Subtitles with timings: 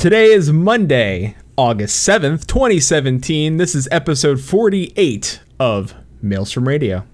[0.00, 3.58] Today is Monday, August 7th, 2017.
[3.58, 7.04] This is episode 48 of Maelstrom Radio.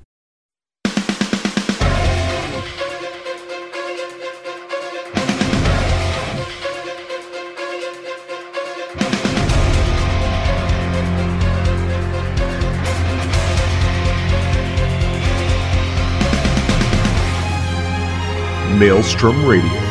[18.78, 19.85] Maelstrom Radio.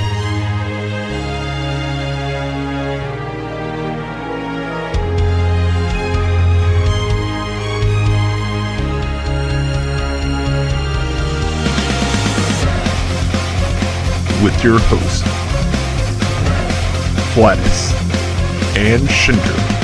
[14.46, 15.24] With your hosts,
[17.34, 17.92] Flatus
[18.78, 19.75] and Shinder.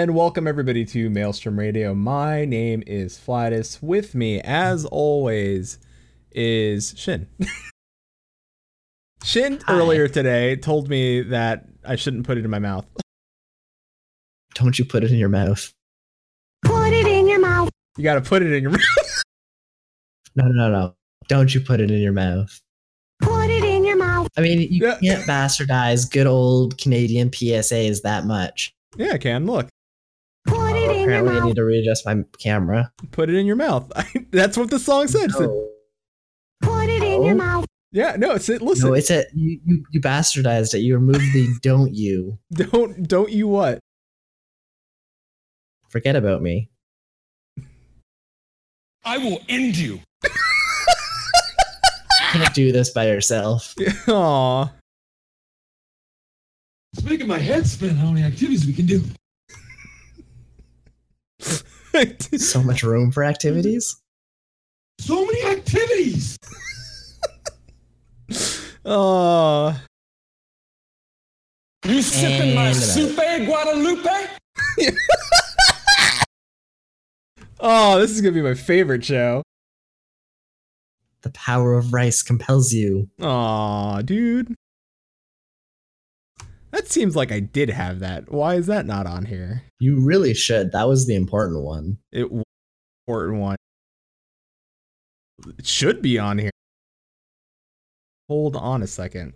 [0.00, 1.92] And welcome everybody to Maelstrom Radio.
[1.94, 3.82] My name is Flatus.
[3.82, 5.76] With me, as always,
[6.32, 7.26] is Shin.
[9.22, 9.74] Shin Hi.
[9.74, 12.86] earlier today told me that I shouldn't put it in my mouth.
[14.54, 15.70] Don't you put it in your mouth.
[16.62, 17.68] Put it in your mouth.
[17.98, 19.22] You gotta put it in your mouth.
[20.34, 20.94] No, no, no, no.
[21.28, 22.58] Don't you put it in your mouth.
[23.20, 24.28] Put it in your mouth.
[24.38, 24.96] I mean, you Yeah.
[25.02, 28.72] can't bastardize good old Canadian PSAs that much.
[28.96, 29.44] yeah, I can.
[29.44, 29.68] Look.
[30.46, 31.48] Put it in your Apparently, I mouth.
[31.48, 32.92] need to readjust my camera.
[33.10, 33.90] Put it in your mouth.
[34.30, 35.30] That's what the song said.
[35.30, 35.68] It said- No,
[36.62, 37.66] Put it in your mouth.
[37.92, 38.60] yeah, no, it's it.
[38.62, 39.84] Listen, no it's a you, you.
[39.92, 40.80] You bastardized it.
[40.80, 43.78] You removed the "don't you." don't don't you what?
[45.88, 46.68] Forget about me.
[49.04, 50.00] I will end you.
[52.32, 53.74] Can't do this by yourself.
[54.08, 54.70] Aw.
[56.92, 59.02] It's making my head spin how many activities we can do.
[61.40, 63.96] So much room for activities.
[65.00, 66.36] So many activities.
[68.82, 69.78] Oh.
[71.84, 74.08] You sipping my And- soupe, Guadalupe?
[77.62, 79.42] Oh, this is gonna be my favorite show.
[81.22, 83.10] The power of rice compels you.
[83.20, 84.54] Aw, dude.
[86.80, 88.32] That seems like I did have that.
[88.32, 89.64] Why is that not on here?
[89.80, 90.72] You really should.
[90.72, 91.98] That was the important one.
[92.10, 92.44] It was an
[93.06, 93.56] important one.
[95.58, 96.50] It should be on here.
[98.30, 99.34] Hold on a second.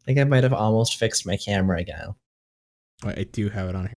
[0.00, 2.14] I think I might have almost fixed my camera again.
[3.02, 3.94] I do have it on here.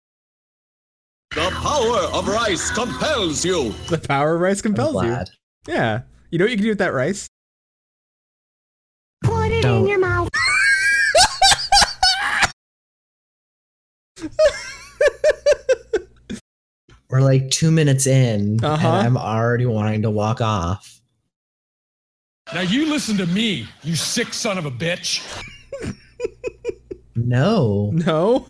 [1.34, 3.74] The power of rice compels you.
[3.90, 5.10] The power of rice I'm compels you.
[5.10, 5.28] glad.
[5.68, 6.00] Yeah.
[6.30, 7.28] You know what you can do with that rice?
[9.22, 9.82] Put it Don't.
[9.82, 10.30] in your mouth.
[17.08, 18.86] We're like two minutes in, Uh-huh.
[18.86, 21.00] and I'm already wanting to walk off.
[22.54, 25.20] Now you listen to me, you sick son of a bitch.
[27.16, 27.90] No.
[27.92, 28.46] No.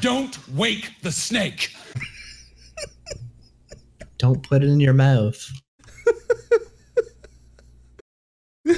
[0.00, 1.74] Don't wake the snake.
[4.18, 5.36] Don't put it in your mouth.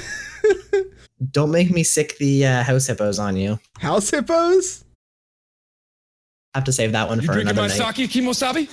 [1.31, 3.57] Don't make me sick the uh, house hippos on you.
[3.79, 4.83] House hippos?
[6.55, 7.95] Have to save that one You for drinking another my night.
[7.95, 8.69] sake, Kimosabi?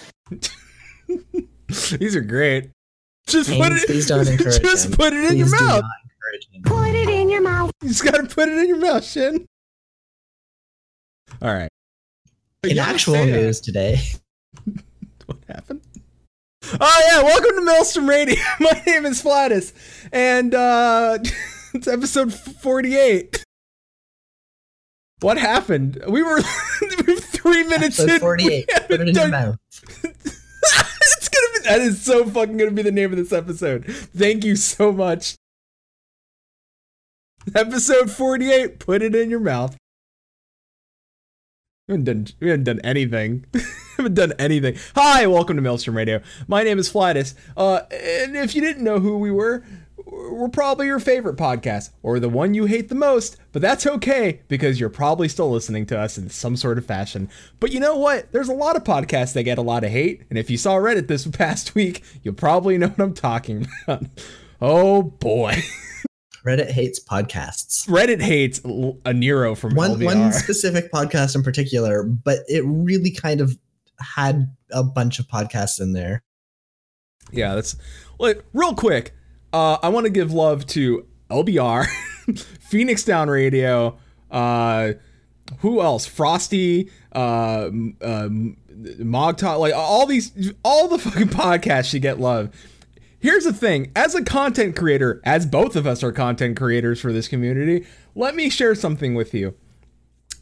[1.99, 2.71] These are great.
[3.27, 3.87] Just put it.
[3.87, 4.93] please don't encourage just him.
[4.93, 5.83] put it in Please your mouth.
[5.83, 6.65] not.
[6.65, 7.71] Put it in your mouth.
[7.83, 9.47] You just gotta put it in your mouth, Shin.
[11.43, 11.69] All right.
[12.65, 13.37] In actual say that.
[13.37, 14.01] news today,
[15.27, 15.83] What happened?
[16.81, 18.37] Oh yeah, welcome to Maelstrom Radio.
[18.61, 19.73] My name is Flatus,
[20.13, 21.19] and uh
[21.75, 23.45] it's episode forty-eight.
[25.21, 26.03] What happened?
[26.09, 26.41] We were
[26.81, 28.21] we were three minutes episode in.
[28.21, 28.69] 48.
[28.89, 29.57] Put it in your mouth.
[30.05, 33.85] it's gonna be that is so fucking gonna be the name of this episode.
[33.87, 35.37] Thank you so much.
[37.55, 39.77] Episode 48, put it in your mouth.
[41.87, 43.47] We haven't done, we haven't done anything.
[43.53, 43.61] we
[43.97, 44.77] haven't done anything.
[44.97, 46.21] Hi, welcome to Maelstrom Radio.
[46.49, 47.37] My name is Flatus.
[47.57, 49.63] Uh, and if you didn't know who we were,
[50.07, 54.41] we're probably your favorite podcast or the one you hate the most, but that's okay
[54.49, 57.29] because you're probably still listening to us in some sort of fashion.
[57.59, 58.31] But you know what?
[58.33, 60.75] There's a lot of podcasts that get a lot of hate, and if you saw
[60.77, 64.05] Reddit this past week, you'll probably know what I'm talking about.
[64.59, 65.57] Oh boy.
[66.47, 67.87] Reddit hates podcasts.
[67.89, 68.61] Reddit hates
[69.05, 70.05] a Nero from One LVR.
[70.05, 73.59] one specific podcast in particular, but it really kind of
[74.01, 76.23] had a bunch of podcasts in there.
[77.33, 77.77] Yeah, that's
[78.19, 79.13] like real quick.
[79.57, 81.87] Uh, I want to give love to LBR,
[82.61, 83.97] Phoenix Down Radio.
[84.31, 84.93] Uh,
[85.61, 86.05] who else?
[86.05, 87.71] Frosty, uh,
[88.03, 88.59] um,
[88.99, 92.51] Mog Talk, like all these, all the fucking podcasts should get love.
[93.19, 97.11] Here's the thing: as a content creator, as both of us are content creators for
[97.11, 99.55] this community, let me share something with you.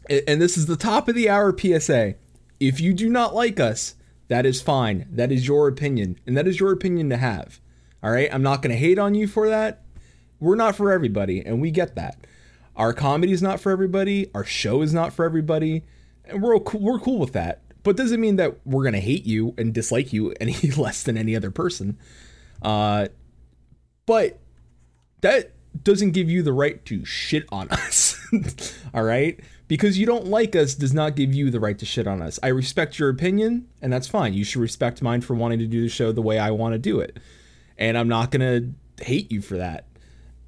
[0.09, 2.15] And this is the top of the hour PSA.
[2.59, 3.95] If you do not like us,
[4.27, 5.07] that is fine.
[5.09, 7.61] That is your opinion, and that is your opinion to have.
[8.05, 9.81] All right, I'm not going to hate on you for that.
[10.39, 12.27] We're not for everybody, and we get that.
[12.75, 14.29] Our comedy is not for everybody.
[14.35, 15.81] Our show is not for everybody,
[16.23, 17.63] and we're we're cool with that.
[17.81, 21.35] But doesn't mean that we're gonna hate you and dislike you any less than any
[21.35, 21.97] other person.
[22.61, 23.07] Uh,
[24.05, 24.39] but
[25.21, 25.53] that
[25.83, 28.21] doesn't give you the right to shit on us.
[28.93, 29.39] All right?
[29.67, 32.39] Because you don't like us does not give you the right to shit on us.
[32.43, 34.35] I respect your opinion, and that's fine.
[34.35, 36.77] You should respect mine for wanting to do the show the way I want to
[36.77, 37.17] do it.
[37.77, 38.41] And I'm not going
[38.97, 39.85] to hate you for that.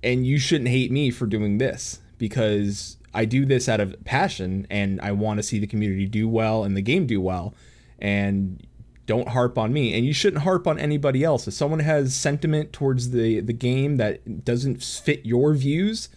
[0.03, 4.67] And you shouldn't hate me for doing this because I do this out of passion
[4.69, 7.53] and I want to see the community do well and the game do well.
[7.99, 8.65] And
[9.07, 12.71] don't harp on me and you shouldn't harp on anybody else if someone has sentiment
[12.71, 16.09] towards the the game that doesn't fit your views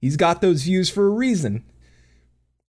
[0.00, 1.62] he's got those views for a reason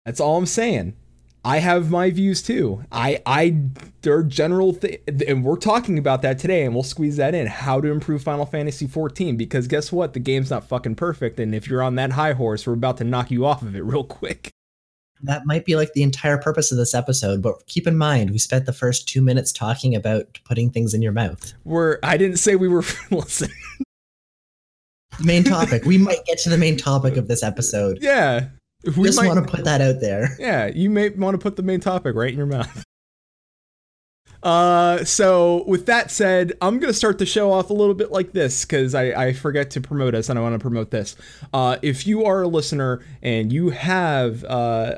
[0.04, 0.98] that's all i'm saying
[1.46, 3.58] i have my views too i i
[4.02, 7.48] there are general th- and we're talking about that today and we'll squeeze that in
[7.48, 11.56] how to improve final fantasy 14 because guess what the game's not fucking perfect and
[11.56, 14.04] if you're on that high horse we're about to knock you off of it real
[14.04, 14.52] quick
[15.24, 18.38] That might be like the entire purpose of this episode, but keep in mind, we
[18.38, 21.54] spent the first two minutes talking about putting things in your mouth.
[21.66, 23.50] we're i didn't say we were listen
[25.22, 25.84] main topic.
[25.84, 27.98] we might get to the main topic of this episode.
[28.02, 28.48] yeah
[28.84, 30.36] we Just want to put that out there.
[30.40, 32.86] Yeah, you may want to put the main topic right in your mouth.
[34.42, 38.32] Uh, so with that said, I'm gonna start the show off a little bit like
[38.32, 41.18] this because I, I forget to promote us and I want to promote this.
[41.54, 44.96] Uh, if you are a listener and you have uh,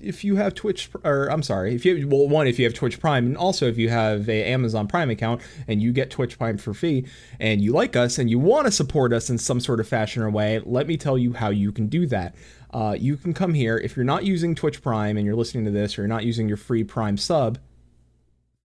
[0.00, 2.74] if you have Twitch or I'm sorry, if you have, well one if you have
[2.74, 6.38] Twitch Prime and also if you have a Amazon Prime account and you get Twitch
[6.38, 7.04] Prime for free
[7.40, 10.22] and you like us and you want to support us in some sort of fashion
[10.22, 12.36] or way, let me tell you how you can do that.
[12.72, 15.70] Uh, you can come here if you're not using Twitch Prime and you're listening to
[15.70, 17.58] this or you're not using your free Prime sub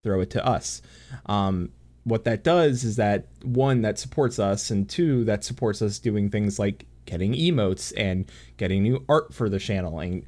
[0.03, 0.81] throw it to us.
[1.25, 1.71] Um,
[2.03, 6.29] what that does is that one that supports us, and two that supports us doing
[6.29, 10.25] things like getting emotes and getting new art for the channel, and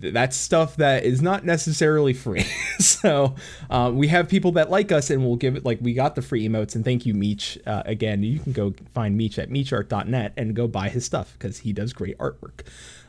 [0.00, 2.46] th- that's stuff that is not necessarily free.
[2.78, 3.34] so
[3.68, 6.22] uh, we have people that like us, and we'll give it like we got the
[6.22, 7.58] free emotes, and thank you, Meech.
[7.66, 11.58] Uh, again, you can go find Meech at meechart.net and go buy his stuff because
[11.58, 12.66] he does great artwork.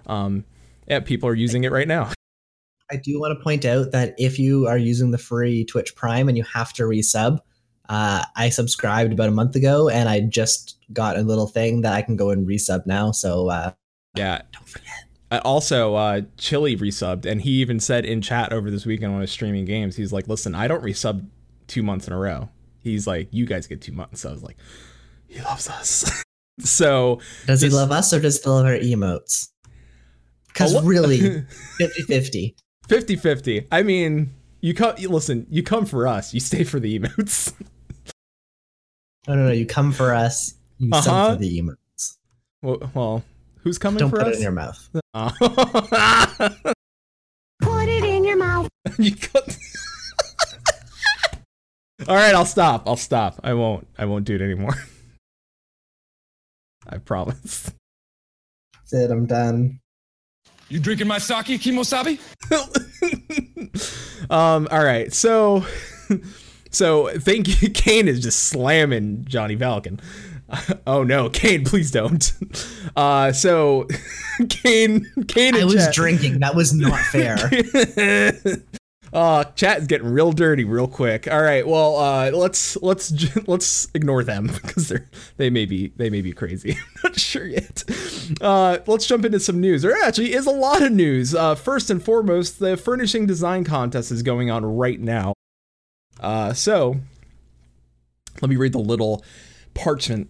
[0.09, 0.43] Um,
[0.87, 2.11] yeah, people are using it right now.
[2.91, 6.27] I do want to point out that if you are using the free Twitch Prime
[6.27, 7.39] and you have to resub,
[7.87, 11.93] uh, I subscribed about a month ago and I just got a little thing that
[11.93, 13.11] I can go and resub now.
[13.11, 13.71] So uh,
[14.15, 15.05] Yeah, don't forget.
[15.31, 19.19] Uh, also, uh, Chili resubbed, and he even said in chat over this weekend when
[19.19, 21.23] I was streaming games, he's like, "Listen, I don't resub
[21.67, 24.41] two months in a row." He's like, "You guys get two months." So I was
[24.41, 24.57] like,
[25.27, 26.23] "He loves us."
[26.59, 29.49] so Does he love us or does he love our emotes?
[30.49, 31.45] Because really,
[31.77, 32.55] 50 50.
[32.87, 33.67] 50-50.
[33.71, 34.95] I mean, you come.
[34.97, 36.33] You, listen, you come for us.
[36.33, 37.53] You stay for the emotes.
[39.27, 39.51] No, no, no.
[39.51, 41.01] You come for us, you Uh-huh.
[41.01, 42.17] sub for the emotes.
[42.63, 43.23] well, well,
[43.63, 44.33] who's coming Don't for put us?
[44.33, 44.89] it in your mouth.
[47.61, 48.69] Put it in your mouth.
[48.97, 49.57] you cut.
[52.07, 52.83] All right, I'll stop.
[52.87, 53.39] I'll stop.
[53.43, 53.85] I won't.
[53.97, 54.73] I won't do it anymore.
[56.87, 57.71] I promise.
[58.73, 59.11] That's it.
[59.11, 59.79] I'm done.
[60.69, 62.19] You drinking my sake, Kimosabi?
[64.29, 64.67] um.
[64.69, 65.11] All right.
[65.13, 65.65] So,
[66.71, 67.69] so thank you.
[67.73, 69.99] Kane is just slamming Johnny Falcon.
[70.87, 71.65] oh no, Kane!
[71.65, 72.31] Please don't.
[72.95, 73.31] Uh.
[73.31, 73.87] So,
[74.49, 75.11] Kane.
[75.27, 75.55] Kane.
[75.55, 76.39] I was chat- drinking.
[76.39, 77.37] That was not fair.
[79.11, 81.27] Uh chat is getting real dirty real quick.
[81.27, 83.13] All right well uh let's let's
[83.47, 86.71] let's ignore them because they're they may be they may be crazy.
[87.03, 87.83] I'm not sure yet.
[88.41, 89.81] Uh let's jump into some news.
[89.81, 91.33] There actually is a lot of news.
[91.33, 95.33] Uh first and foremost the furnishing design contest is going on right now.
[96.19, 96.97] Uh so
[98.41, 99.23] let me read the little
[99.73, 100.29] parchment.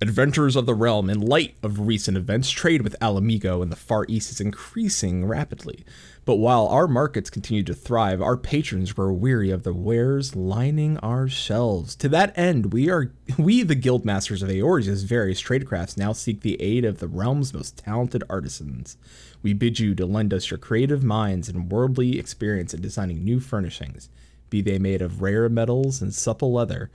[0.00, 3.76] Adventurers of the Realm, in light of recent events, trade with Ala Mhigo in the
[3.76, 5.84] Far East is increasing rapidly.
[6.24, 10.96] But while our markets continue to thrive, our patrons grow weary of the wares lining
[10.98, 11.94] our shelves.
[11.96, 16.40] To that end, we are we, the guild masters of Eorzea's various tradecrafts, now seek
[16.40, 18.96] the aid of the realm's most talented artisans.
[19.42, 23.38] We bid you to lend us your creative minds and worldly experience in designing new
[23.38, 24.08] furnishings.
[24.48, 26.90] be they made of rare metals and supple leather,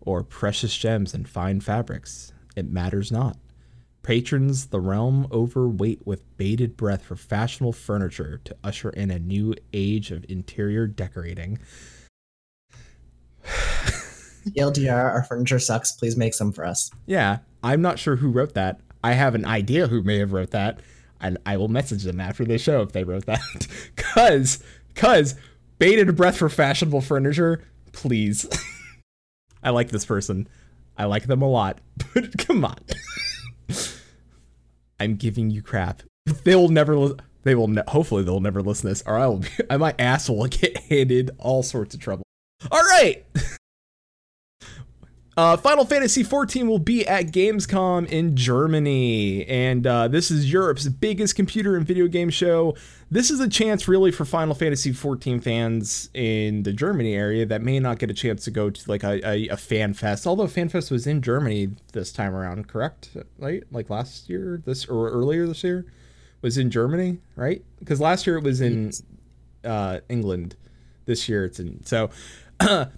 [0.00, 2.32] or precious gems and fine fabrics.
[2.56, 3.36] It matters not.
[4.02, 9.18] Patrons the realm over wait with bated breath for fashionable furniture to usher in a
[9.18, 11.58] new age of interior decorating.
[13.44, 15.92] TLDR, our furniture sucks.
[15.92, 16.90] Please make some for us.
[17.06, 18.80] Yeah, I'm not sure who wrote that.
[19.04, 20.80] I have an idea who may have wrote that,
[21.20, 23.40] and I will message them after the show if they wrote that.
[23.96, 24.62] cause,
[24.94, 25.36] cause,
[25.78, 28.48] bated breath for fashionable furniture, please.
[29.62, 30.48] I like this person.
[30.96, 31.80] I like them a lot,
[32.14, 32.78] but come on.
[35.02, 36.04] I'm giving you crap.
[36.44, 36.96] They will never.
[36.96, 37.66] Li- they will.
[37.66, 39.38] Ne- hopefully, they'll never listen to this, or I will.
[39.38, 42.22] Be, my ass will get handed all sorts of trouble.
[42.70, 43.24] All right.
[45.34, 50.86] Uh, Final Fantasy XIV will be at Gamescom in Germany, and uh, this is Europe's
[50.88, 52.76] biggest computer and video game show.
[53.10, 57.62] This is a chance, really, for Final Fantasy XIV fans in the Germany area that
[57.62, 60.26] may not get a chance to go to like a, a, a fan fest.
[60.26, 63.16] Although fan fest was in Germany this time around, correct?
[63.38, 65.86] Right, like last year, this or earlier this year,
[66.42, 67.64] was in Germany, right?
[67.78, 68.92] Because last year it was in
[69.64, 70.56] uh, England.
[71.06, 72.10] This year it's in so.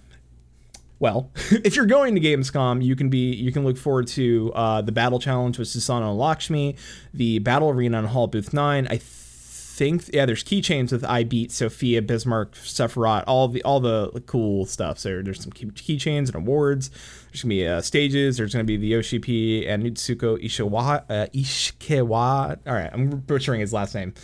[1.04, 4.80] well, if you're going to Gamescom, you can be you can look forward to uh,
[4.80, 6.76] the battle challenge with Susano and Lakshmi,
[7.12, 8.88] the battle arena on Hall Booth Nine.
[8.88, 14.22] I think yeah, there's keychains with I beat Sophia, Bismarck, Sephiroth, all the all the
[14.24, 14.98] cool stuff.
[14.98, 16.88] So there's some key- keychains and awards.
[17.26, 18.38] There's gonna be uh, stages.
[18.38, 22.60] There's gonna be the Yoshi P and Nutsuko Ishiwa, uh, Ishikawa.
[22.66, 24.14] All right, I'm butchering his last name.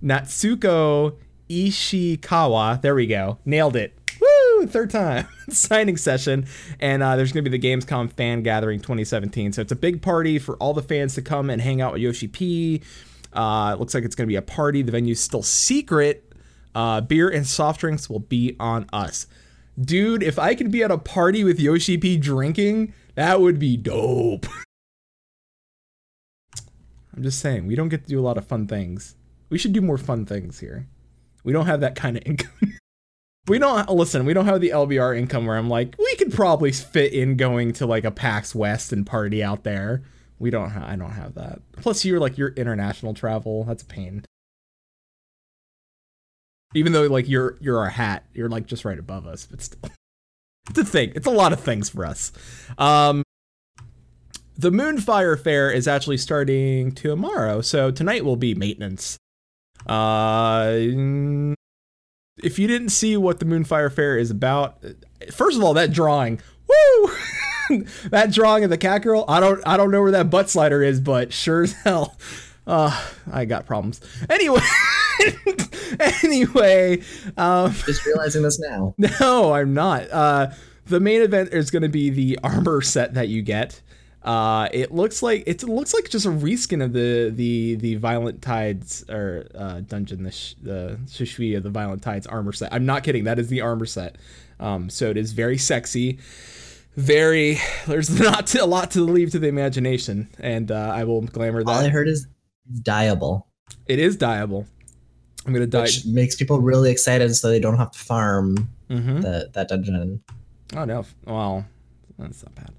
[0.00, 1.16] Natsuko
[1.50, 2.80] Ishikawa.
[2.80, 3.38] There we go.
[3.44, 3.97] Nailed it.
[4.58, 4.66] Woo!
[4.66, 5.28] Third time.
[5.50, 6.46] Signing session.
[6.80, 9.52] And uh, there's going to be the Gamescom Fan Gathering 2017.
[9.52, 12.02] So it's a big party for all the fans to come and hang out with
[12.02, 12.82] Yoshi P.
[13.32, 14.82] Uh, it looks like it's going to be a party.
[14.82, 16.32] The venue's still secret.
[16.74, 19.26] Uh, beer and soft drinks will be on us.
[19.80, 23.76] Dude, if I could be at a party with Yoshi P drinking, that would be
[23.76, 24.46] dope.
[27.14, 29.16] I'm just saying, we don't get to do a lot of fun things.
[29.50, 30.86] We should do more fun things here.
[31.42, 32.78] We don't have that kind of income.
[33.48, 34.24] We don't listen.
[34.24, 37.72] We don't have the LBR income where I'm like, we could probably fit in going
[37.74, 40.02] to like a PAX West and party out there.
[40.38, 40.70] We don't.
[40.70, 41.60] Ha- I don't have that.
[41.72, 43.64] Plus, you're like your international travel.
[43.64, 44.24] That's a pain.
[46.74, 49.90] Even though like you're you're our hat, you're like just right above us, but still,
[50.70, 51.12] it's a thing.
[51.14, 52.30] It's a lot of things for us.
[52.76, 53.22] Um,
[54.56, 59.16] the Moonfire Fair is actually starting tomorrow, so tonight will be maintenance.
[59.86, 61.54] Uh,
[62.42, 64.82] if you didn't see what the Moonfire Fair is about,
[65.32, 67.12] first of all, that drawing, woo,
[68.10, 69.24] that drawing of the cat girl.
[69.28, 72.16] I don't, I don't know where that butt slider is, but sure as hell,
[72.66, 74.00] uh, I got problems.
[74.28, 74.60] Anyway,
[76.22, 77.02] anyway,
[77.36, 78.94] um, Just realizing this now.
[78.98, 80.10] no, I'm not.
[80.10, 80.50] Uh,
[80.86, 83.80] the main event is going to be the armor set that you get.
[84.28, 88.42] Uh, it looks like it looks like just a reskin of the the the Violent
[88.42, 92.70] Tides or uh, dungeon the sh- the Shisui of the Violent Tides armor set.
[92.72, 93.24] I'm not kidding.
[93.24, 94.16] That is the armor set.
[94.60, 96.18] Um, so it is very sexy.
[96.96, 101.64] Very there's not a lot to leave to the imagination, and uh, I will glamour
[101.64, 101.70] that.
[101.70, 102.26] All I heard is
[102.70, 103.44] it's dyeable,
[103.86, 104.66] It is dyeable.
[105.46, 105.82] I'm gonna die.
[105.84, 109.22] which makes people really excited, so they don't have to farm Mhm.
[109.22, 110.20] the, that dungeon.
[110.76, 111.06] Oh no!
[111.24, 111.64] Well,
[112.18, 112.72] that's not bad.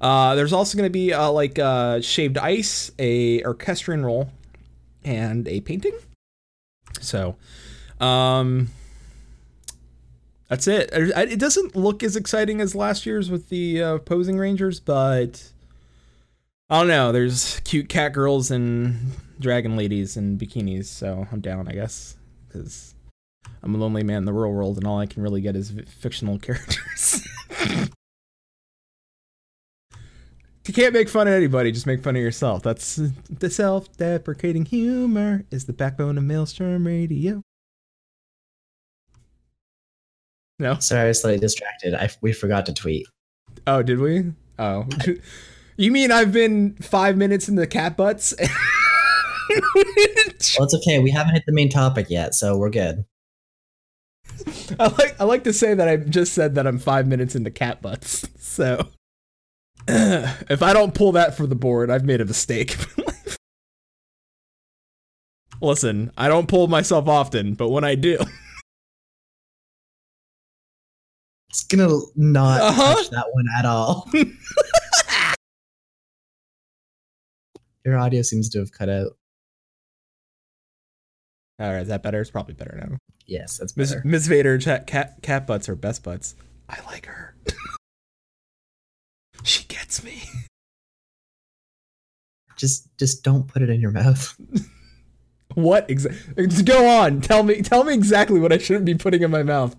[0.00, 4.30] Uh, there's also going to be uh, like uh, shaved ice, a orchestrion roll,
[5.04, 5.94] and a painting.
[7.00, 7.36] So,
[8.00, 8.68] um,
[10.48, 10.90] that's it.
[10.92, 15.50] It doesn't look as exciting as last year's with the uh, posing rangers, but
[16.70, 17.10] I don't know.
[17.12, 22.16] There's cute cat girls and dragon ladies in bikinis, so I'm down, I guess,
[22.46, 22.94] because
[23.62, 25.72] I'm a lonely man in the real world, and all I can really get is
[25.98, 27.26] fictional characters.
[30.68, 32.62] you can't make fun of anybody; just make fun of yourself.
[32.62, 32.96] That's
[33.30, 37.42] the self-deprecating humor is the backbone of Maelstrom Radio.
[40.58, 40.78] No.
[40.78, 41.94] Sorry, I was slightly distracted.
[41.94, 43.06] I, we forgot to tweet.
[43.66, 44.32] Oh, did we?
[44.58, 44.86] Oh.
[45.76, 48.34] you mean I've been five minutes in the cat butts?
[49.48, 49.62] Well,
[50.66, 50.98] it's okay.
[50.98, 53.04] We haven't hit the main topic yet, so we're good.
[54.78, 57.50] I like I like to say that I just said that I'm five minutes into
[57.50, 58.28] cat butts.
[58.38, 58.88] So
[60.50, 62.76] if I don't pull that for the board, I've made a mistake.
[65.62, 68.18] Listen, I don't pull myself often, but when I do,
[71.48, 72.94] It's gonna not Uh-huh.
[72.96, 74.06] touch that one at all.
[77.84, 79.12] Your audio seems to have cut out.
[81.58, 82.20] All right, is that better?
[82.20, 82.98] It's probably better now.
[83.26, 84.02] Yes, that's Miss better.
[84.04, 86.34] Miss Vader, chat, cat cat butts are best butts.
[86.68, 87.34] I like her.
[89.86, 90.22] gets me.
[92.56, 94.34] Just just don't put it in your mouth.
[95.54, 96.46] What exactly?
[96.64, 97.22] Go on.
[97.22, 97.62] Tell me.
[97.62, 99.74] Tell me exactly what I shouldn't be putting in my mouth.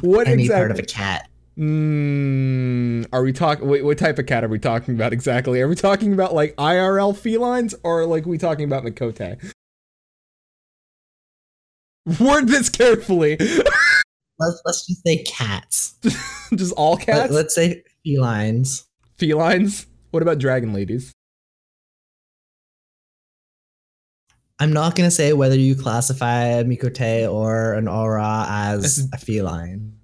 [0.00, 0.60] What Any exactly?
[0.68, 1.28] part of a cat.
[1.58, 3.68] Mm, are we talking?
[3.68, 5.60] What, what type of cat are we talking about exactly?
[5.60, 9.52] Are we talking about like IRL felines, or like we talking about Miqo'te?
[12.18, 13.36] Word this carefully.
[14.38, 15.94] Let's let's just say cats.
[16.54, 17.32] Just all Let, cats.
[17.32, 18.86] let's say felines.
[19.18, 19.86] Felines.
[20.10, 21.12] What about dragon ladies?
[24.58, 29.16] I'm not gonna say whether you classify a Miqo'te or an Au Ra as a
[29.18, 29.94] feline.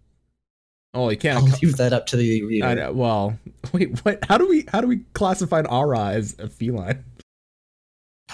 [0.95, 1.37] Oh, you can't.
[1.39, 2.67] I'll leave that up to the reader.
[2.67, 3.39] I know- well,
[3.73, 3.99] wait.
[4.05, 4.25] What?
[4.25, 4.65] How do we?
[4.69, 7.05] How do we classify an Au Ra as a feline?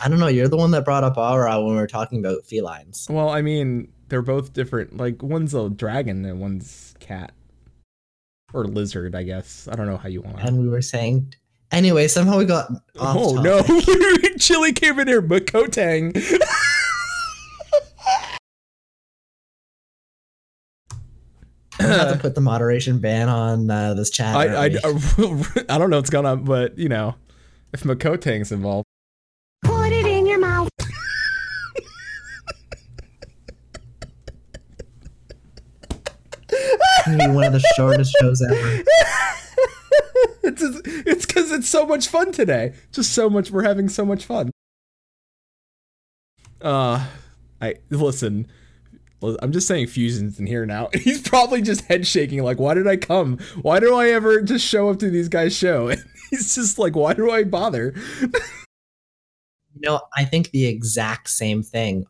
[0.01, 0.29] I don't know.
[0.29, 3.09] You're the one that brought up Au Ra when we were talking about felines.
[3.11, 4.97] Well, I mean, they're both different.
[4.97, 7.33] Like one's a dragon and one's cat
[8.53, 9.15] or lizard.
[9.15, 10.41] I guess I don't know how you want.
[10.41, 11.35] And we were saying.
[11.71, 12.71] Anyway, somehow we got.
[12.99, 14.23] Off oh topic.
[14.23, 14.37] no!
[14.39, 16.15] Chili came in here, Makotang.
[21.79, 24.37] Have to put the moderation ban on uh, this chat.
[24.37, 25.71] I, I, aren't?
[25.71, 27.15] I don't know what's going on, but you know,
[27.73, 28.87] if Makotang's involved,
[37.17, 38.55] Maybe one of the shortest shows ever.
[40.43, 42.75] it's just, it's because it's so much fun today.
[42.93, 43.51] Just so much.
[43.51, 44.51] We're having so much fun.
[46.61, 47.07] Uh,
[47.61, 48.47] I listen.
[49.41, 50.89] I'm just saying fusions in here now.
[50.95, 53.39] He's probably just head shaking, like, why did I come?
[53.63, 55.93] Why do I ever just show up to these guys' show?
[56.33, 57.93] And he's just like, why do I bother?
[58.23, 58.31] You
[59.83, 62.07] know, I think the exact same thing.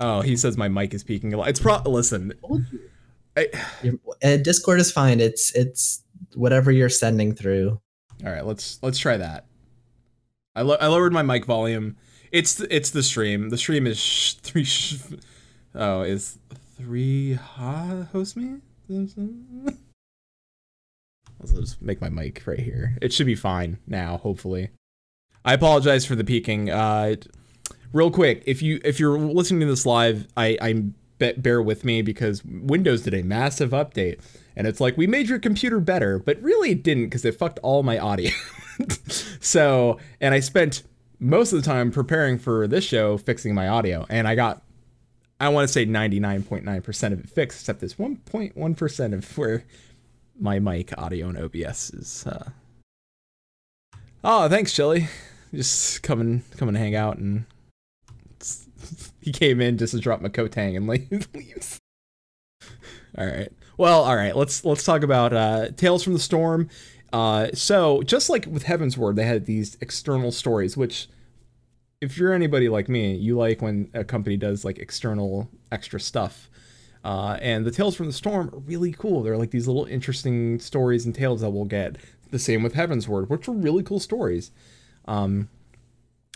[0.00, 1.48] Oh, he says my mic is peaking a lot.
[1.48, 1.80] It's pro.
[1.86, 2.34] Listen,
[3.36, 3.48] I,
[4.22, 5.20] uh, Discord is fine.
[5.20, 6.02] It's it's
[6.34, 7.80] whatever you're sending through.
[8.24, 9.46] All right, let's let's try that.
[10.54, 11.96] I lo- I lowered my mic volume.
[12.30, 13.50] It's th- it's the stream.
[13.50, 14.64] The stream is sh- three.
[14.64, 14.96] Sh-
[15.74, 16.38] oh, is
[16.76, 18.60] three ha host me?
[21.40, 22.96] Let's just make my mic right here.
[23.02, 24.18] It should be fine now.
[24.18, 24.70] Hopefully.
[25.44, 26.70] I apologize for the peaking.
[26.70, 27.16] Uh,
[27.92, 31.84] real quick, if you if you're listening to this live, I I be- bear with
[31.84, 34.20] me because Windows did a massive update,
[34.56, 37.58] and it's like we made your computer better, but really it didn't because it fucked
[37.60, 38.30] all my audio.
[39.40, 40.82] so, and I spent
[41.18, 44.62] most of the time preparing for this show fixing my audio, and I got
[45.40, 49.64] I want to say 99.9% of it fixed, except this 1.1% of where
[50.38, 52.26] my mic audio and OBS is.
[52.26, 52.50] Uh...
[54.22, 55.08] Oh, thanks, Chili.
[55.52, 57.46] Just coming, coming to hang out, and
[59.24, 60.86] he came in just to drop my Kotang and
[61.34, 61.80] leaves.
[63.16, 63.50] all right.
[63.78, 64.36] Well, all right.
[64.36, 66.68] Let's let's talk about uh, Tales from the Storm.
[67.12, 71.08] Uh, so just like with Heavensward, they had these external stories, which
[72.00, 76.50] if you're anybody like me, you like when a company does like external extra stuff.
[77.02, 79.22] Uh, and the Tales from the Storm are really cool.
[79.22, 81.96] They're like these little interesting stories and tales that we'll get.
[82.30, 84.50] The same with Heavensward, which were really cool stories.
[85.06, 85.48] Um,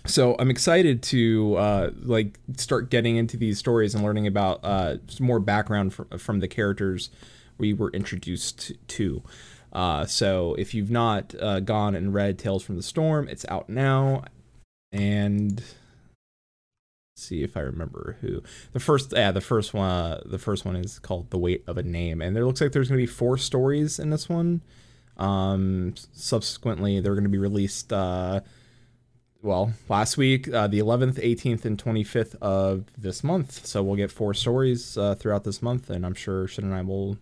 [0.07, 4.97] so I'm excited to uh, like start getting into these stories and learning about uh,
[5.09, 7.11] some more background from, from the characters
[7.59, 9.23] we were introduced to.
[9.73, 13.69] Uh, so if you've not uh, gone and read Tales from the Storm, it's out
[13.69, 14.25] now.
[14.91, 15.63] And
[17.19, 19.13] see if I remember who the first.
[19.13, 19.91] Yeah, the first one.
[19.91, 22.73] Uh, the first one is called "The Weight of a Name," and there looks like
[22.73, 24.63] there's going to be four stories in this one.
[25.19, 27.93] Um, subsequently, they're going to be released.
[29.41, 33.65] Well, last week, uh, the 11th, 18th, and 25th of this month.
[33.67, 36.83] So we'll get four stories uh, throughout this month, and I'm sure Shin and I
[36.83, 37.19] will.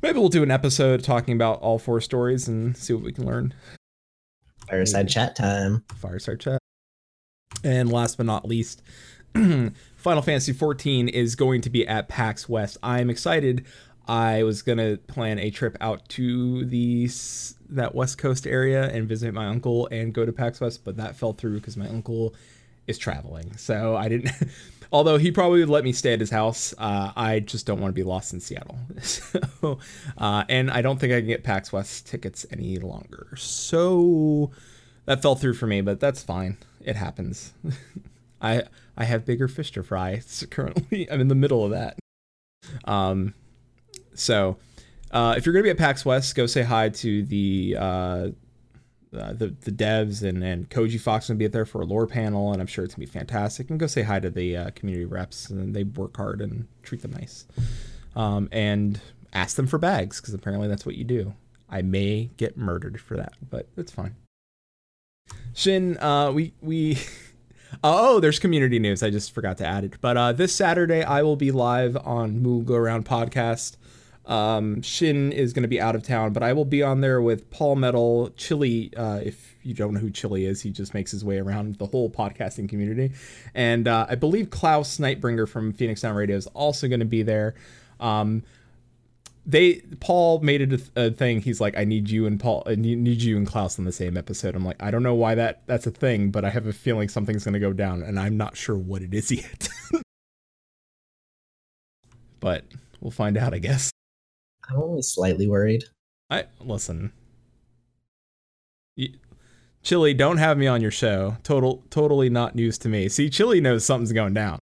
[0.00, 3.26] Maybe we'll do an episode talking about all four stories and see what we can
[3.26, 3.52] learn.
[4.68, 5.82] Fireside chat time.
[5.96, 6.60] Fireside chat.
[7.64, 8.82] And last but not least,
[9.34, 12.76] Final Fantasy XIV is going to be at PAX West.
[12.80, 13.66] I'm excited.
[14.06, 17.08] I was gonna plan a trip out to the
[17.70, 21.16] that West Coast area and visit my uncle and go to PAX West, but that
[21.16, 22.34] fell through because my uncle
[22.86, 23.56] is traveling.
[23.56, 24.30] So I didn't.
[24.92, 27.90] Although he probably would let me stay at his house, uh, I just don't want
[27.90, 28.78] to be lost in Seattle.
[29.02, 29.78] so,
[30.16, 33.34] uh, and I don't think I can get PAX West tickets any longer.
[33.36, 34.50] So
[35.04, 36.56] that fell through for me, but that's fine.
[36.80, 37.52] It happens.
[38.40, 38.62] I
[38.96, 40.22] I have bigger fish to fry.
[40.50, 41.98] Currently, I'm in the middle of that.
[42.84, 43.34] Um,
[44.14, 44.56] so
[45.10, 47.82] uh, if you're gonna be at PAX West, go say hi to the uh,
[49.16, 52.52] uh, the the devs and and Koji Fox gonna be there for a lore panel,
[52.52, 53.70] and I'm sure it's gonna be fantastic.
[53.70, 57.02] And go say hi to the uh, community reps, and they work hard and treat
[57.02, 57.46] them nice.
[58.16, 59.00] Um, and
[59.32, 61.34] ask them for bags because apparently that's what you do.
[61.68, 64.16] I may get murdered for that, but it's fine.
[65.54, 66.98] Shin, uh, we we.
[67.84, 69.02] Oh, there's community news.
[69.02, 70.00] I just forgot to add it.
[70.00, 73.76] But uh, this Saturday, I will be live on Moo Go Around podcast.
[74.28, 77.20] Um, Shin is going to be out of town, but I will be on there
[77.20, 78.92] with Paul Metal, Chili.
[78.94, 81.86] Uh, if you don't know who Chili is, he just makes his way around the
[81.86, 83.12] whole podcasting community.
[83.54, 87.22] And uh, I believe Klaus Nightbringer from Phoenix Down Radio is also going to be
[87.22, 87.54] there.
[88.00, 88.42] Um,
[89.46, 91.40] they Paul made it a, a thing.
[91.40, 94.18] He's like, I need you and Paul, I need, you and Klaus on the same
[94.18, 94.54] episode.
[94.54, 97.08] I'm like, I don't know why that that's a thing, but I have a feeling
[97.08, 99.68] something's going to go down, and I'm not sure what it is yet.
[102.40, 102.66] but
[103.00, 103.90] we'll find out, I guess.
[104.68, 105.84] I'm only slightly worried.
[106.30, 107.12] I listen.
[108.96, 109.10] You,
[109.82, 111.36] Chili, don't have me on your show.
[111.42, 113.08] Total, totally not news to me.
[113.08, 114.58] See, Chili knows something's going down.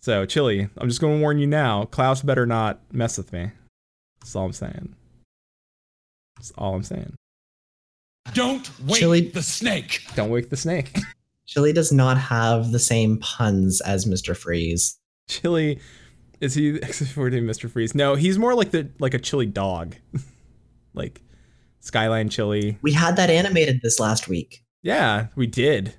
[0.00, 1.84] So, Chili, I'm just going to warn you now.
[1.86, 3.50] Klaus better not mess with me.
[4.20, 4.94] That's all I'm saying.
[6.36, 7.14] That's all I'm saying.
[8.32, 10.02] Don't wake Chili- the snake.
[10.14, 10.96] Don't wake the snake.
[11.46, 14.36] Chili does not have the same puns as Mr.
[14.36, 14.96] Freeze.
[15.28, 15.80] Chili,
[16.40, 17.70] is he exporting Mr.
[17.70, 17.94] Freeze?
[17.94, 19.96] No, he's more like the like a chili dog,
[20.94, 21.22] like
[21.80, 22.78] Skyline Chili.
[22.82, 24.62] We had that animated this last week.
[24.82, 25.94] Yeah, we did.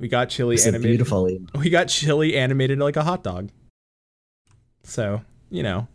[0.00, 0.90] We got chili It's animated.
[0.98, 1.28] beautiful.
[1.54, 3.50] we got chili animated like a hot dog.
[4.82, 5.86] So, you know,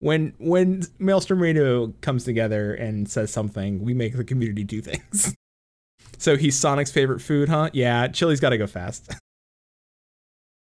[0.00, 5.34] when when Maelstrom Radio comes together and says something, we make the community do things.
[6.18, 7.68] so he's Sonic's favorite food, huh?
[7.74, 9.12] Yeah, chili's got to go fast.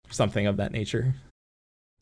[0.09, 1.13] something of that nature.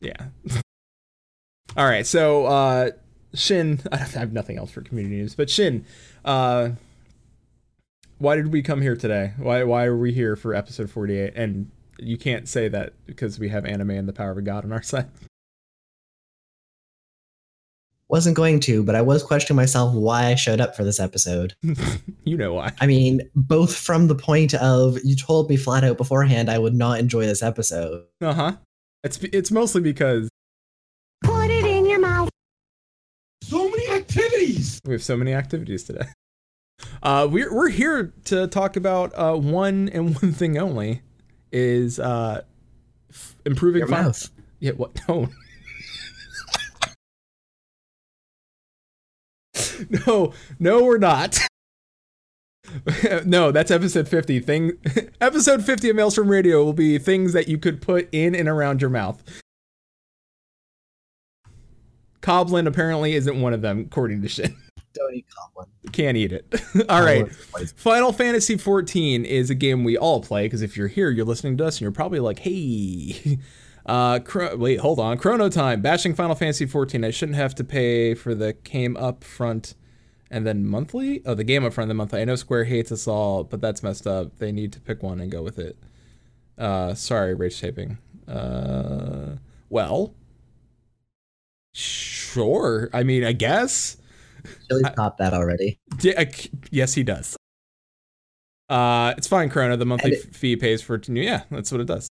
[0.02, 0.26] Yeah.
[1.76, 2.90] All right, so uh
[3.34, 5.86] Shin, I have nothing else for community news, but Shin,
[6.24, 6.70] uh
[8.18, 9.32] why did we come here today?
[9.38, 11.32] Why why are we here for episode 48?
[11.34, 14.72] And you can't say that because we have anime and the power of God on
[14.72, 15.08] our side.
[18.08, 21.54] Wasn't going to, but I was questioning myself why I showed up for this episode.
[22.24, 22.72] you know why.
[22.78, 26.74] I mean, both from the point of you told me flat out beforehand I would
[26.74, 28.04] not enjoy this episode.
[28.20, 28.52] Uh-huh.
[29.04, 30.28] It's it's mostly because
[31.24, 32.28] Put it in your mouth.
[33.42, 34.80] So many activities.
[34.84, 36.06] we have so many activities today.
[37.00, 41.02] Uh we're we're here to talk about uh one and one thing only
[41.52, 42.42] is uh
[43.10, 44.30] f- improving Your Final- mouth.
[44.58, 44.98] Yeah, what?
[45.08, 45.28] No.
[50.06, 51.38] no, no, we're not.
[53.24, 54.40] no, that's episode 50.
[54.40, 54.72] Thing
[55.20, 58.80] episode 50 of Maelstrom Radio will be things that you could put in and around
[58.80, 59.22] your mouth.
[62.20, 64.52] Coblyn apparently isn't one of them, according to shit.
[64.94, 65.92] Don't eat Coblyn.
[65.92, 66.46] Can't eat it.
[66.88, 67.28] all right.
[67.76, 71.56] Final Fantasy 14 is a game we all play because if you're here, you're listening
[71.56, 73.38] to us and you're probably like, hey,
[73.86, 75.18] uh, Chro- wait, hold on.
[75.18, 77.04] Chrono Time, bashing Final Fantasy 14.
[77.04, 79.74] I shouldn't have to pay for the came up front
[80.32, 81.22] and then monthly?
[81.26, 82.20] Oh, the game up front then monthly.
[82.20, 84.38] I know Square hates us all, but that's messed up.
[84.38, 85.76] They need to pick one and go with it.
[86.58, 87.98] Uh, sorry, Rage Taping.
[88.26, 89.36] Uh,
[89.68, 90.14] well,
[91.74, 92.88] sure.
[92.92, 93.98] I mean, I guess.
[94.68, 95.78] Chili's topped that already.
[96.70, 97.36] Yes, he does.
[98.68, 99.76] Uh, it's fine, Chrono.
[99.76, 100.98] The monthly it- fee pays for.
[101.08, 102.08] New yeah, that's what it does.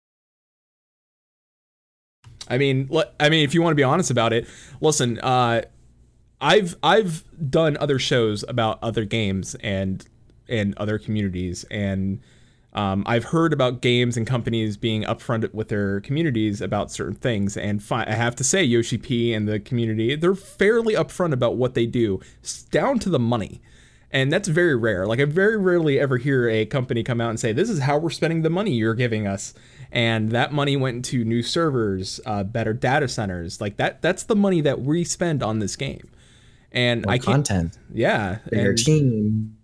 [2.46, 4.46] I mean, I mean, if you want to be honest about it,
[4.80, 5.18] listen.
[5.18, 5.62] Uh,
[6.44, 10.06] I've I've done other shows about other games and
[10.46, 12.20] and other communities, and
[12.74, 17.56] um, I've heard about games and companies being upfront with their communities about certain things.
[17.56, 21.56] And fi- I have to say, Yoshi P and the community, they're fairly upfront about
[21.56, 22.20] what they do,
[22.70, 23.62] down to the money.
[24.10, 25.06] And that's very rare.
[25.06, 27.96] Like I very rarely ever hear a company come out and say, "This is how
[27.96, 29.54] we're spending the money you're giving us,"
[29.90, 33.62] and that money went to new servers, uh, better data centers.
[33.62, 34.02] Like that.
[34.02, 36.10] That's the money that we spend on this game.
[36.74, 37.46] And More I can't.
[37.46, 37.78] content.
[37.92, 38.38] Yeah.
[38.50, 39.56] Bigger and team.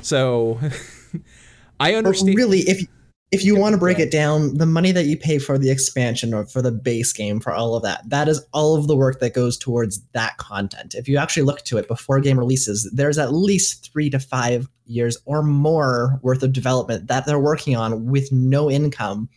[0.00, 0.58] so
[1.80, 2.36] I But understand.
[2.36, 2.86] really, if
[3.30, 6.32] if you want to break it down, the money that you pay for the expansion
[6.32, 9.20] or for the base game for all of that, that is all of the work
[9.20, 10.94] that goes towards that content.
[10.94, 14.66] If you actually look to it before game releases, there's at least three to five
[14.86, 19.28] years or more worth of development that they're working on with no income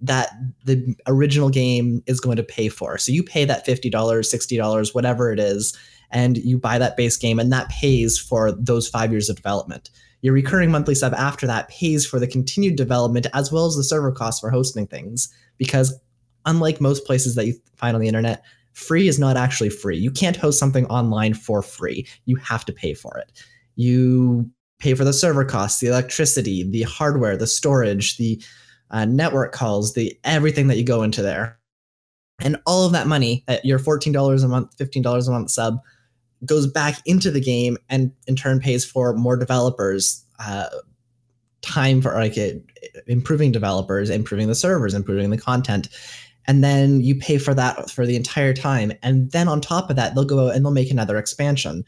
[0.00, 0.30] that
[0.64, 2.98] the original game is going to pay for.
[2.98, 5.76] So you pay that $50, $60, whatever it is,
[6.10, 9.90] and you buy that base game, and that pays for those five years of development.
[10.22, 13.84] Your recurring monthly sub after that pays for the continued development as well as the
[13.84, 15.32] server costs for hosting things.
[15.56, 15.98] Because
[16.44, 18.42] unlike most places that you find on the internet,
[18.72, 19.96] free is not actually free.
[19.96, 22.06] You can't host something online for free.
[22.26, 23.42] You have to pay for it.
[23.76, 28.42] You pay for the server costs, the electricity, the hardware, the storage, the
[28.90, 31.58] uh, network calls, the everything that you go into there.
[32.40, 35.78] And all of that money at your $14 a month, $15 a month sub
[36.44, 40.68] goes back into the game and in turn pays for more developers, uh,
[41.62, 42.64] time for like it,
[43.06, 45.88] improving developers, improving the servers, improving the content.
[46.46, 48.92] And then you pay for that for the entire time.
[49.02, 51.84] And then on top of that, they'll go and they'll make another expansion.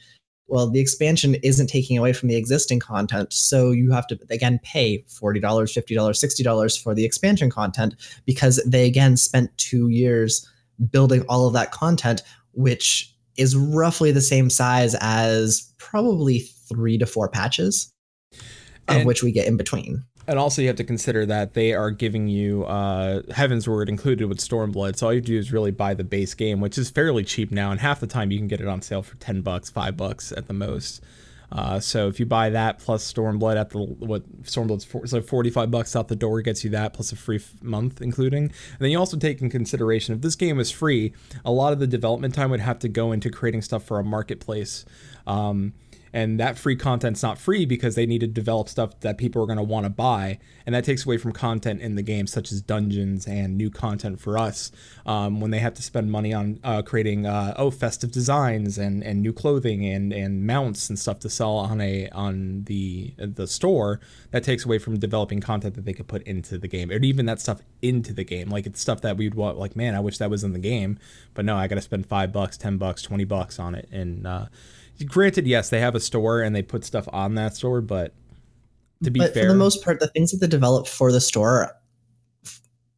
[0.46, 3.32] Well, the expansion isn't taking away from the existing content.
[3.32, 7.94] So you have to, again, pay $40, $50, $60 for the expansion content
[8.26, 10.46] because they, again, spent two years
[10.90, 17.06] building all of that content, which is roughly the same size as probably three to
[17.06, 17.92] four patches,
[18.88, 20.04] of And- which we get in between.
[20.28, 24.38] And also, you have to consider that they are giving you uh, Heavensward included with
[24.38, 24.96] Stormblood.
[24.96, 27.72] So all you do is really buy the base game, which is fairly cheap now.
[27.72, 30.30] And half the time, you can get it on sale for ten bucks, five bucks
[30.30, 31.02] at the most.
[31.52, 35.50] Uh, so if you buy that plus Stormblood at the what Stormblood's for, so forty
[35.50, 38.44] five bucks out the door gets you that plus a free f- month including.
[38.44, 41.12] And then you also take in consideration if this game was free,
[41.44, 44.04] a lot of the development time would have to go into creating stuff for a
[44.04, 44.86] marketplace.
[45.26, 45.74] Um,
[46.12, 49.46] and that free content's not free because they need to develop stuff that people are
[49.46, 50.38] going to want to buy.
[50.66, 54.20] And that takes away from content in the game such as dungeons and new content
[54.20, 54.70] for us
[55.06, 59.02] um, when they have to spend money on uh, creating uh, oh festive designs and,
[59.02, 63.46] and new clothing and, and mounts and stuff to sell on a on the the
[63.46, 64.00] store.
[64.30, 67.26] That takes away from developing content that they could put into the game or even
[67.26, 68.48] that stuff into the game.
[68.48, 70.98] Like it's stuff that we'd want like man i wish that was in the game
[71.34, 73.88] but no i gotta spend five bucks ten bucks 20 bucks on it.
[73.92, 74.46] And uh,
[75.08, 78.14] granted yes they have a store and they put stuff on that store but
[79.02, 81.20] to be but fair for the most part, the things that they develop for the
[81.20, 81.70] store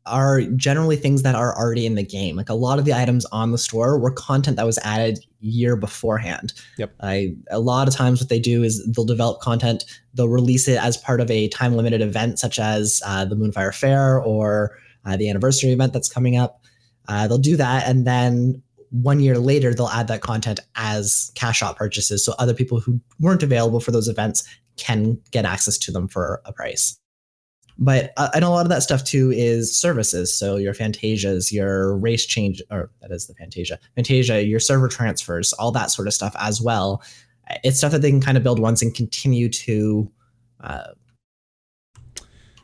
[0.06, 2.36] are generally things that are already in the game.
[2.36, 5.76] Like a lot of the items on the store were content that was added year
[5.76, 6.52] beforehand.
[6.76, 6.94] Yep.
[7.00, 10.82] I a lot of times what they do is they'll develop content, they'll release it
[10.82, 15.16] as part of a time limited event such as uh, the Moonfire Fair or uh,
[15.16, 16.60] the anniversary event that's coming up.
[17.08, 18.62] Uh, they'll do that, and then
[19.02, 23.00] one year later they'll add that content as cash out purchases, so other people who
[23.18, 24.44] weren't available for those events
[24.76, 26.98] can get access to them for a price.
[27.76, 30.36] But uh, and a lot of that stuff too is services.
[30.36, 35.52] So your Fantasias, your race change, or that is the Fantasia, Fantasia, your server transfers,
[35.54, 37.02] all that sort of stuff as well.
[37.64, 40.10] It's stuff that they can kind of build once and continue to
[40.60, 40.92] uh,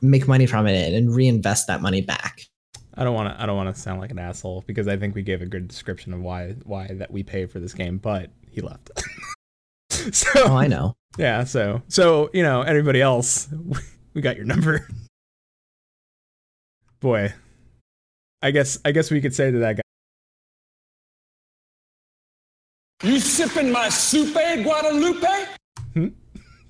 [0.01, 2.50] make money from it and reinvest that money back.
[2.95, 3.43] I don't want to.
[3.43, 5.69] I don't want to sound like an asshole because I think we gave a good
[5.69, 8.91] description of why why that we pay for this game, but he left.
[9.91, 10.95] so Oh, I know.
[11.19, 13.49] yeah, so so you know everybody else,
[14.15, 14.87] we got your number.
[17.01, 17.33] Boy,
[18.43, 19.83] I guess I guess we could say to that guy,
[23.09, 25.47] You sipping my soupe, Guadalupe?
[25.95, 26.09] Hmm?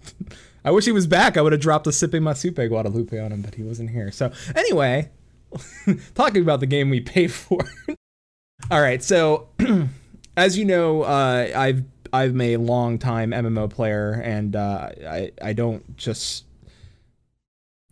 [0.64, 1.36] I wish he was back.
[1.36, 4.12] I would have dropped a sipping my soupe Guadalupe on him, but he wasn't here.
[4.12, 5.10] So anyway,
[6.14, 7.60] talking about the game we pay for.
[8.70, 9.48] All right, so
[10.36, 15.52] as you know, uh, I've I'm a long time MMO player, and uh, I I
[15.52, 16.44] don't just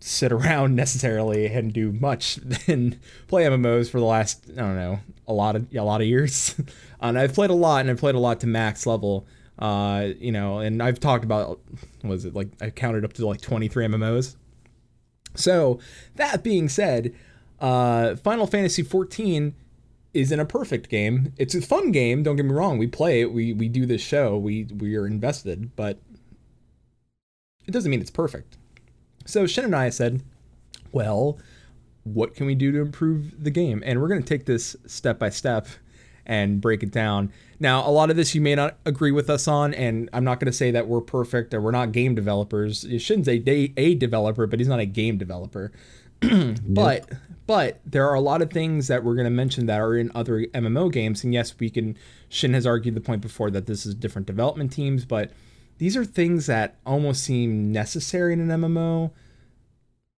[0.01, 5.01] sit around necessarily and do much than play MMOs for the last I don't know
[5.27, 6.55] a lot of a lot of years.
[7.01, 9.27] and I've played a lot, and I've played a lot to max level.
[9.59, 11.61] Uh, you know, and I've talked about
[12.03, 14.37] was it like I counted up to like 23 MMOs.
[15.35, 15.79] So
[16.16, 17.14] that being said,
[17.61, 19.55] uh, Final Fantasy 14
[20.14, 21.33] isn't a perfect game.
[21.37, 22.23] It's a fun game.
[22.23, 22.79] Don't get me wrong.
[22.79, 23.33] We play it.
[23.33, 24.37] We we do this show.
[24.37, 26.01] We we are invested, but
[27.66, 28.57] it doesn't mean it's perfect.
[29.27, 30.23] So Shin and I said,
[30.90, 31.38] well,
[32.05, 33.83] what can we do to improve the game?
[33.85, 35.66] And we're going to take this step by step
[36.25, 37.33] and break it down.
[37.61, 40.40] Now, a lot of this you may not agree with us on, and I'm not
[40.40, 42.87] going to say that we're perfect or we're not game developers.
[42.99, 45.73] Shin's a, a, a developer, but he's not a game developer.
[46.21, 47.09] but
[47.49, 50.13] but there are a lot of things that we're going to mention that are in
[50.15, 51.97] other MMO games, and yes, we can.
[52.29, 55.31] Shin has argued the point before that this is different development teams, but
[55.79, 59.13] these are things that almost seem necessary in an MMO.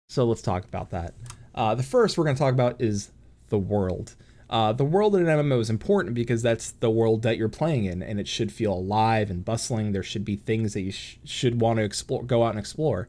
[0.09, 1.13] So let's talk about that.
[1.53, 3.11] Uh, the first we're going to talk about is
[3.49, 4.15] the world.
[4.49, 7.85] Uh, the world in an MMO is important because that's the world that you're playing
[7.85, 9.91] in, and it should feel alive and bustling.
[9.91, 13.07] There should be things that you sh- should want to explore, go out and explore.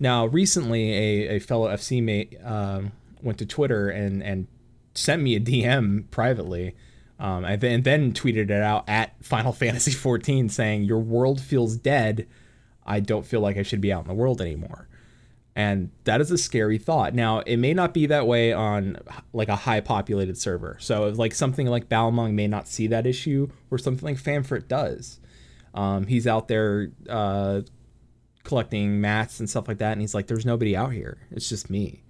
[0.00, 2.92] Now, recently, a, a fellow FC mate um,
[3.24, 4.46] went to Twitter and and
[4.94, 6.76] sent me a DM privately,
[7.18, 11.40] um, and, then, and then tweeted it out at Final Fantasy 14, saying, "Your world
[11.40, 12.26] feels dead.
[12.86, 14.88] I don't feel like I should be out in the world anymore."
[15.56, 17.14] And that is a scary thought.
[17.14, 18.98] Now, it may not be that way on
[19.32, 20.76] like a high populated server.
[20.80, 25.20] So, like something like Balmung may not see that issue, or something like Famfrit does.
[25.72, 27.62] Um, he's out there uh,
[28.42, 31.18] collecting mats and stuff like that, and he's like, "There's nobody out here.
[31.30, 32.03] It's just me."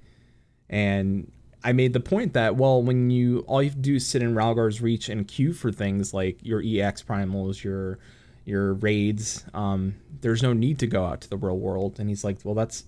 [0.68, 1.30] And
[1.62, 4.22] I made the point that well, when you all you have to do is sit
[4.22, 7.98] in Rhalgr's reach and queue for things like your EX primals, your
[8.44, 9.44] your raids.
[9.54, 11.98] Um, there's no need to go out to the real world.
[11.98, 12.84] And he's like, well, that's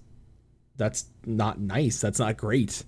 [0.76, 2.00] that's not nice.
[2.00, 2.84] That's not great.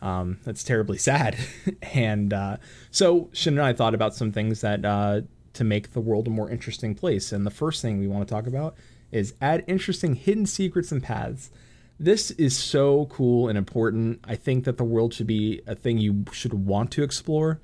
[0.00, 1.36] Um, that's terribly sad.
[1.82, 2.56] and uh,
[2.90, 5.22] so Shin and I thought about some things that uh,
[5.54, 7.32] to make the world a more interesting place.
[7.32, 8.76] And the first thing we want to talk about
[9.12, 11.50] is add interesting hidden secrets and paths.
[11.98, 14.20] This is so cool and important.
[14.24, 17.60] I think that the world should be a thing you should want to explore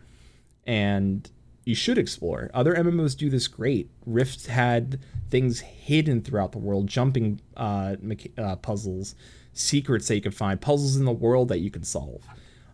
[0.67, 1.31] and
[1.65, 2.51] you should explore.
[2.55, 3.91] Other MMOs do this great.
[4.07, 9.15] Rift had things hidden throughout the world, jumping uh, mecha- uh, puzzles,
[9.53, 12.23] secrets that you could find, puzzles in the world that you could solve.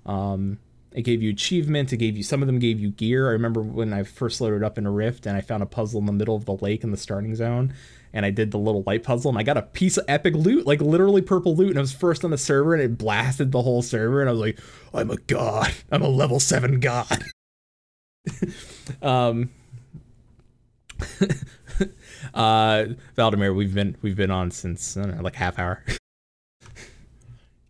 [0.07, 0.59] Um,
[0.99, 1.93] it gave you achievement.
[1.93, 3.29] It gave you some of them gave you gear.
[3.29, 6.01] I remember when I first loaded up in a Rift and I found a puzzle
[6.01, 7.73] in the middle of the lake in the starting zone,
[8.13, 10.67] and I did the little light puzzle and I got a piece of epic loot,
[10.67, 13.63] like literally purple loot, and I was first on the server and it blasted the
[13.63, 14.59] whole server, and I was like,
[14.93, 15.73] I'm a god.
[15.93, 17.23] I'm a level seven god.
[19.01, 19.51] um
[22.35, 25.85] uh Valdemir, we've been we've been on since know, like half hour.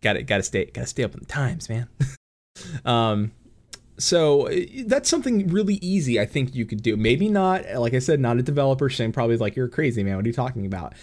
[0.01, 0.23] got it.
[0.23, 1.88] got to stay got to stay up on the times, man.
[2.85, 3.33] um
[3.99, 6.97] so uh, that's something really easy I think you could do.
[6.97, 10.16] Maybe not like I said not a developer saying probably like you're crazy, man.
[10.16, 10.94] What are you talking about?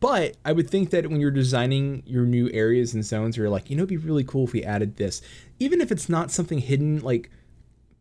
[0.00, 3.70] But I would think that when you're designing your new areas and zones, you're like,
[3.70, 5.22] you know, it'd be really cool if we added this.
[5.58, 7.30] Even if it's not something hidden like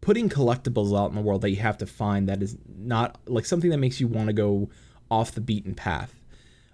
[0.02, 3.46] putting collectibles out in the world that you have to find that is not like
[3.46, 4.70] something that makes you want to go
[5.12, 6.16] off the beaten path.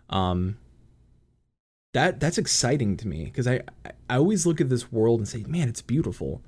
[0.10, 0.58] Um,
[1.96, 3.62] that that's exciting to me because I
[4.10, 6.42] I always look at this world and say, man, it's beautiful,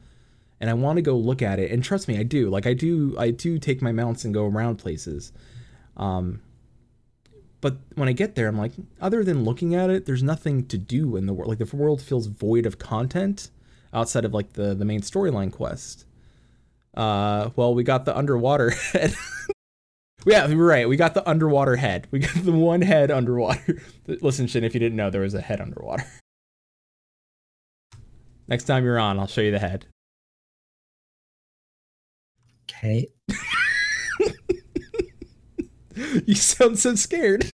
[0.59, 1.71] and I want to go look at it.
[1.71, 2.49] And trust me, I do.
[2.49, 5.31] Like I do, I do take my mounts and go around places.
[5.95, 6.41] Um,
[7.61, 10.77] but when I get there, I'm like, other than looking at it, there's nothing to
[10.77, 11.49] do in the world.
[11.49, 13.49] Like the world feels void of content
[13.93, 16.05] outside of like the the main storyline quest.
[16.93, 19.15] Uh, well, we got the underwater head.
[20.25, 20.89] Yeah, right.
[20.89, 22.07] We got the underwater head.
[22.11, 23.81] We got the one head underwater.
[24.07, 26.05] Listen, Shin, if you didn't know, there was a head underwater.
[28.47, 29.85] Next time you're on, I'll show you the head.
[32.63, 33.07] Okay.
[36.25, 37.49] you sound so scared.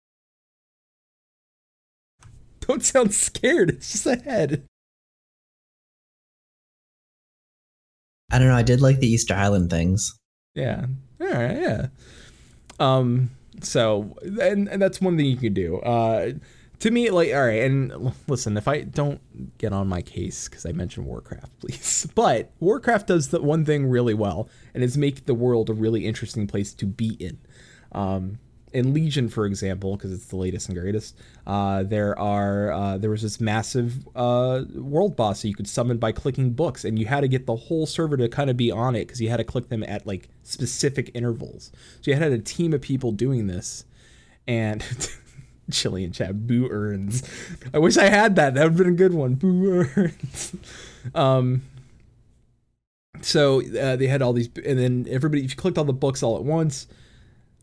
[2.61, 3.71] Don't sound scared.
[3.71, 4.65] It's just a head.
[8.31, 8.57] I don't know.
[8.57, 10.19] I did like the Easter Island things.
[10.55, 10.87] Yeah.
[11.21, 11.57] All right.
[11.57, 11.87] Yeah.
[12.79, 13.31] Um.
[13.61, 15.79] So, and, and that's one thing you could do.
[15.79, 16.33] Uh,
[16.81, 17.63] to me, like, all right.
[17.63, 19.21] And listen, if I don't
[19.59, 22.07] get on my case because I mentioned Warcraft, please.
[22.15, 26.07] But Warcraft does the one thing really well, and is make the world a really
[26.07, 27.39] interesting place to be in.
[27.93, 28.39] Um,
[28.73, 33.11] in Legion, for example, because it's the latest and greatest, uh, there are uh, there
[33.11, 37.07] was this massive uh, world boss that you could summon by clicking books, and you
[37.07, 39.39] had to get the whole server to kind of be on it because you had
[39.39, 41.73] to click them at like specific intervals.
[42.01, 43.85] So you had a team of people doing this,
[44.47, 44.85] and
[45.71, 47.23] Chilean chat boo earns.
[47.73, 48.55] I wish I had that.
[48.55, 49.35] That would have been a good one.
[49.35, 50.55] Boo earns.
[51.15, 51.63] um.
[53.21, 56.23] So uh, they had all these, and then everybody, if you clicked all the books
[56.23, 56.87] all at once,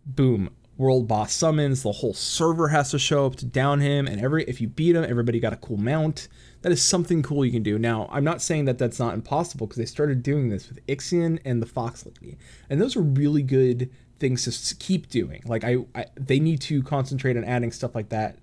[0.06, 1.84] boom, world boss summons.
[1.84, 4.96] The whole server has to show up to down him, and every if you beat
[4.96, 6.28] him, everybody got a cool mount.
[6.62, 7.78] That is something cool you can do.
[7.78, 11.40] Now, I'm not saying that that's not impossible because they started doing this with Ixion
[11.46, 12.38] and the Fox Lady,
[12.70, 15.42] and those are really good things to keep doing.
[15.46, 18.38] Like I, I, they need to concentrate on adding stuff like that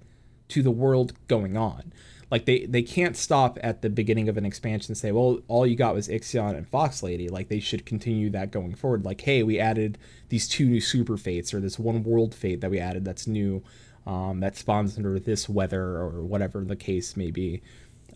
[0.49, 1.93] to the world going on.
[2.33, 5.67] Like they they can't stop at the beginning of an expansion and say, well, all
[5.67, 7.29] you got was Ixion and Fox Lady.
[7.29, 9.05] Like they should continue that going forward.
[9.05, 9.99] Like, hey, we added
[10.31, 13.63] these two new super fates or this one world fate that we added that's new,
[14.07, 17.61] um, that spawns under this weather or whatever the case may be.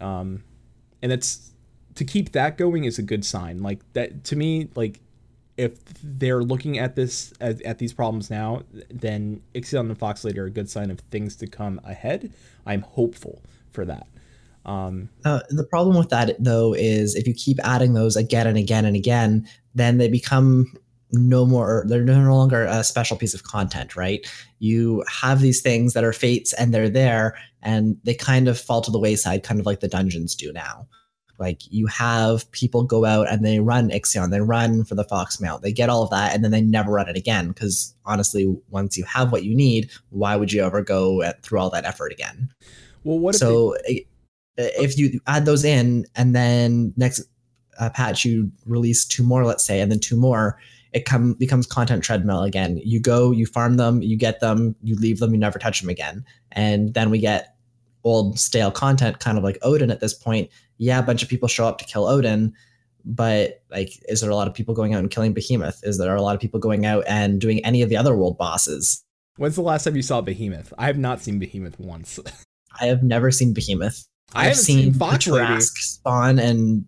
[0.01, 0.45] Um,
[1.03, 1.51] and it's
[1.97, 3.63] to keep that going is a good sign.
[3.63, 5.01] Like that to me, like
[5.59, 10.39] if they're looking at this at, at these problems now, then Ixion and Fox Lady
[10.39, 12.33] are a good sign of things to come ahead.
[12.65, 13.43] I'm hopeful
[13.77, 14.09] for that.
[14.65, 18.59] Um, Uh, the problem with that though is if you keep adding those again and
[18.59, 19.47] again and again,
[19.77, 20.67] then they become
[21.13, 24.27] no more they're no longer a special piece of content right?
[24.59, 28.83] You have these things that are fates and they're there and they kind of fall
[28.83, 30.89] to the wayside kind of like the dungeons do now.
[31.39, 35.41] Like you have people go out and they run ixion they run for the fox
[35.41, 38.45] mount they get all of that and then they never run it again because honestly
[38.71, 42.11] once you have what you need why would you ever go through all that effort
[42.11, 42.49] again
[43.07, 43.77] well, what if they- so
[44.59, 47.23] if you add those in and then next
[47.79, 50.59] uh, patch you release two more let's say and then two more
[50.93, 52.81] it come becomes content treadmill again.
[52.83, 55.91] You go, you farm them, you get them, you leave them, you never touch them
[55.91, 56.25] again.
[56.53, 57.55] And then we get
[58.03, 60.49] old stale content, kind of like Odin at this point.
[60.79, 62.55] Yeah, a bunch of people show up to kill Odin,
[63.05, 65.81] but like, is there a lot of people going out and killing Behemoth?
[65.83, 68.39] Is there a lot of people going out and doing any of the other world
[68.39, 69.05] bosses?
[69.37, 70.73] When's the last time you saw Behemoth?
[70.79, 72.19] I have not seen Behemoth once.
[72.81, 74.07] I have never seen Behemoth.
[74.35, 75.61] I I've seen Fox the Lady.
[75.61, 76.85] Spawn, and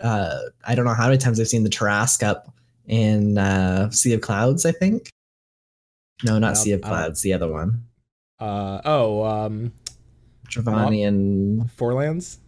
[0.00, 2.52] uh, I don't know how many times I've seen the Tarrasque up
[2.86, 4.64] in uh, Sea of Clouds.
[4.66, 5.10] I think.
[6.24, 7.22] No, not Sea of Clouds.
[7.22, 7.84] The other one,
[8.38, 9.72] Uh oh, um,
[10.48, 12.38] Giovanni and Fourlands.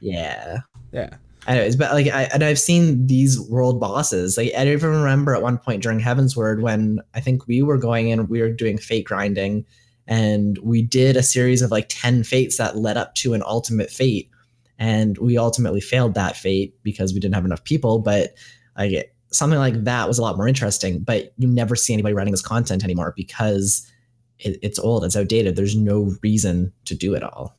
[0.00, 0.58] yeah.
[0.92, 1.16] Yeah.
[1.46, 4.36] Anyways, but like, I and I've seen these world bosses.
[4.36, 7.78] Like, I don't even remember at one point during Heavensward when I think we were
[7.78, 9.64] going in, we were doing fate grinding,
[10.08, 13.90] and we did a series of like ten fates that led up to an ultimate
[13.90, 14.30] fate,
[14.78, 18.00] and we ultimately failed that fate because we didn't have enough people.
[18.00, 18.34] But
[18.76, 21.00] like something like that was a lot more interesting.
[21.00, 23.86] But you never see anybody running this content anymore because
[24.38, 25.54] it, it's old, it's outdated.
[25.54, 27.58] There's no reason to do it all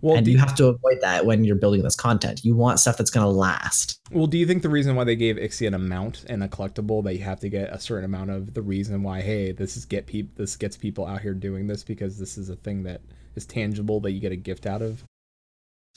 [0.00, 2.44] Well, and do, you have to avoid that when you're building this content.
[2.44, 3.98] You want stuff that's going to last.
[4.12, 7.02] well, do you think the reason why they gave Ixion an amount and a collectible
[7.04, 9.84] that you have to get a certain amount of the reason why hey this is
[9.84, 13.00] get peop this gets people out here doing this because this is a thing that
[13.34, 15.02] is tangible that you get a gift out of.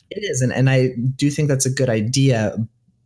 [0.10, 2.58] It is, and, and I do think that's a good idea,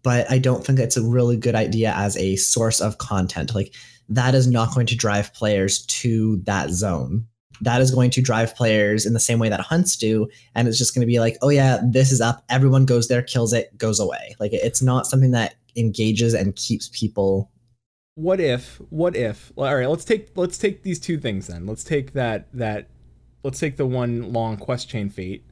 [0.02, 3.54] but I don't think it's a really good idea as a source of content.
[3.54, 3.74] Like
[4.10, 7.28] that is not going to drive players to that zone.
[7.62, 10.78] That is going to drive players in the same way that hunts do, and it's
[10.78, 12.44] just going to be like, oh yeah, this is up.
[12.50, 14.36] Everyone goes there, kills it, goes away.
[14.40, 17.52] Like it's not something that engages and keeps people.
[18.16, 21.84] what if what if all right let's take let's take these two things then let's
[21.84, 22.88] take that that
[23.44, 25.44] let's take the one long quest chain fate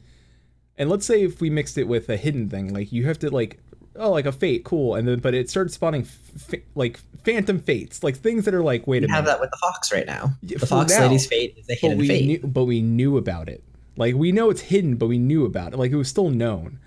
[0.78, 3.30] and let's say if we mixed it with a hidden thing like you have to
[3.30, 3.60] like
[3.96, 8.04] oh like a fate cool and then but it started spawning f- like phantom fates
[8.04, 10.06] like things that are like wait We a have minute that with the fox right
[10.06, 10.32] now.
[10.42, 11.04] The for fox now.
[11.04, 12.26] lady's fate is a but hidden we fate.
[12.26, 13.64] knew but we knew about it
[13.96, 16.80] like we know it's hidden but we knew about it like it was still known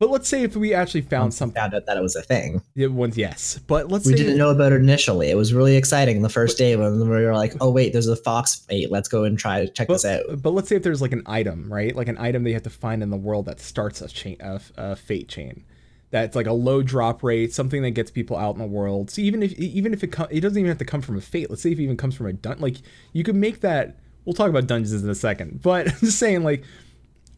[0.00, 2.22] but let's say if we actually found Once something found out that it was a
[2.22, 2.62] thing.
[2.76, 5.28] it was yes but let's we didn't know about it initially.
[5.28, 8.14] It was really exciting the first day when we were like, "Oh wait, there's a
[8.14, 8.92] fox fate.
[8.92, 11.10] Let's go and try to check but, this out." but let's say if there's like
[11.10, 11.96] an item, right?
[11.96, 14.36] Like an item that you have to find in the world that starts a chain,
[14.38, 15.64] a, a fate chain.
[16.10, 19.10] That's like a low drop rate, something that gets people out in the world.
[19.10, 21.20] So even if even if it com- it doesn't even have to come from a
[21.20, 21.50] fate.
[21.50, 22.76] Let's say if it even comes from a dun, like
[23.12, 23.98] you could make that.
[24.24, 26.64] We'll talk about dungeons in a second, but I'm just saying like,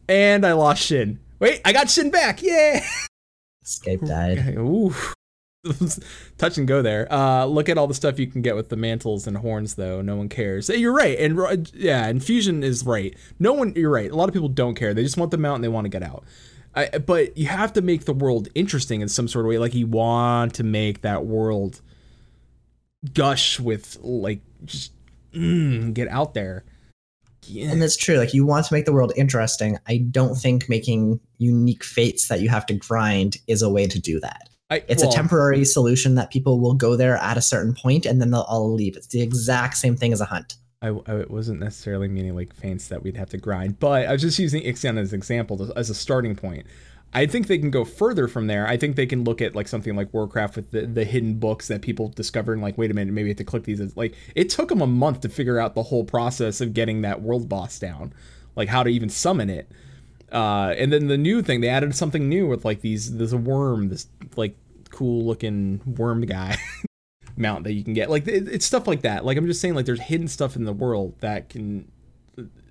[0.07, 1.19] and I lost Shin.
[1.39, 2.41] Wait, I got Shin back!
[2.41, 2.85] Yeah.
[3.65, 4.57] Skype died.
[4.57, 4.93] Ooh.
[6.37, 7.11] Touch and go there.
[7.13, 10.01] Uh, look at all the stuff you can get with the mantles and horns, though.
[10.01, 10.67] No one cares.
[10.67, 13.15] Hey, You're right, and yeah, infusion is right.
[13.37, 13.73] No one.
[13.75, 14.09] You're right.
[14.09, 14.93] A lot of people don't care.
[14.93, 16.23] They just want the mount and they want to get out.
[16.75, 19.57] I, but you have to make the world interesting in some sort of way.
[19.57, 21.81] Like you want to make that world
[23.13, 24.93] gush with like just
[25.33, 26.63] mm, get out there.
[27.43, 27.71] Yeah.
[27.71, 28.17] And that's true.
[28.17, 29.77] Like you want to make the world interesting.
[29.87, 33.99] I don't think making unique fates that you have to grind is a way to
[33.99, 34.49] do that.
[34.69, 38.05] I, It's well, a temporary solution that people will go there at a certain point
[38.05, 38.95] and then they'll all leave.
[38.95, 40.55] It's the exact same thing as a hunt.
[40.81, 44.21] I, I wasn't necessarily meaning like feints that we'd have to grind, but I was
[44.21, 46.65] just using Ixion as an example to- as a starting point.
[47.13, 48.65] I think they can go further from there.
[48.65, 51.67] I think they can look at like something like Warcraft with the, the hidden books
[51.67, 53.95] that people discover and like, wait a minute, maybe I have to click these.
[53.97, 57.21] Like it took them a month to figure out the whole process of getting that
[57.21, 58.13] world boss down,
[58.55, 59.69] like how to even summon it.
[60.31, 63.37] Uh, and then the new thing, they added something new with like these, there's a
[63.37, 64.07] worm, this
[64.37, 64.55] like
[64.89, 66.57] cool looking worm guy.
[67.41, 68.09] mount that you can get.
[68.09, 69.25] Like it, it's stuff like that.
[69.25, 71.91] Like i'm just saying like there's hidden stuff in the world that can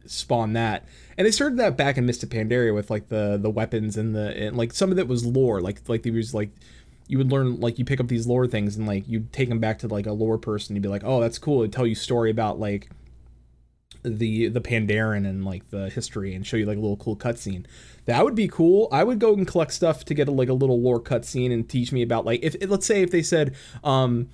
[0.06, 0.84] spawn that.
[1.16, 4.14] And they started that back in Mists of Pandaria with like the the weapons and
[4.14, 5.60] the and like some of it was lore.
[5.60, 6.50] Like like there was like
[7.08, 9.58] you would learn like you pick up these lore things and like you'd take them
[9.58, 10.76] back to like a lore person.
[10.76, 11.60] You'd be like oh that's cool.
[11.60, 12.90] It'd tell you story about like
[14.02, 17.66] the the Pandaren and like the history and show you like a little cool cutscene.
[18.06, 18.88] That would be cool.
[18.90, 21.68] I would go and collect stuff to get a, like a little lore cutscene and
[21.68, 23.54] teach me about like if let's say if they said
[23.84, 24.28] um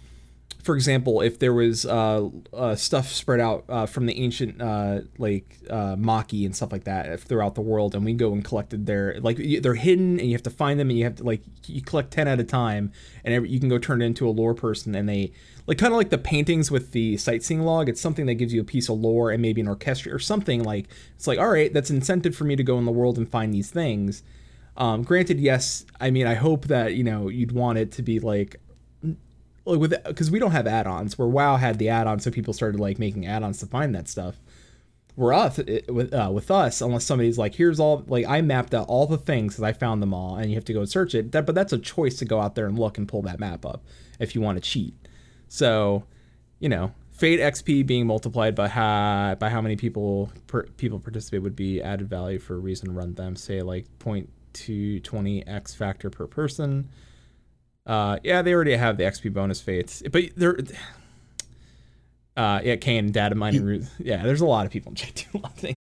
[0.67, 5.03] for example, if there was uh, uh, stuff spread out uh, from the ancient uh,
[5.17, 8.85] like uh, Maki and stuff like that throughout the world, and we go and collected
[8.85, 11.43] their like they're hidden, and you have to find them, and you have to like
[11.67, 12.93] you collect ten at a time,
[13.25, 15.33] and every, you can go turn it into a lore person, and they
[15.69, 17.89] like kind of like the paintings with the sightseeing log.
[17.89, 20.65] It's something that gives you a piece of lore and maybe an orchestra or something
[20.65, 23.31] like it's like all right, that's incentive for me to go in the world and
[23.31, 24.25] find these things.
[24.77, 28.19] Um, granted, yes, I mean I hope that you know you'd want it to be
[28.19, 28.61] like
[29.67, 32.81] like with because we don't have add-ons where WoW had the add-ons, so people started
[32.81, 34.37] like making add-ons to find that stuff.
[35.17, 38.75] We're us it, with uh, with us unless somebody's like, here's all like I mapped
[38.75, 41.15] out all the things because I found them all, and you have to go search
[41.15, 41.33] it.
[41.33, 43.67] That, but that's a choice to go out there and look and pull that map
[43.67, 43.85] up
[44.19, 44.95] if you want to cheat.
[45.49, 46.05] So,
[46.59, 51.43] you know, Fate XP being multiplied by how by how many people per, people participate
[51.43, 53.37] would be added value for a reason to run them.
[53.37, 56.91] Say like 0.220 X factor per person.
[57.87, 60.59] Uh, yeah, they already have the XP bonus fates, but they're.
[62.37, 63.85] Uh, yeah, Kane, data mining root.
[63.99, 65.77] Yeah, there's a lot of people in chat do a lot of things.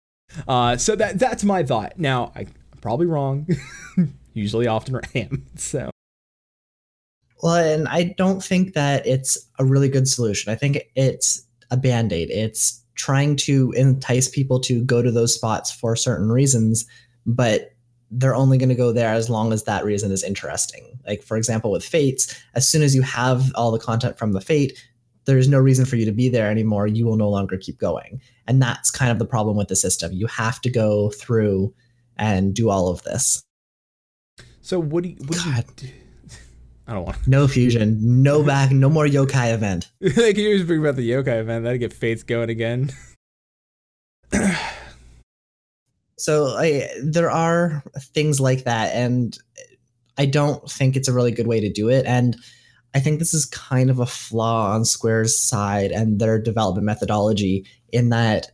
[0.47, 1.97] Uh, so that that's my thought.
[1.97, 3.47] Now I, I'm probably wrong.
[4.33, 5.45] Usually, often I am.
[5.55, 5.89] So
[7.41, 10.51] Well, and I don't think that it's a really good solution.
[10.51, 12.29] I think it's a band aid.
[12.29, 16.85] It's trying to entice people to go to those spots for certain reasons,
[17.25, 17.71] but
[18.11, 20.99] they're only going to go there as long as that reason is interesting.
[21.07, 24.41] Like, for example, with Fates, as soon as you have all the content from the
[24.41, 24.77] Fate,
[25.25, 26.87] there's no reason for you to be there anymore.
[26.87, 28.21] You will no longer keep going.
[28.47, 30.11] And that's kind of the problem with the system.
[30.11, 31.73] You have to go through
[32.17, 33.41] and do all of this.
[34.61, 35.65] so what do you, what do you God.
[35.77, 35.87] do?
[36.87, 37.25] I don't want.
[37.27, 39.89] No fusion, no back, no more yokai event.
[40.01, 41.63] they can always bring about the yokai event.
[41.63, 42.91] That'd get Fates going again.
[46.21, 49.37] so I, there are things like that and
[50.17, 52.37] i don't think it's a really good way to do it and
[52.93, 57.65] i think this is kind of a flaw on square's side and their development methodology
[57.91, 58.47] in that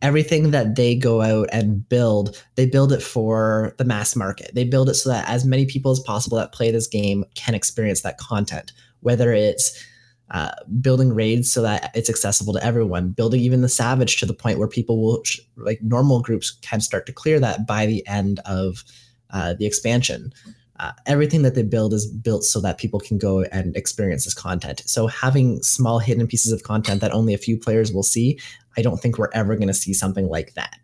[0.00, 4.52] everything that they go out and build they build it for the mass market.
[4.54, 7.54] They build it so that as many people as possible that play this game can
[7.54, 9.84] experience that content whether it's
[10.30, 14.34] uh, building raids so that it's accessible to everyone building even the savage to the
[14.34, 18.06] point where people will sh- like normal groups can start to clear that by the
[18.06, 18.84] end of
[19.30, 20.32] uh, the expansion
[20.80, 24.34] uh, everything that they build is built so that people can go and experience this
[24.34, 28.38] content so having small hidden pieces of content that only a few players will see
[28.76, 30.78] i don't think we're ever going to see something like that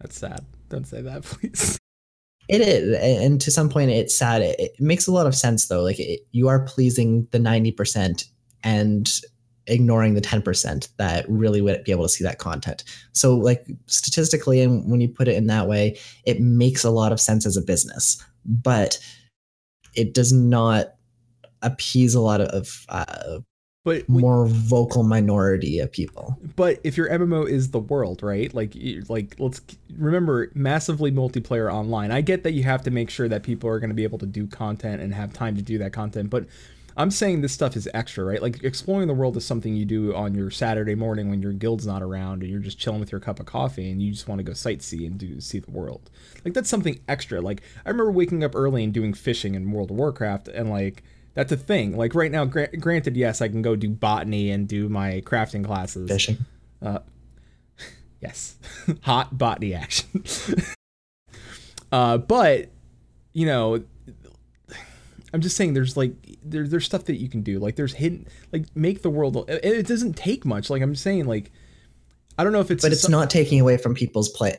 [0.00, 0.44] That's sad.
[0.68, 1.78] Don't say that, please.
[2.48, 4.40] It is, and to some point, it's sad.
[4.40, 5.82] It, it makes a lot of sense, though.
[5.82, 8.24] Like it, you are pleasing the ninety percent
[8.64, 9.20] and
[9.66, 12.84] ignoring the ten percent that really wouldn't be able to see that content.
[13.12, 17.12] So, like statistically, and when you put it in that way, it makes a lot
[17.12, 18.98] of sense as a business, but
[19.94, 20.94] it does not
[21.60, 23.40] appease a lot of uh,
[23.88, 26.36] But we- more vocal minority of people.
[26.56, 28.52] but if your MMO is the world, right?
[28.52, 28.74] Like
[29.08, 29.60] like let's
[29.96, 32.10] remember massively multiplayer online.
[32.10, 34.18] I get that you have to make sure that people are going to be able
[34.18, 36.46] to do content and have time to do that content, but
[36.96, 38.42] I'm saying this stuff is extra, right?
[38.42, 41.86] Like exploring the world is something you do on your Saturday morning when your guild's
[41.86, 44.40] not around and you're just chilling with your cup of coffee and you just want
[44.40, 46.10] to go sightsee and do see the world.
[46.44, 47.40] Like that's something extra.
[47.40, 51.04] Like I remember waking up early and doing fishing in World of Warcraft and like
[51.38, 51.96] that's a thing.
[51.96, 55.64] Like right now, gra- granted, yes, I can go do botany and do my crafting
[55.64, 56.10] classes.
[56.10, 56.38] Fishing.
[58.20, 58.56] Yes.
[59.02, 60.24] Hot botany action.
[61.92, 62.68] uh, but
[63.32, 63.84] you know,
[65.32, 67.60] I'm just saying there's like there, there's stuff that you can do.
[67.60, 70.68] Like there's hidden like make the world it, it doesn't take much.
[70.68, 71.52] Like I'm saying like
[72.38, 74.56] I don't know if it's But it's some- not taking away from people's play,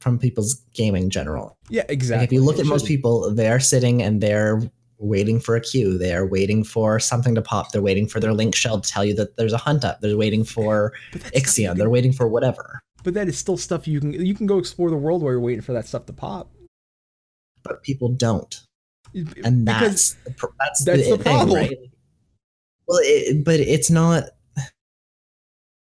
[0.00, 1.56] from people's gaming in general.
[1.70, 2.20] Yeah, exactly.
[2.20, 4.60] Like if you look It at most people, they are sitting and they're
[5.00, 5.98] waiting for a queue.
[5.98, 7.72] They are waiting for something to pop.
[7.72, 10.00] They're waiting for their link shell to tell you that there's a hunt up.
[10.00, 11.68] They're waiting for But that's stuff you Ixion.
[11.70, 12.80] can- They're waiting for whatever.
[13.02, 15.40] But that is still stuff you can you can go explore the world while you're
[15.40, 16.50] waiting for that stuff to pop.
[17.62, 18.54] But people don't,
[19.14, 21.56] and that's the, that's, that's the, the thing, problem.
[21.56, 21.76] right?
[22.86, 24.24] Well, it, but it's not.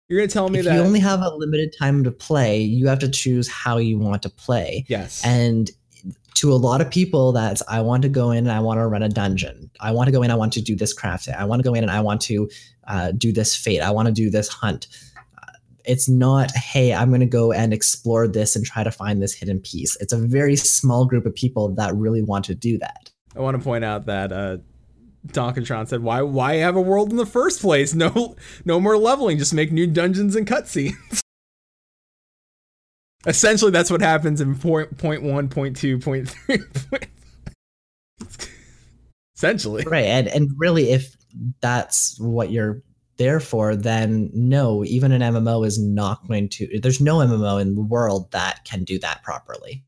[0.07, 2.87] you're gonna tell me If that you only have a limited time to play, you
[2.87, 4.85] have to choose how you want to play.
[4.89, 5.21] yes.
[5.25, 5.69] And
[6.41, 8.87] to a lot of people, that's I want to go in and I want to
[8.87, 9.69] run a dungeon.
[9.79, 10.31] I want to go in.
[10.31, 11.35] I want to do this crafting.
[11.37, 12.49] I want to go in and I want to
[12.87, 13.79] uh, do this fate.
[13.81, 14.87] I want to do this hunt.
[15.37, 15.51] Uh,
[15.85, 19.33] It's not, hey, I'm going to go and explore this and try to find this
[19.33, 19.95] hidden piece.
[19.97, 23.11] It's a very small group of people that really want to do that.
[23.35, 24.57] I want to point out that uh
[25.27, 27.93] Donkatron said, "Why why have a world in the first place?
[27.93, 28.35] No
[28.65, 29.37] no more leveling.
[29.37, 31.21] Just make new dungeons and cutscenes."
[33.25, 36.59] Essentially, that's what happens in point point one, point two, point three.
[39.35, 40.05] Essentially, Right.
[40.05, 41.15] And, and really, if
[41.61, 42.83] that's what you're
[43.17, 47.75] there for, then no, even an MMO is not going to, there's no MMO in
[47.75, 49.83] the world that can do that properly.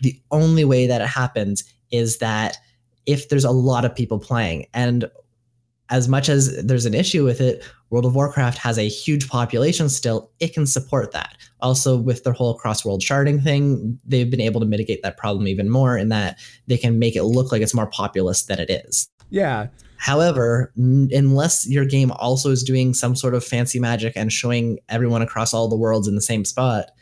[0.00, 2.56] The only way that it happens is that
[3.06, 4.66] if there's a lot of people playing.
[4.74, 5.10] And
[5.90, 9.88] as much as there's an issue with it, World of Warcraft has a huge population
[9.88, 10.30] still.
[10.38, 11.36] It can support that.
[11.60, 15.48] Also, with their whole cross world sharding thing, they've been able to mitigate that problem
[15.48, 18.70] even more in that they can make it look like it's more populous than it
[18.70, 19.08] is.
[19.30, 19.68] yeah.
[20.00, 24.78] However, n- unless your game also is doing some sort of fancy magic and showing
[24.88, 26.92] everyone across all the worlds in the same spot,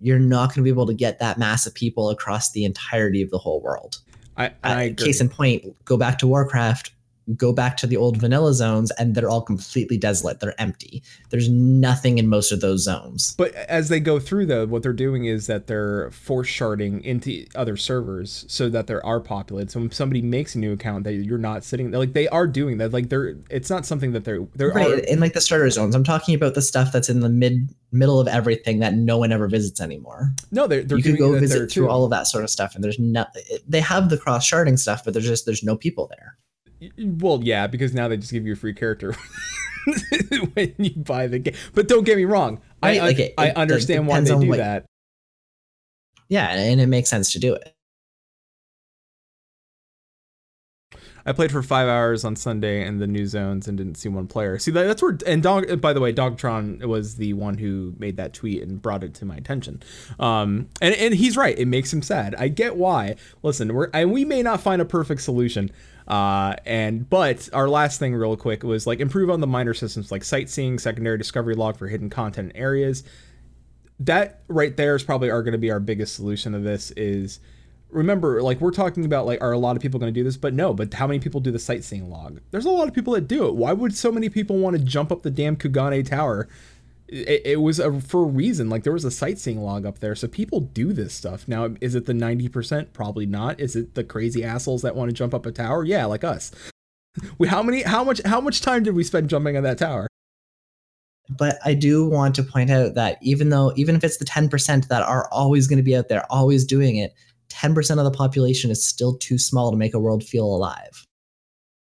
[0.00, 3.20] you're not going to be able to get that mass of people across the entirety
[3.20, 3.98] of the whole world.
[4.38, 6.92] I, I Uh, case in point, go back to Warcraft.
[7.36, 10.40] Go back to the old vanilla zones and they're all completely desolate.
[10.40, 11.02] They're empty.
[11.30, 13.34] There's nothing in most of those zones.
[13.36, 17.46] But as they go through, though, what they're doing is that they're force sharding into
[17.54, 19.70] other servers so that there are populated.
[19.70, 22.78] So when somebody makes a new account, that you're not sitting like they are doing
[22.78, 22.92] that.
[22.92, 24.86] Like they're, it's not something that they're they're Right.
[24.92, 25.94] are, In like the starter zones.
[25.94, 29.32] I'm talking about the stuff that's in the mid middle of everything that no one
[29.32, 30.32] ever visits anymore.
[30.52, 31.88] no, they're they're you go visit through too.
[31.88, 33.26] all of that sort of stuff and there's no
[33.68, 36.36] they have the cross sharding stuff, but there's just there's no people there.
[36.98, 39.14] Well, yeah, because now they just give you a free character
[40.54, 41.54] when you buy the game.
[41.74, 44.48] But don't get me wrong, I Right, like, it- I it understand why they do
[44.48, 44.86] what- that.
[46.28, 47.74] Yeah, and it makes sense to do it.
[51.26, 54.26] I played for five hours on Sunday in the new zones and didn't see one
[54.26, 54.58] player.
[54.58, 55.80] See, that, that's where and dog.
[55.80, 59.26] By the way, Dogtron was the one who made that tweet and brought it to
[59.26, 59.82] my attention.
[60.18, 61.56] Um, and and he's right.
[61.58, 62.34] It makes him sad.
[62.36, 63.16] I get why.
[63.42, 65.70] Listen, we're and we may not find a perfect solution.
[66.10, 70.10] Uh, and but our last thing, real quick, was like improve on the minor systems
[70.10, 73.04] like sightseeing, secondary discovery log for hidden content areas.
[74.00, 76.90] That right there is probably are going to be our biggest solution to this.
[76.92, 77.38] Is
[77.90, 80.36] remember like we're talking about like are a lot of people going to do this
[80.36, 83.12] but no but how many people do the sightseeing log there's a lot of people
[83.14, 86.06] that do it why would so many people want to jump up the damn kugane
[86.06, 86.48] tower
[87.10, 90.14] it, it was a, for a reason like there was a sightseeing log up there
[90.14, 91.46] so people do this stuff.
[91.48, 93.60] Now is it the 90% probably not.
[93.60, 95.84] Is it the crazy assholes that want to jump up a tower?
[95.84, 96.52] Yeah like us.
[97.38, 100.06] We, how many how much how much time did we spend jumping on that tower?
[101.28, 104.86] But I do want to point out that even though even if it's the 10%
[104.86, 107.12] that are always going to be out there, always doing it,
[107.48, 111.06] 10% of the population is still too small to make a world feel alive.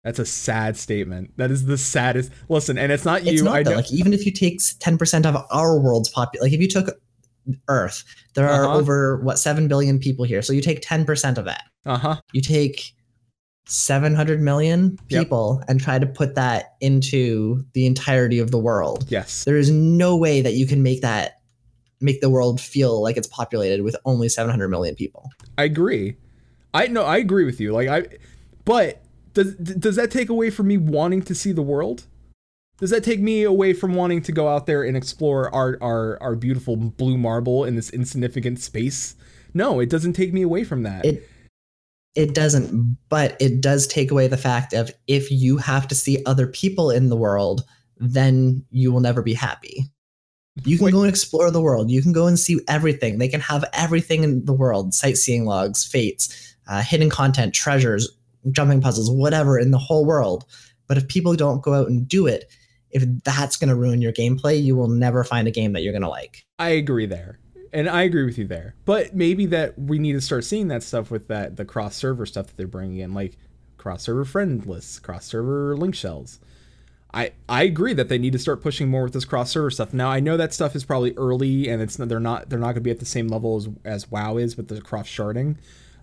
[0.06, 3.54] That's a sad statement that is the saddest listen and it's not you It's not
[3.56, 3.70] i though.
[3.70, 6.96] know Like even if you take 10% of our world's population, like if you took
[7.68, 8.04] Earth,
[8.34, 8.76] there are Uh-huh.
[8.78, 10.42] over what 7 billion people here.
[10.42, 11.64] So you take 10% of that.
[11.84, 12.92] uh-huh You take
[13.66, 15.22] 700 million Yep.
[15.22, 19.06] people and try to put that into the entirety of the world.
[19.08, 21.40] yes There is no way that you can make that
[22.00, 25.30] make the world feel like it's populated with only 700 million people.
[25.58, 26.16] I agree.
[26.74, 27.72] I no, I agree with you.
[27.72, 28.06] Like I,
[28.64, 29.02] but
[29.36, 32.04] does does that take away from me wanting to see the world?
[32.78, 36.20] Does that take me away from wanting to go out there and explore our our
[36.22, 39.14] our beautiful blue marble in this insignificant space?
[39.52, 41.04] No, it doesn't take me away from that.
[41.04, 41.28] It
[42.14, 46.22] it doesn't, but it does take away the fact of if you have to see
[46.24, 47.62] other people in the world,
[47.98, 49.84] then you will never be happy.
[50.64, 50.92] You can Wait.
[50.92, 51.90] go and explore the world.
[51.90, 53.18] You can go and see everything.
[53.18, 58.08] They can have everything in the world sightseeing logs, fates, uh, hidden content, treasures,
[58.52, 60.44] jumping puzzles, whatever in the whole world.
[60.86, 62.52] But if people don't go out and do it,
[62.90, 65.92] if that's going to ruin your gameplay, you will never find a game that you're
[65.92, 66.46] going to like.
[66.58, 67.38] I agree there.
[67.72, 68.74] And I agree with you there.
[68.84, 72.24] But maybe that we need to start seeing that stuff with that the cross server
[72.24, 73.36] stuff that they're bringing in like
[73.76, 76.38] cross server friend lists, cross server link shells.
[77.12, 79.92] I I agree that they need to start pushing more with this cross server stuff.
[79.92, 82.76] Now I know that stuff is probably early and it's they're not they're not going
[82.76, 85.56] to be at the same level as as WoW is with the cross sharding.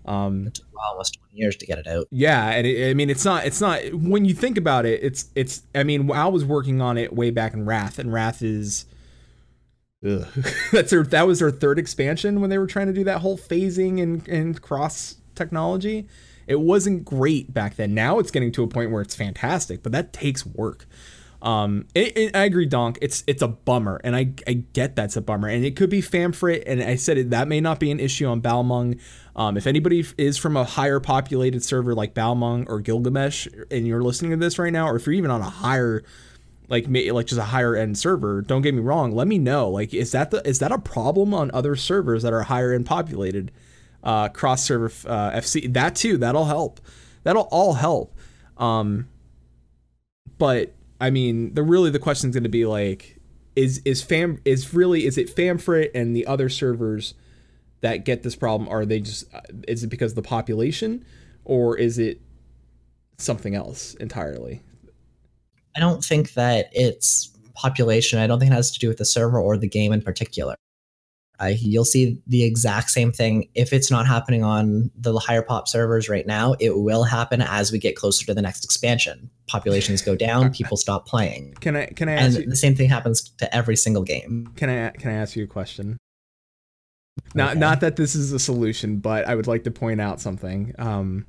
[0.06, 2.06] Um, It took almost 20 years to get it out.
[2.10, 5.30] yeah, and it, I mean it's not it's not when you think about it, it's
[5.34, 8.84] it's I mean I was working on it way back in Wrath, and Wrath is
[10.06, 10.26] ugh.
[10.72, 13.38] that's their that was their third expansion when they were trying to do that whole
[13.38, 16.06] phasing and and cross technology.
[16.46, 17.94] It wasn't great back then.
[17.94, 20.86] Now it's getting to a point where it's fantastic, but that takes work.
[21.40, 22.98] Um, it, it- I agree, Donk.
[23.02, 26.02] It's it's a bummer, and I I get that's a bummer, and it could be
[26.02, 28.98] Famfrit, and I said it, that may not be an issue on Balmung.
[29.36, 34.02] Um, if anybody is from a higher populated server like Balmung or Gilgamesh, and you're
[34.02, 36.04] listening to this right now, or if you're even on a higher
[36.68, 39.68] like like just a higher end server don't get me wrong let me know.
[39.68, 42.86] Like is that the is that a problem on other servers that are higher end
[42.86, 43.50] populated?
[44.02, 46.80] Uh cross server uh, fc that too that'll help.
[47.22, 48.16] That'll all help.
[48.56, 49.08] Um
[50.38, 53.16] but i mean the really the question's going to be like
[53.56, 57.14] is is fam is really is it famfrit and the other servers
[57.84, 61.04] that get this problem are they just uh, is it because of the population
[61.44, 62.20] or is it
[63.18, 64.62] something else entirely
[65.76, 68.18] I don't think that it's population.
[68.18, 70.54] I don't think it has to do with the server or the game in particular.
[71.40, 75.66] Uh, you'll see the exact same thing if it's not happening on the higher pop
[75.66, 76.54] servers right now.
[76.60, 79.28] It will happen as we get closer to the next expansion.
[79.48, 82.76] Populations go down, people stop playing, can i can i and ask you the same
[82.76, 84.52] thing happens to every single game.
[84.54, 85.98] Can I can I ask you a question?
[87.34, 87.60] Not Okay.
[87.60, 90.74] not that this is a solution, but I would like to point out something.
[90.78, 91.26] Um,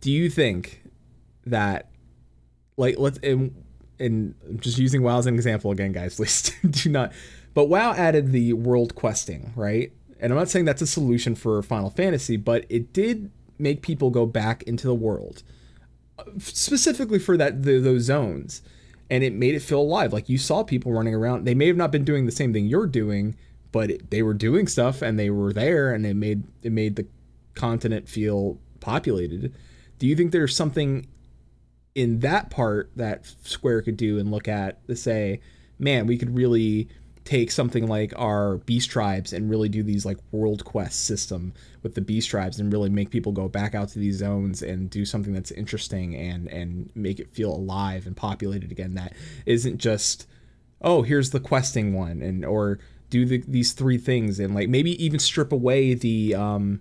[0.00, 0.82] do you think
[1.46, 1.90] that,
[2.76, 3.54] like, let's and,
[4.00, 6.14] I'm just using WoW as an example again, guys.
[6.16, 7.12] Please do not.
[7.54, 9.92] But WoW added the world questing, right?
[10.20, 14.10] And I'm not saying that's a solution for Final Fantasy, but it did make people
[14.10, 15.42] go back into the world
[16.38, 18.62] specifically for that the, those zones
[19.10, 21.76] and it made it feel alive like you saw people running around they may have
[21.76, 23.34] not been doing the same thing you're doing
[23.72, 26.96] but it, they were doing stuff and they were there and it made it made
[26.96, 27.06] the
[27.54, 29.54] continent feel populated.
[29.98, 31.06] Do you think there's something
[31.96, 35.40] in that part that square could do and look at to say
[35.78, 36.88] man we could really
[37.24, 41.52] take something like our beast tribes and really do these like world quest system
[41.82, 44.90] with the beast tribes and really make people go back out to these zones and
[44.90, 49.14] do something that's interesting and and make it feel alive and populated again that
[49.46, 50.28] isn't just
[50.82, 52.78] oh here's the questing one and or
[53.10, 56.80] do the, these three things and like maybe even strip away the um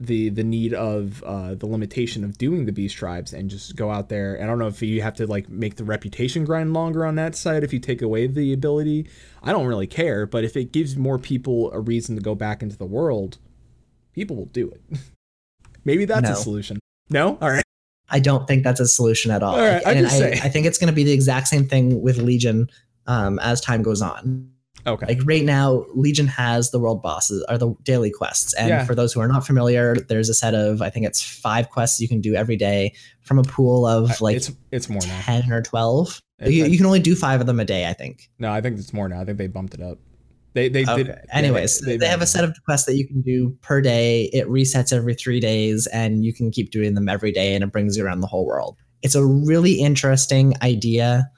[0.00, 3.90] the the need of uh, the limitation of doing the beast tribes and just go
[3.90, 4.38] out there.
[4.42, 7.36] I don't know if you have to like make the reputation grind longer on that
[7.36, 9.08] side if you take away the ability.
[9.42, 12.62] I don't really care, but if it gives more people a reason to go back
[12.62, 13.38] into the world,
[14.12, 14.82] people will do it.
[15.84, 16.32] Maybe that's No.
[16.32, 16.78] a solution.
[17.10, 17.64] No, all right.
[18.10, 19.54] I don't think that's a solution at all.
[19.54, 20.30] All right, and I.
[20.44, 22.68] I think it's going to be the exact same thing with Legion
[23.06, 24.51] um, as time goes on.
[24.86, 25.06] Okay.
[25.06, 28.84] Like right now, Legion has the world bosses or the daily quests, and Yeah.
[28.84, 32.00] for those who are not familiar, there's a set of I think it's five quests
[32.00, 35.20] you can do every day from a pool of uh, like it's it's more now.
[35.22, 36.20] ten or twelve.
[36.44, 38.28] You, you can only do five of them a day, I think.
[38.40, 39.20] No, I think it's more now.
[39.20, 39.98] I think they bumped it up.
[40.54, 41.04] They they Okay.
[41.04, 41.16] did.
[41.32, 44.24] Anyways, they, have a set of quests that you can do per day.
[44.32, 47.70] It resets every three days, and you can keep doing them every day, and it
[47.70, 48.76] brings you around the whole world.
[49.02, 51.30] It's a really interesting idea,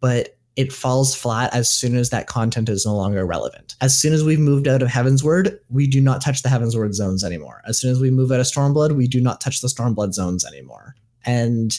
[0.00, 3.76] but it falls flat as soon as that content is no longer relevant.
[3.80, 7.22] As soon as we've moved out of Heavensward, we do not touch the Heavensward zones
[7.22, 7.62] anymore.
[7.64, 10.44] As soon as we move out of Stormblood, we do not touch the Stormblood zones
[10.44, 10.96] anymore.
[11.24, 11.78] And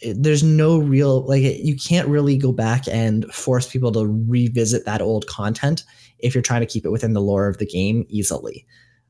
[0.00, 4.86] it- there's no real like you can't really go back and force people to revisit
[4.86, 5.84] that old content
[6.20, 8.64] if you're trying to keep it within the lore of the game easily.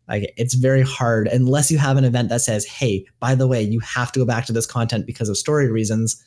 [0.09, 3.63] Like it's very hard unless you have an event that says, "Hey, by the way,
[3.63, 6.21] you have to go back to this content because of story reasons."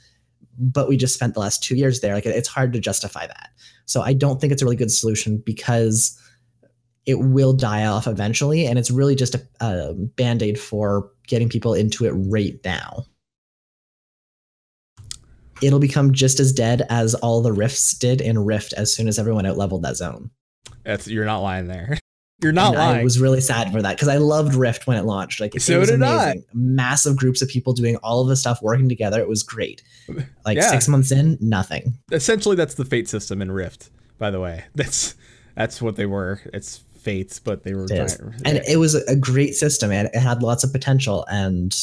[0.57, 2.13] But we just spent the last two years there.
[2.13, 3.49] Like it's hard to justify that.
[3.85, 6.19] So I don't think it's a really good solution because
[7.05, 11.49] it will die off eventually, and it's really just a, a band aid for getting
[11.49, 13.05] people into it right now.
[15.61, 19.17] It'll become just as dead as all the rifts did in Rift as soon as
[19.17, 20.29] everyone out leveled that zone.
[20.83, 21.97] That's you're not lying there.
[22.45, 25.03] You're not And I was really sad for that because I loved Rift when it
[25.05, 25.39] launched.
[25.41, 26.35] Like, So it was did I.
[26.53, 29.19] Massive groups of people doing all of the stuff, working together.
[29.19, 29.81] It was great.
[30.45, 30.69] Like Yeah.
[30.69, 31.97] six months in, nothing.
[32.11, 33.89] Essentially, that's the fate system in Rift.
[34.19, 35.15] By the way, that's
[35.55, 36.39] that's what they were.
[36.53, 37.85] It's fates, but they were.
[37.85, 37.87] It
[38.19, 39.91] trying- And it was a great system.
[39.91, 41.25] and It had lots of potential.
[41.31, 41.75] And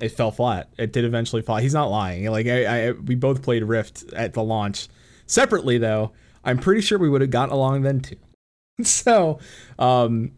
[0.00, 0.68] it fell flat.
[0.78, 1.58] It did eventually fall.
[1.58, 2.26] He's not lying.
[2.30, 4.88] Like I, I we both played Rift at the launch
[5.26, 6.10] separately though.
[6.44, 8.16] I'm pretty sure we would have gotten along then too.
[8.84, 9.40] So,
[9.78, 10.32] um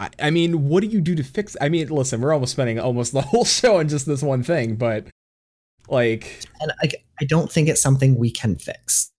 [0.00, 2.78] I, I mean, what do you do to fix I mean, listen, we're almost spending
[2.78, 5.08] almost the whole show on just this one thing, but
[5.88, 6.90] like and I,
[7.20, 9.10] I don't think it's something we can fix.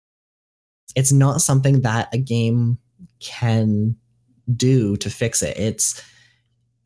[0.95, 2.79] It's not something that a game
[3.21, 3.97] can
[4.57, 5.57] do to fix it.
[5.59, 6.03] It's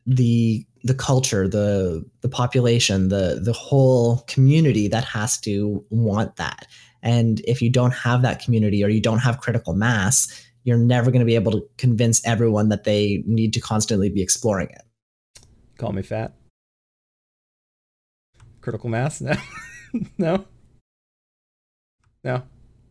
[0.05, 6.67] the the culture, the the population, the the whole community that has to want that.
[7.01, 10.27] And if you don't have that community or you don't have critical mass,
[10.63, 14.21] you're never going to be able to convince everyone that they need to constantly be
[14.21, 14.81] exploring it.
[15.77, 16.33] call me fat.
[18.61, 19.19] Critical mass?
[19.21, 19.35] No.
[20.17, 20.45] no.
[22.23, 22.43] No.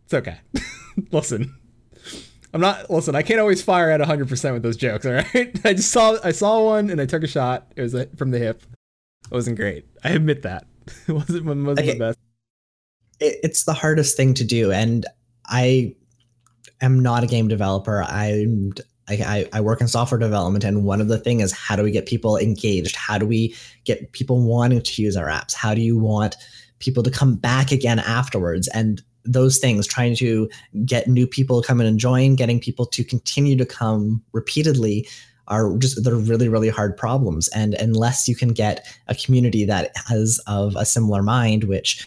[0.05, 0.39] It's okay.
[1.11, 1.55] listen.
[2.55, 5.59] I'm not listen, I can't always fire at 100% with those jokes, all right?
[5.65, 7.73] I just saw I saw one and I took a shot.
[7.77, 8.63] It was uh, from the hip.
[9.25, 9.87] It wasn't great.
[10.05, 10.67] I admit that.
[11.09, 11.93] It wasn't, wasn't Okay.
[11.95, 12.19] the best.
[13.21, 15.07] it, it's the hardest thing to do and
[15.47, 15.95] i
[16.83, 18.03] am not a game developer.
[18.03, 18.73] I'm
[19.09, 21.91] I, I work in software development and one of the things is how do we
[21.91, 22.97] get people engaged?
[22.97, 23.55] How do we
[23.85, 25.55] get people wanting to use our apps?
[25.55, 26.37] How do you want
[26.79, 28.69] people to come back again afterwards?
[28.69, 30.49] And those things trying to
[30.85, 35.07] get new people to come in and join getting people to continue to come repeatedly
[35.49, 37.49] are just they're really really hard problems.
[37.49, 42.07] And unless you can get a community that has of a similar mind which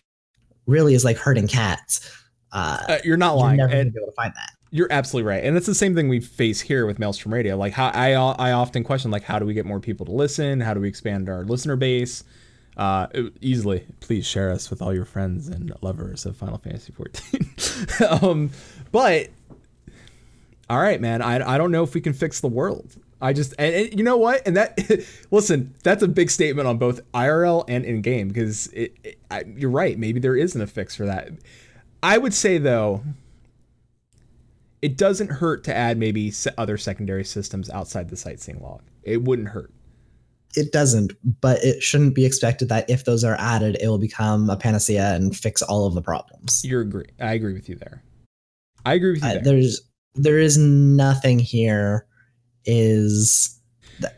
[0.66, 2.10] really is like herding cats
[2.54, 3.60] uh, Uh, you're not lying.
[3.60, 5.42] you're never going And to be able to find that you're absolutely right.
[5.42, 7.56] And it's the same thing we face here with Maelstrom Radio.
[7.56, 10.60] Like how I I often question like how do we get more people to listen?
[10.60, 12.26] How do we expand our listener base?
[12.76, 13.08] Uh,
[13.40, 18.20] easily, please share us with all your friends and lovers of Final Fantasy 14.
[18.22, 18.52] um,
[18.92, 19.30] but
[20.70, 21.22] all right, man.
[21.22, 22.98] I, I don't know if we can fix the world.
[23.22, 24.46] I just and, and you know what?
[24.46, 24.78] And that
[25.32, 29.46] listen, that's a big statement on both IRL and in game because it, it I,
[29.56, 29.98] you're right.
[29.98, 31.30] Maybe there isn't a fix for that.
[32.04, 33.04] I would say though,
[34.86, 38.82] it doesn't hurt to add maybe other secondary systems outside the sightseeing log.
[39.04, 39.72] It wouldn't hurt.
[40.58, 41.12] it doesn't,
[41.42, 45.14] but it shouldn't be expected that if those are added, it will become a panacea
[45.16, 46.64] and fix all of the problems.
[46.64, 47.08] You're agree.
[47.20, 48.02] I agree with you there.
[48.86, 49.44] I agree with you Uh, there.
[49.44, 49.82] there's
[50.14, 52.06] there is nothing here
[52.64, 53.60] is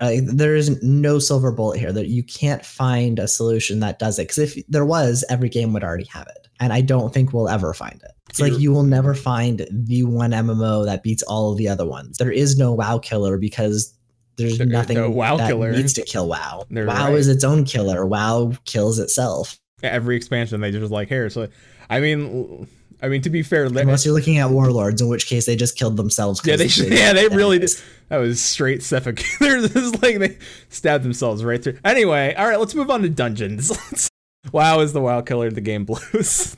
[0.01, 4.19] uh, there is no silver bullet here that you can't find a solution that does
[4.19, 7.31] it because if there was every game would already have it and i don't think
[7.33, 11.23] we'll ever find it it's like you will never find the one mmo that beats
[11.23, 13.93] all of the other ones there is no wow killer because
[14.37, 15.71] there's There- nothing no WoW that killer.
[15.71, 17.15] needs to kill wow They're wow right.
[17.15, 21.29] is its own killer wow kills itself Every expansion they just like here.
[21.29, 21.49] So
[21.87, 22.67] I mean,
[22.99, 25.77] I mean to be fair, unless you're looking at warlords in which case they just
[25.77, 26.41] killed themselves.
[26.43, 27.69] yeah, they should, yeah, they really did.
[28.09, 29.27] That was straight suffocate.
[29.39, 31.77] There's just like they stabbed themselves right through.
[31.85, 34.09] Anyway, all right, let's move on to dungeons.
[34.51, 35.51] WoW is the WoW killer.
[35.51, 36.57] The game blows.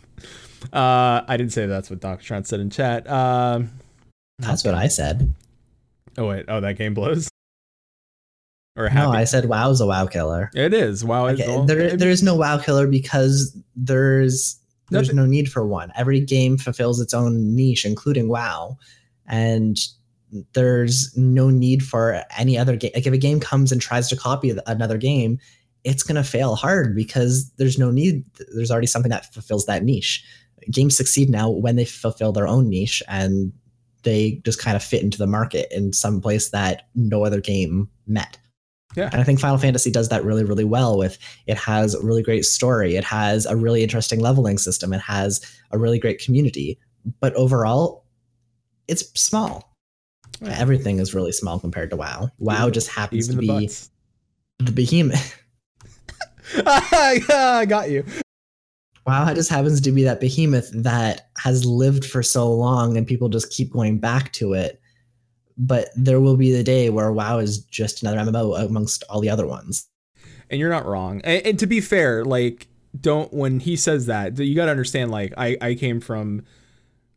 [0.74, 3.10] Uh, I didn't say that's what Doctor Doctron said in chat.
[3.10, 3.72] Um,
[4.40, 5.34] that's what i said
[6.18, 7.30] oh wait, oh that game blows.
[8.78, 9.12] Or No.
[9.12, 10.50] I said WoW's a WoW killer.
[10.56, 11.04] it is.
[11.04, 11.40] WoW is.
[11.42, 14.58] Okay, all- there, there is no WoW killer because there's
[14.90, 15.92] there's Nothing- no need for one.
[15.96, 18.78] Every game fulfills its own niche, including WoW,
[19.28, 19.78] and
[20.54, 22.92] there's no need for any other game.
[22.96, 25.40] Like if a game comes and tries to copy another game,
[25.84, 28.24] it's gonna fail hard because there's no need.
[28.56, 30.24] There's already something that fulfills that niche.
[30.72, 33.52] Games succeed now when they fulfill their own niche and
[34.04, 37.90] they just kind of fit into the market in some place that no other game
[38.08, 38.38] met.
[38.96, 39.10] Yeah.
[39.12, 42.24] And I think Final Fantasy does that really, really well with it has a really
[42.24, 42.96] great story.
[42.96, 44.94] It has a really interesting leveling system.
[44.94, 45.42] It has
[45.72, 46.80] a really great community.
[47.20, 48.06] But overall,
[48.88, 49.76] it's small.
[50.42, 50.56] Yeah.
[50.58, 52.30] Everything is really small compared to WoW.
[52.40, 53.90] WoW just happens even to the be butts.
[54.60, 55.36] the behemoth.
[56.66, 58.04] I got you.
[59.10, 63.06] WoW it just happens to be that behemoth that has lived for so long and
[63.06, 64.80] people just keep going back to it.
[65.58, 69.30] But there will be the day where WoW is just another MMO amongst all the
[69.30, 69.88] other ones.
[70.50, 71.22] and you're not wrong.
[71.24, 72.68] And, and to be fair, like
[73.00, 75.12] don't when he says that, you got to understand.
[75.12, 76.44] Like I I came from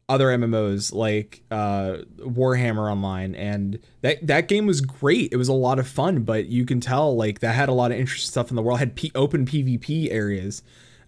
[0.09, 5.33] other MMOs like uh, Warhammer Online, and that that game was great.
[5.33, 7.93] It was a lot of fun, but you can tell like that had a lot
[7.93, 8.79] of interesting stuff in the world.
[8.79, 10.63] Had P- open PvP areas.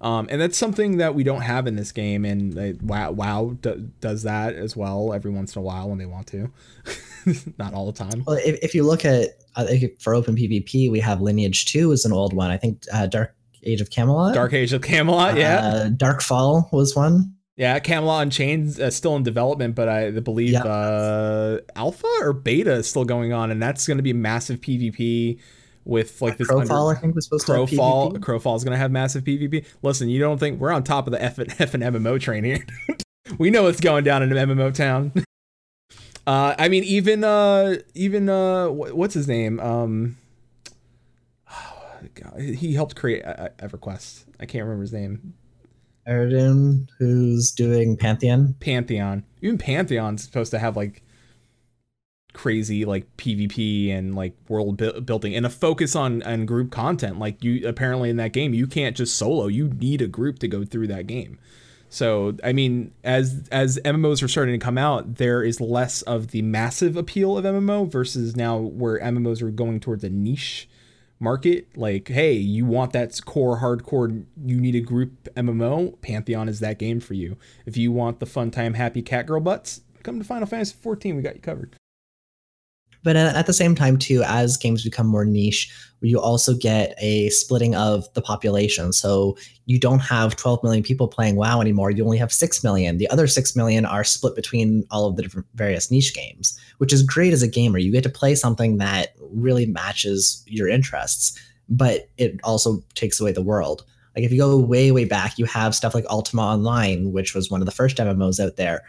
[0.05, 3.57] Um, and that's something that we don't have in this game, and uh, WoW, WoW
[3.61, 6.51] d- does that as well every once in a while when they want to,
[7.59, 8.23] not all the time.
[8.27, 9.31] Well, if, if you look at
[10.01, 12.51] for Open PvP, we have Lineage 2 is an old one.
[12.51, 14.35] I think uh, Dark Age of Camelot.
[14.35, 17.35] Dark Age of Camelot, yeah, Uh, Dark Fall was one.
[17.57, 20.65] Yeah, Camelot Unchained uh, still in development, but I believe Yeah.
[20.65, 25.39] uh, alpha or beta is still going on, and that's going to be massive PvP
[25.85, 28.13] with like this Crowfall, under- I think, was supposed to have Crowfall.
[28.15, 28.19] PvP.
[28.21, 29.65] Crowfall is going to have massive PvP.
[29.83, 32.45] Listen, you don't think we're on top of the F and, F and MMO train
[32.45, 32.65] here?
[33.39, 35.13] we know what's going down in MMO town.
[36.27, 39.61] uh, I mean, even uh, even uh, what's his name?
[39.61, 40.17] Um,
[42.15, 44.25] God, he helped create uh, EverQuest.
[44.41, 45.35] I can't remember his name.
[46.07, 48.55] Aradune, who's doing Pantheon.
[48.61, 49.25] Pantheon.
[49.41, 51.03] Even Pantheon's supposed to have like
[52.35, 57.19] crazy like PvP and like world bu- building and a focus on on group content.
[57.19, 59.47] Like you apparently in that game you can't just solo.
[59.47, 61.39] You need a group to go through that game.
[61.89, 66.33] So I mean, as as MMOs are starting to come out, there is less of
[66.33, 70.69] the massive appeal of MMO versus now where MMOs are going towards a niche
[71.21, 71.69] market.
[71.77, 76.01] Like, hey, you want that core hardcore, you need a group MMO.
[76.03, 77.37] Pantheon is that game for you.
[77.65, 81.17] If you want the fun time, happy cat girl butts, come to Final Fantasy 14.
[81.17, 81.77] We got you covered.
[83.05, 86.95] But at at the same time, too, as games become more niche, you also get
[86.99, 88.93] a splitting of the population.
[88.93, 89.37] So
[89.67, 91.91] you don't have 12 million people playing WoW anymore.
[91.91, 92.99] You only have 6 million.
[92.99, 96.93] The other 6 million are split between all of the different various niche games, which
[96.93, 97.79] is great as a gamer.
[97.79, 101.39] You get to play something that really matches your interests,
[101.69, 103.85] but it also takes away the world.
[104.15, 107.51] Like if you go way, way back, you have stuff like Ultima Online, which was
[107.51, 108.83] one of the first MMOs out there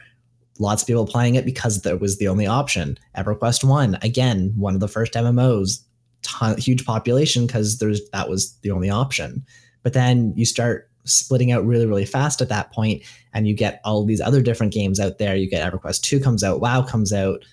[0.59, 2.97] lots of people playing it because that was the only option.
[3.17, 5.81] EverQuest One, again, one of the first MMOs,
[6.21, 9.45] ton, huge population because there's that was the only option.
[9.83, 13.03] But then you start splitting out really, really fast at that point,
[13.33, 15.35] and you get all these other different games out there.
[15.35, 17.43] You get EverQuest Two comes out, WoW comes out,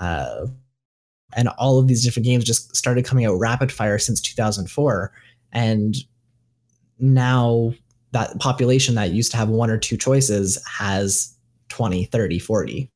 [0.00, 0.46] uh,
[1.34, 5.12] and all of these different games just started coming out rapid fire since 2004,
[5.52, 5.96] and
[6.98, 7.74] now
[8.12, 11.34] that population that used to have one or two choices has
[11.72, 12.90] 20, 30, 40.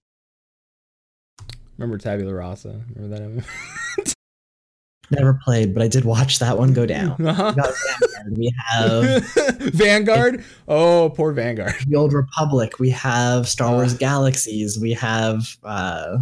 [1.78, 2.80] Remember Tabula Rasa?
[2.94, 4.14] Remember that?
[5.10, 7.16] Never played, but I did watch that one go down.
[7.26, 7.54] Uh-huh.
[7.56, 9.24] We Vanguard, we have
[9.72, 10.44] Vanguard.
[10.68, 11.74] Oh, poor Vanguard.
[11.86, 12.78] the Old Republic.
[12.80, 13.98] We have Star Wars Uh.
[13.98, 14.78] Galaxies.
[14.80, 16.18] We have uh,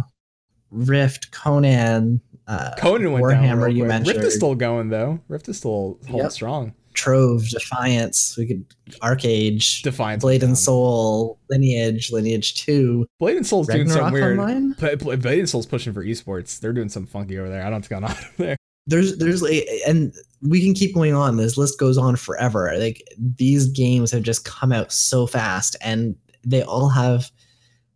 [0.71, 2.21] Rift, Conan.
[2.47, 4.17] Uh, Conan went down Warhammer, you mentioned.
[4.17, 5.19] Rift is still going though.
[5.27, 6.31] Rift is still holding Yep.
[6.31, 6.73] strong.
[6.95, 8.35] Trove, Defiance.
[8.37, 8.65] We could
[9.01, 10.21] ArcheAge, Defiance.
[10.21, 10.57] Blade and.
[10.57, 13.05] Soul, Lineage, Lineage Two.
[13.19, 14.39] Blade and Soul's doing some Ragnarok weird.
[14.39, 14.71] Online?
[14.73, 16.59] Bla- Bla- Blade and Soul's pushing for esports.
[16.59, 17.61] They're doing something funky over there.
[17.61, 18.57] I don't know what's going on over there.
[18.87, 21.37] There's there's like and we can keep going on.
[21.37, 22.71] This list goes on forever.
[22.77, 26.15] Like these games have just come out so fast and
[26.45, 27.31] they all have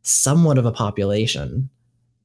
[0.03, 1.69] somewhat of a population.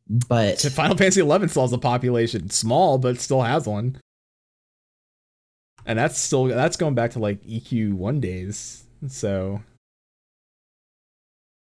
[0.09, 4.01] But Final Fantasy XI still has a population, small but still has one,
[5.87, 8.85] and that's still that's going back to like EQ one days.
[9.09, 9.61] So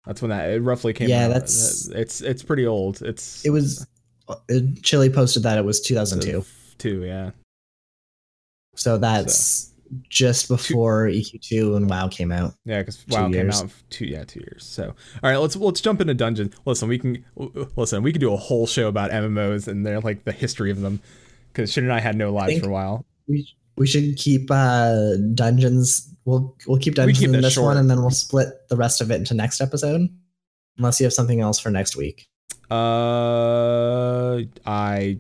[0.07, 1.29] that's when that it roughly came Yeah, out.
[1.33, 3.03] that's- it's it's pretty old.
[3.03, 3.87] It's it was
[4.29, 4.35] uh,
[4.83, 6.45] Chili posted that it was 2002.
[6.79, 7.31] two, yeah.
[8.77, 9.73] So that's
[10.09, 12.55] just before EQ2 and WoW came out.
[12.65, 14.65] Yeah, because Two WoW came out two yeah two years.
[14.65, 14.85] So
[15.23, 16.55] all right, let's let's jump into dungeons.
[16.65, 17.25] Listen, we can
[17.77, 18.03] listen.
[18.03, 21.01] We could do a whole show about MMOs and their like the history of them.
[21.53, 23.05] Because Shin and I had no lives for a while.
[23.27, 23.49] We
[23.81, 26.07] we should keep uh dungeons.
[26.27, 27.65] We'll we'll keep dungeons keep in this short.
[27.65, 30.09] one, and then we'll split the rest of it into next episode.
[30.79, 32.29] Unless you have something else for next week.
[32.71, 35.19] Uh, I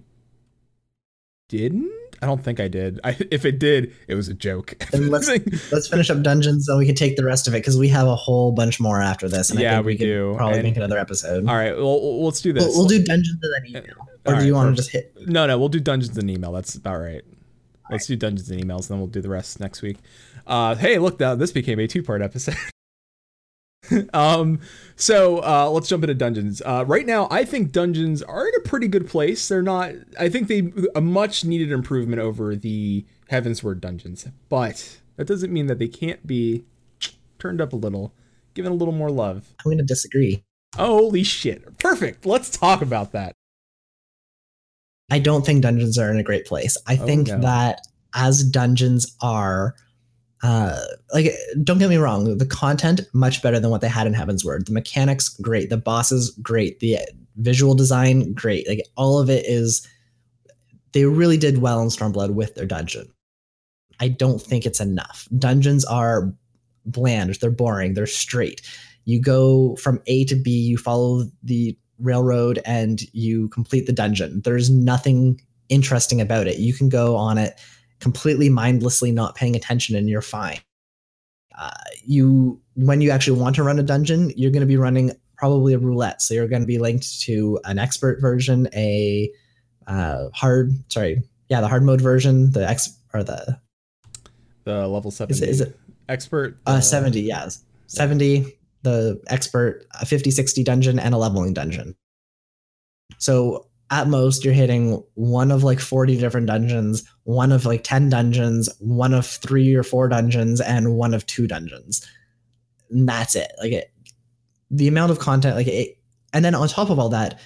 [1.48, 1.90] didn't.
[2.22, 3.00] I don't think I did.
[3.02, 4.74] I, if it did, it was a joke.
[4.92, 5.28] Let's
[5.72, 8.06] let's finish up dungeons, then we can take the rest of it because we have
[8.06, 9.48] a whole bunch more after this.
[9.50, 10.34] And I Yeah, think we we, could do.
[10.36, 11.48] Probably And- make another episode.
[11.48, 12.62] All right, well, well, let's do this.
[12.64, 13.96] We'll, we'll do dungeons and then email.
[14.26, 15.14] Or All do you right, want to just hit?
[15.26, 16.52] No, no, we'll do dungeons and email.
[16.52, 17.22] That's about right.
[17.90, 19.98] Let's do dungeons and emails, and then we'll do the rest next week.
[20.46, 22.56] Uh, hey, look, now this became a two-part episode.
[24.12, 24.60] um,
[24.96, 26.62] so uh, let's jump into dungeons.
[26.64, 29.48] Uh, right now, I think dungeons are in a pretty good place.
[29.48, 29.92] They're not.
[30.18, 35.66] I think they a much needed improvement over the Heavensward dungeons, but that doesn't mean
[35.66, 36.64] that they can't be
[37.38, 38.14] turned up a little,
[38.54, 39.54] given a little more love.
[39.64, 40.44] I'm to disagree.
[40.76, 41.78] Holy shit!
[41.78, 42.26] Perfect.
[42.26, 43.34] Let's talk about that.
[45.10, 46.76] I don't think dungeons are in a great place.
[46.86, 47.40] I Oh, think no.
[47.40, 47.80] that
[48.14, 49.74] as dungeons are,
[50.42, 50.80] uh,
[51.12, 51.32] like,
[51.62, 54.66] don't get me wrong, the content much better than what they had in Heavensward.
[54.66, 56.98] The mechanics great, the bosses great, the
[57.36, 58.68] visual design great.
[58.68, 59.86] Like all of it is,
[60.92, 63.12] they really did well in Stormblood with their dungeon.
[64.00, 65.28] I don't think it's enough.
[65.38, 66.32] Dungeons are
[66.86, 68.62] bland, they're boring, they're straight.
[69.04, 74.40] You go from A to B, you follow the railroad, and you complete the dungeon.
[74.44, 76.58] There's nothing interesting about it.
[76.58, 77.58] You can go on it
[78.00, 80.58] completely mindlessly, not paying attention, and you're fine.
[81.58, 81.70] Uh,
[82.04, 85.74] you, when you actually want to run a dungeon, you're going to be running probably
[85.74, 86.22] a roulette.
[86.22, 89.30] So you're going to be linked to an expert version, a
[89.86, 93.58] uh, hard, sorry, yeah, the hard mode version, the ex or the
[94.64, 95.32] The level seven.
[95.32, 95.78] is it, is it
[96.08, 96.58] expert?
[96.66, 97.64] uh, 70, yes.
[97.88, 101.94] 70, the expert, a 50 60 dungeon, and a leveling dungeon.
[103.18, 108.08] So at most, you're hitting one of like 40 different dungeons, one of like 10
[108.08, 112.06] dungeons, one of three or four dungeons, and one of two dungeons.
[112.90, 113.50] And that's it.
[113.60, 113.92] Like it,
[114.70, 115.98] the amount of content, like it,
[116.32, 117.40] and then on top of all that,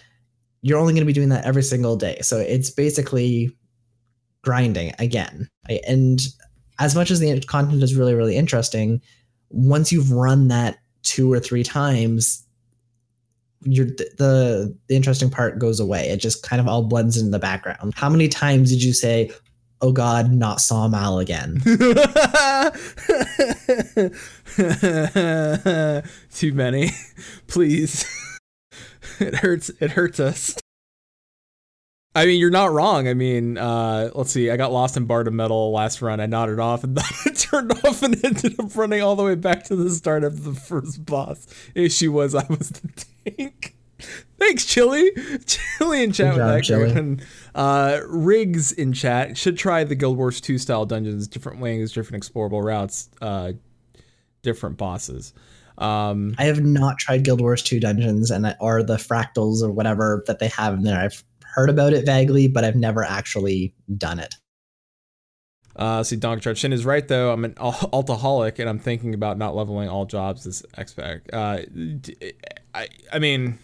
[0.61, 2.19] you're only going to be doing that every single day.
[2.21, 3.51] So it's basically
[4.43, 5.49] grinding again.
[5.87, 6.21] And
[6.79, 9.01] as much as the content is really, really interesting,
[9.49, 12.45] once you've run that two or three times,
[13.63, 16.09] the the interesting part goes away.
[16.09, 17.95] It just kind of all blends into the background.
[17.97, 19.31] How many times did you say,
[19.81, 21.61] "Oh God, not Sohm Al again"?
[26.33, 26.91] Too many.
[27.47, 28.05] Please.
[29.21, 30.57] it hurts it hurts us.
[32.17, 33.09] I mean, you're not wrong.
[33.09, 34.49] I mean, uh, let's see.
[34.51, 36.21] I got lost in Bardam's Mettle last run.
[36.21, 36.97] I nodded off and
[37.27, 40.45] it turned off and ended up running all the way back to the start of
[40.45, 41.47] the first boss.
[41.75, 43.75] Issue was I was the tank.
[44.39, 45.11] Thanks, Chili.
[45.47, 46.65] Chili in chat Good with job, that.
[46.65, 46.91] Chili.
[46.93, 51.93] And, uh, Riggs in chat should try the Guild Wars 2 style dungeons, different wings,
[51.93, 53.53] different explorable routes, uh,
[54.43, 55.33] different bosses.
[55.79, 60.23] Um, I have not tried Guild Wars 2 dungeons and or the fractals or whatever
[60.27, 61.01] that they have in there.
[61.01, 64.35] I've heard about it vaguely, but I've never actually done it.
[65.77, 67.33] Uh, see, Donk Chart Shin is right though.
[67.33, 71.33] I'm an al- altaholic, and I'm thinking about not leveling all jobs as expect.
[71.33, 71.63] Uh,
[72.75, 73.59] I, I mean,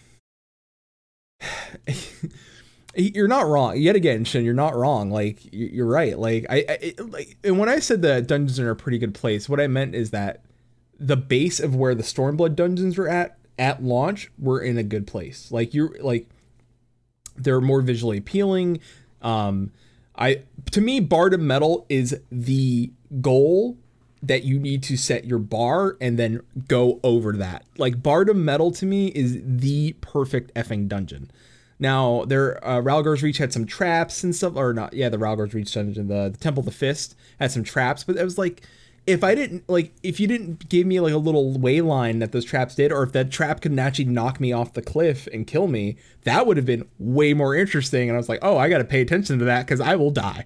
[2.95, 3.77] you're not wrong.
[3.77, 5.09] Yet again, Shin, you're not wrong.
[5.11, 6.17] Like you- you're right.
[6.17, 9.13] Like I, I like, and when I said that dungeons are in a pretty good
[9.13, 10.43] place, what I meant is that
[10.99, 15.07] the base of where the Stormblood dungeons were at at launch were in a good
[15.07, 15.51] place.
[15.51, 16.27] Like you're like
[17.43, 18.79] they're more visually appealing.
[19.21, 19.71] Um,
[20.15, 23.77] I to me, Bardam's Mettle is the goal
[24.23, 27.65] that you need to set your bar and then go over that.
[27.77, 31.31] Like Bardam's Mettle to me is the perfect effing dungeon.
[31.79, 34.93] Now, their uh, Rhalgr's Reach had some traps and stuff, or not?
[34.93, 38.17] Yeah, the Rhalgr's Reach dungeon, the, the Temple of the Fist had some traps, but
[38.17, 38.61] it was like,
[39.07, 42.31] if I didn't like, if you didn't give me like a little way line that
[42.31, 45.47] those traps did, or if that trap could actually knock me off the cliff and
[45.47, 48.09] kill me, that would have been way more interesting.
[48.09, 50.11] And I was like, oh, I got to pay attention to that because I will
[50.11, 50.45] die.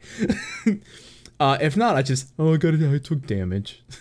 [1.39, 3.84] uh, if not, I just, oh, I got I took damage.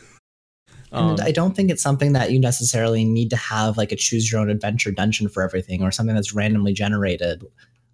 [0.95, 3.97] And Um, I don't think it's something that you necessarily need to have like a
[3.97, 7.45] choose your own adventure dungeon for everything or something that's randomly generated.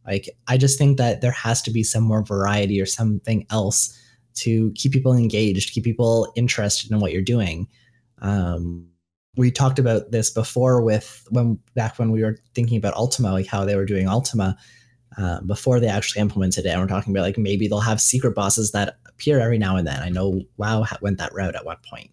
[0.07, 3.99] Like I just think that there has to be some more variety or something else
[4.35, 7.69] to keep people engaged, keep people interested in what you're doing.
[8.21, 8.87] Um,
[9.37, 13.47] we talked about this before with when back when we were thinking about Ultima, like
[13.47, 14.57] how they were doing Ultima
[15.17, 16.71] uh, before they actually implemented it.
[16.71, 19.87] And we're talking about like maybe they'll have secret bosses that appear every now and
[19.87, 20.03] then.
[20.03, 22.11] I know WoW went that route at one point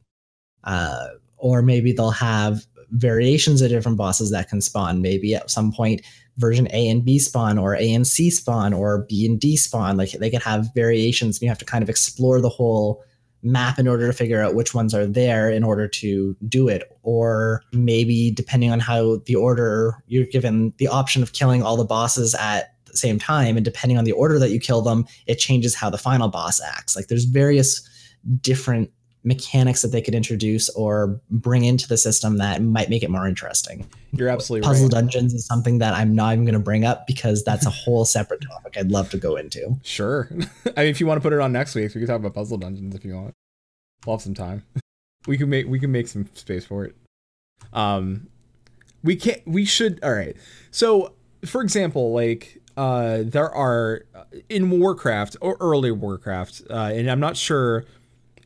[0.67, 1.07] uh,
[1.37, 5.01] or maybe they'll have variations of different bosses that can spawn.
[5.01, 6.01] Maybe at some point,
[6.37, 9.97] version A and B spawn, or A and C spawn, or B and D spawn.
[9.97, 11.37] Like they could have variations.
[11.37, 13.03] And you have to kind of explore the whole
[13.43, 16.83] map in order to figure out which ones are there in order to do it.
[17.03, 21.85] Or maybe depending on how the order you're given the option of killing all the
[21.85, 25.35] bosses at the same time, and depending on the order that you kill them, it
[25.35, 26.95] changes how the final boss acts.
[26.95, 27.87] Like there's various
[28.41, 28.91] different
[29.23, 33.27] mechanics that they could introduce or bring into the system that might make it more
[33.27, 33.87] interesting.
[34.11, 34.73] you're absolutely right.
[34.73, 35.01] Puzzle right.
[35.01, 38.05] dungeons is something that I'm not even going to bring up because that's a whole
[38.05, 39.77] separate topic I'd love to go into.
[39.83, 40.29] Sure.
[40.77, 42.33] I mean, if you want to put it on next week, we can talk about
[42.33, 43.33] puzzle dungeons if you want.
[44.05, 44.63] We'll have some time.
[45.25, 46.95] We can make we can make some space for it.
[47.73, 48.29] Um,
[49.03, 49.45] we can't.
[49.45, 49.99] We should.
[50.01, 50.37] All right.
[50.71, 54.05] So, for example, like uh, there are
[54.49, 57.85] in Warcraft or early Warcraft, uh, and I'm not sure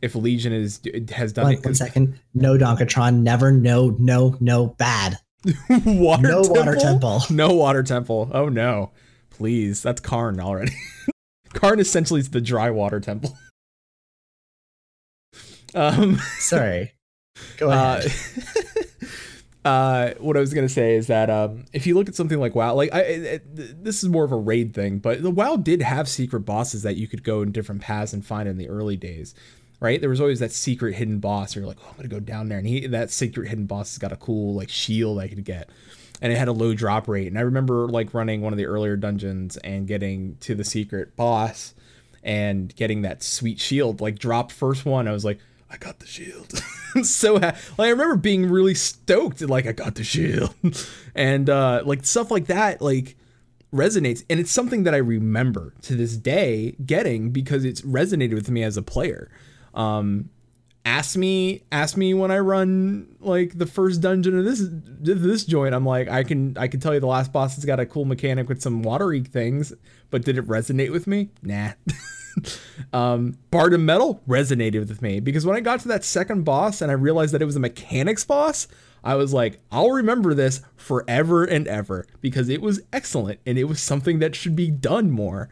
[0.01, 0.79] if Legion is
[1.11, 1.65] has done One, it.
[1.65, 2.19] one second.
[2.33, 3.21] No Donkatron.
[3.21, 3.51] Never.
[3.51, 3.95] No.
[3.99, 4.35] No.
[4.39, 4.67] No.
[4.67, 5.17] Bad.
[5.69, 6.55] water No temple?
[6.55, 7.21] water temple.
[7.31, 8.29] No water temple.
[8.33, 8.91] Oh no.
[9.31, 9.81] Please.
[9.81, 10.73] That's Qarn already.
[11.53, 13.37] Qarn essentially is the dry water temple.
[15.73, 16.93] Um Sorry.
[17.57, 18.11] Go uh, ahead.
[19.63, 22.39] uh what I was going to say is that um if you look at something
[22.39, 25.55] like WoW, like I it- this is more of a raid thing, but the WoW
[25.55, 28.67] did have secret bosses that you could go in different paths and find in the
[28.69, 29.33] early days.
[29.81, 29.99] Right?
[29.99, 32.59] There was always that secret hidden boss you're like, "Oh, I'm to go down there."
[32.59, 35.69] And he that secret hidden boss has got a cool like shield I could get.
[36.21, 37.27] and it had a low drop rate.
[37.27, 41.15] And I remember like running one of the earlier dungeons and getting to the secret
[41.15, 41.73] boss
[42.23, 43.99] and getting that sweet shield.
[44.01, 46.61] Like drop first one, I was like, I got the shield.
[47.03, 50.53] so ha- like I remember being really stoked, like I got the shield,
[51.15, 53.15] and uh, like stuff like that, like
[53.73, 58.49] resonates, and it's something that I remember to this day getting because it's resonated with
[58.51, 59.31] me as a player.
[59.73, 60.29] Um,
[60.85, 65.75] ask me ask me when I run like the first dungeon of this this joint.
[65.75, 68.05] I'm like I can I can tell you the last boss has got a cool
[68.05, 69.73] mechanic with some watery things,
[70.09, 71.29] but did it resonate with me?
[71.41, 71.71] Nah.
[72.93, 76.91] um, Bardam's Mettle resonated with me because when I got to that second boss and
[76.91, 78.67] I realized that it was a mechanics boss,
[79.03, 83.65] I was like, I'll remember this forever and ever because it was excellent and it
[83.65, 85.49] was something that should be done more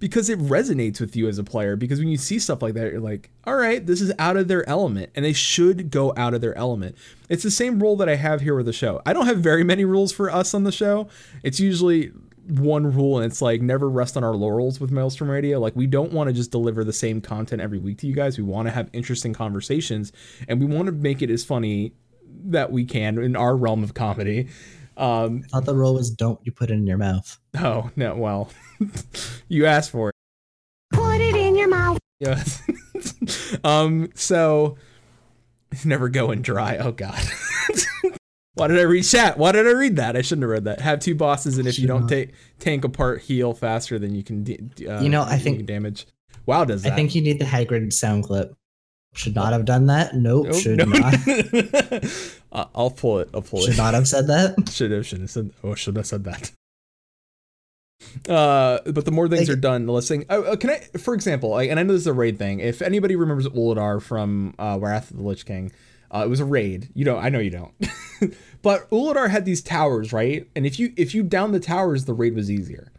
[0.00, 1.76] because it resonates with you as a player.
[1.76, 4.48] Because when you see stuff like that, you're like, all right, this is out of
[4.48, 6.96] their element, and they should go out of their element.
[7.28, 9.02] It's the same rule that I have here with the show.
[9.04, 11.08] I don't have very many rules for us on the show.
[11.42, 12.12] It's usually
[12.48, 15.58] one rule, and it's like never rest on our laurels with Maelstrom Radio.
[15.60, 18.38] Like, we don't want to just deliver the same content every week to you guys.
[18.38, 20.12] We want to have interesting conversations,
[20.48, 21.92] and we want to make it as funny
[22.44, 24.48] that we can in our realm of comedy.
[24.98, 27.38] Um, I thought the rule was don't you put it in your mouth.
[27.58, 28.50] oh, no, well,
[29.48, 30.14] you asked for it.
[30.92, 31.98] Put it in your mouth.
[32.20, 32.60] Yes.
[33.64, 34.10] um.
[34.14, 34.76] So
[35.84, 36.78] never going dry.
[36.78, 37.20] Oh God.
[38.54, 39.38] Why did I read chat?
[39.38, 40.16] Why did I read that?
[40.16, 40.80] I shouldn't have read that.
[40.80, 42.08] Have two bosses, and if you don't not.
[42.10, 44.42] take tank apart, heal faster than you can.
[44.42, 46.06] d- d- Uh, You know, I think- damage.
[46.46, 46.92] WoW does that.
[46.92, 48.52] I think you need the Hagrid sound clip.
[49.18, 50.14] Should not have done that.
[50.14, 50.46] Nope.
[50.46, 50.88] Nope, should nope.
[52.52, 52.68] not.
[52.72, 53.28] I'll pull it.
[53.34, 53.76] I'll pull Should it.
[53.76, 54.68] not have said that.
[54.72, 55.04] Should have.
[55.04, 55.50] Should have said.
[55.64, 56.52] Oh, should have said that.
[58.28, 60.24] Uh, but the more things Like- are done, the less thing.
[60.30, 62.60] Oh, uh, can I, for example, like, and I know this is a raid thing.
[62.60, 65.72] If anybody remembers Ulduar from uh, Wrath of the Lich King,
[66.14, 66.88] uh, it was a raid.
[66.94, 67.22] You don't.
[67.22, 67.72] I know you don't.
[68.62, 70.48] but Ulduar had these towers, right?
[70.54, 72.92] And if you if you down the towers, the raid was easier.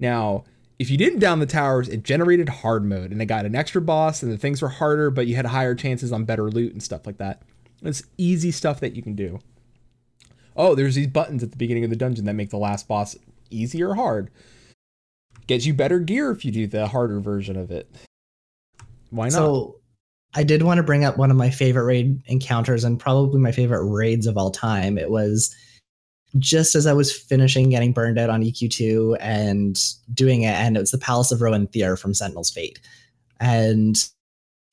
[0.00, 0.44] Now,
[0.78, 3.80] if you didn't down the towers, it generated hard mode, and it got an extra
[3.80, 6.82] boss, and the things were harder, but you had higher chances on better loot and
[6.82, 7.42] stuff like that.
[7.82, 9.38] It's easy stuff that you can do.
[10.56, 13.16] Oh, there's these buttons at the beginning of the dungeon that make the last boss
[13.50, 14.30] easy or hard.
[15.46, 17.94] Gets you better gear if you do the harder version of it.
[19.10, 19.32] Why not?
[19.32, 19.80] So
[20.34, 23.52] I did want to bring up one of my favorite raid encounters and probably my
[23.52, 24.96] favorite raids of all time.
[24.96, 25.54] It was
[26.38, 29.80] just as I was finishing getting burned out on EQ2 and
[30.12, 32.80] doing it, and it was the Palace of Roehn Theer from Sentinel's Fate.
[33.40, 33.96] And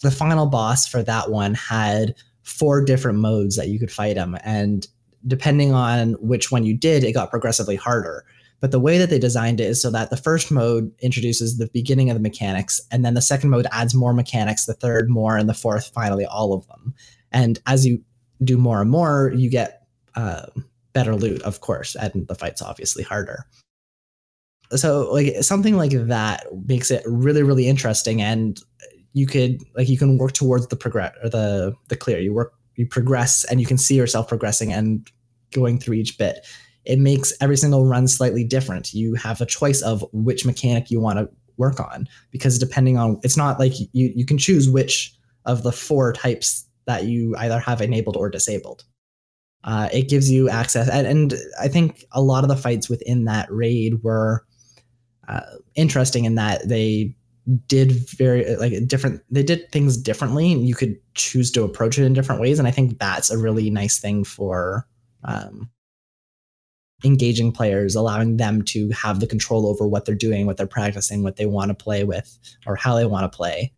[0.01, 4.38] the final boss for that one had four different modes that you could fight him.
[4.43, 4.88] And
[5.27, 8.25] depending on which one you did, it got progressively harder.
[8.59, 11.69] But the way that they designed it is so that the first mode introduces the
[11.73, 15.35] beginning of the mechanics, and then the second mode adds more mechanics, the third more,
[15.35, 16.93] and the fourth finally all of them.
[17.31, 18.03] And as you
[18.43, 20.45] do more and more, you get uh,
[20.93, 23.45] better loot, of course, and the fight's obviously harder.
[24.76, 28.59] So like something like that makes it really, really interesting, and
[29.13, 32.19] you could like you can work towards the progress or the the clear.
[32.19, 35.09] You work you progress, and you can see yourself progressing and
[35.51, 36.45] going through each bit.
[36.85, 38.93] It makes every single run slightly different.
[38.93, 43.19] You have a choice of which mechanic you want to work on because depending on
[43.23, 45.13] it's not like you you can choose which
[45.45, 48.85] of the four types that you either have enabled or disabled.
[49.63, 53.25] Uh, it gives you access, and, and, I think a lot of the fights within
[53.25, 54.43] that raid were
[55.27, 55.41] uh,
[55.75, 57.15] interesting in that they
[57.67, 59.21] did very like different.
[59.29, 62.57] They did things differently, and you could choose to approach it in different ways.
[62.57, 64.88] And I think that's a really nice thing for
[65.23, 65.69] um,
[67.03, 71.21] engaging players, allowing them to have the control over what they're doing, what they're practicing,
[71.21, 73.73] what they want to play with, or how they want to play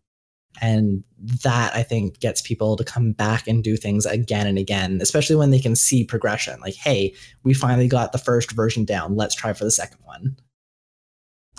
[0.60, 1.02] and
[1.42, 5.36] that i think gets people to come back and do things again and again especially
[5.36, 7.12] when they can see progression like hey
[7.42, 10.36] we finally got the first version down let's try for the second one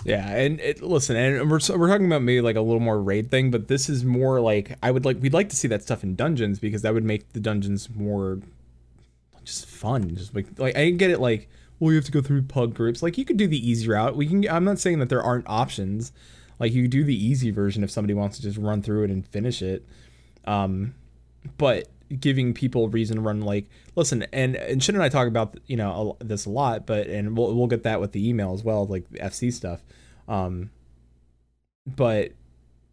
[0.06, 3.28] yeah, and it, listen, and we're we're talking about maybe like a little more raid
[3.28, 6.04] thing, but this is more like I would like we'd like to see that stuff
[6.04, 8.38] in dungeons because that would make the dungeons more
[9.44, 10.14] just fun.
[10.14, 11.48] Just like like I get it, like
[11.80, 13.02] well you have to go through pug groups.
[13.02, 14.14] Like you could do the easy route.
[14.14, 14.48] We can.
[14.48, 16.12] I'm not saying that there aren't options,
[16.58, 19.26] like you do the easy version if somebody wants to just run through it and
[19.26, 19.84] finish it.
[20.44, 20.94] Um,
[21.58, 21.88] but
[22.20, 26.16] giving people reason to run like listen and and and I talk about you know
[26.20, 29.08] this a lot, but and we'll we'll get that with the email as well, like
[29.10, 29.82] the FC stuff.
[30.28, 30.70] Um,
[31.86, 32.32] but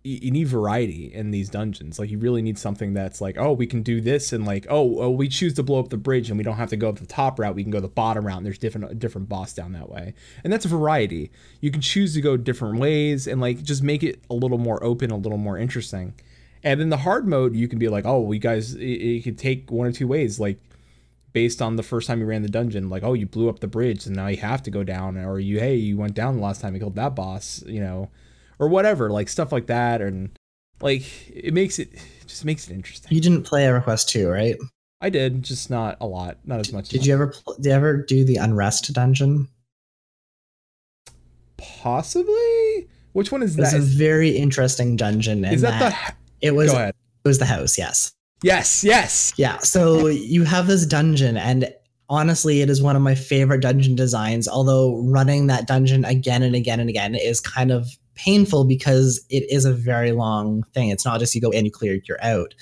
[0.03, 1.97] you need variety in these dungeons.
[1.97, 4.99] Like you really need something that's like, oh, we can do this, and like, oh,
[4.99, 6.99] oh, we choose to blow up the bridge, and we don't have to go up
[6.99, 7.55] the top route.
[7.55, 8.37] We can go the bottom route.
[8.37, 10.13] And there's different different boss down that way,
[10.43, 11.31] and that's variety.
[11.61, 14.83] You can choose to go different ways, and like just make it a little more
[14.83, 16.13] open, a little more interesting.
[16.65, 19.37] And then the hard mode, you can be like, oh, you guys, it, it could
[19.37, 20.59] take one or two ways, like
[21.31, 23.67] based on the first time you ran the dungeon, like, oh, you blew up the
[23.67, 26.43] bridge, and now you have to go down, or you, hey, you went down the
[26.43, 28.09] last time you killed that boss, you know
[28.59, 30.37] or whatever, like stuff like that, and
[30.81, 33.13] like it makes it, it just makes it interesting.
[33.13, 34.55] You didn't play EverQuest 2, right?
[35.01, 36.89] I did, just not a lot, not as much.
[36.89, 39.49] Did as you ever did you ever do the Unrest dungeon?
[41.57, 42.87] Possibly.
[43.13, 43.77] Which one is it's that?
[43.77, 45.45] It's a very interesting dungeon.
[45.45, 46.47] Is that, that the?
[46.47, 46.71] It was.
[46.71, 46.95] Go ahead.
[47.23, 47.77] It was the house.
[47.77, 48.13] Yes.
[48.43, 48.83] Yes.
[48.83, 49.33] Yes.
[49.37, 49.57] Yeah.
[49.59, 51.73] So you have this dungeon, and
[52.09, 54.47] honestly, it is one of my favorite dungeon designs.
[54.47, 59.43] Although running that dungeon again and again and again is kind of painful because it
[59.51, 60.89] is a very long thing.
[60.89, 62.53] It's not just you go in, you clear, you're out.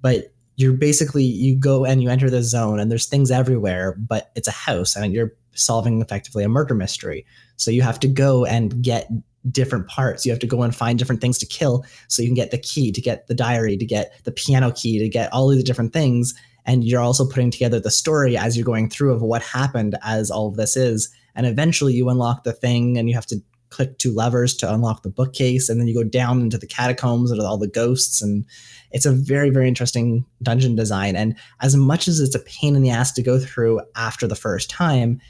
[0.00, 4.30] But you're basically you go and you enter the zone and there's things everywhere, but
[4.34, 7.26] it's a house and you're solving effectively a murder mystery.
[7.56, 9.10] So you have to go and get
[9.50, 10.24] different parts.
[10.24, 12.58] You have to go and find different things to kill so you can get the
[12.58, 15.62] key, to get the diary, to get the piano key, to get all of the
[15.62, 16.34] different things.
[16.64, 20.30] And you're also putting together the story as you're going through of what happened as
[20.30, 21.08] all of this is.
[21.34, 23.36] And eventually you unlock the thing and you have to
[23.70, 27.30] click two levers to unlock the bookcase, and then you go down into the catacombs
[27.30, 28.22] with all the ghosts.
[28.22, 28.44] And
[28.92, 31.16] it's a very, very interesting dungeon design.
[31.16, 34.36] And as much as it's a pain in the ass to go through after the
[34.36, 35.20] first time,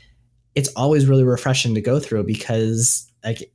[0.55, 3.51] it's always really refreshing to go through because like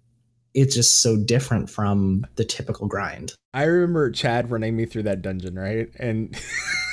[0.54, 3.34] it's just so different from the typical grind.
[3.54, 5.90] I remember Chad running me through that dungeon, right?
[5.98, 6.38] And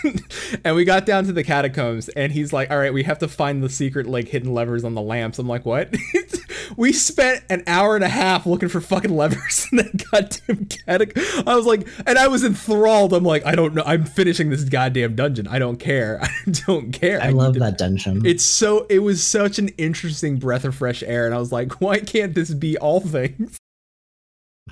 [0.65, 3.28] and we got down to the catacombs and he's like, "All right, we have to
[3.28, 5.94] find the secret like hidden levers on the lamps." I'm like, "What?"
[6.77, 11.45] we spent an hour and a half looking for fucking levers in that goddamn catacomb.
[11.47, 13.12] I was like, and I was enthralled.
[13.12, 13.82] I'm like, I don't know.
[13.85, 15.47] I'm finishing this goddamn dungeon.
[15.47, 16.20] I don't care.
[16.23, 16.31] I
[16.66, 17.20] don't care.
[17.23, 18.24] I, I love that dungeon.
[18.24, 18.86] It's so.
[18.89, 22.35] It was such an interesting breath of fresh air, and I was like, why can't
[22.35, 23.57] this be all things?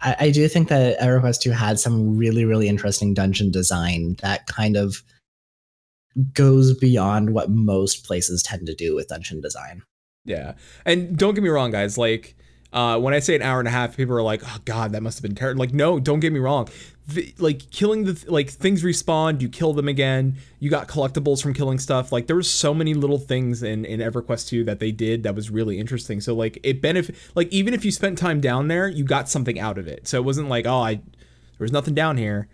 [0.02, 4.46] I, I do think that EverQuest 2 had some really, really interesting dungeon design that
[4.46, 5.02] kind of
[6.32, 9.82] goes beyond what most places tend to do with dungeon design.
[10.26, 10.54] Yeah.
[10.84, 11.96] And don't get me wrong, guys.
[11.96, 12.36] Like,
[12.72, 15.02] uh, when I say an hour and a half, people are like, "Oh God, that
[15.02, 16.68] must have been terrible." Like, no, don't get me wrong.
[17.08, 20.36] The, like killing the like things respawn, you kill them again.
[20.58, 22.10] You got collectibles from killing stuff.
[22.10, 25.36] Like there was so many little things in in EverQuest 2 that they did that
[25.36, 26.20] was really interesting.
[26.20, 29.58] So like it benefit like even if you spent time down there, you got something
[29.60, 30.08] out of it.
[30.08, 31.02] So it wasn't like, "Oh, I there
[31.60, 32.48] was nothing down here."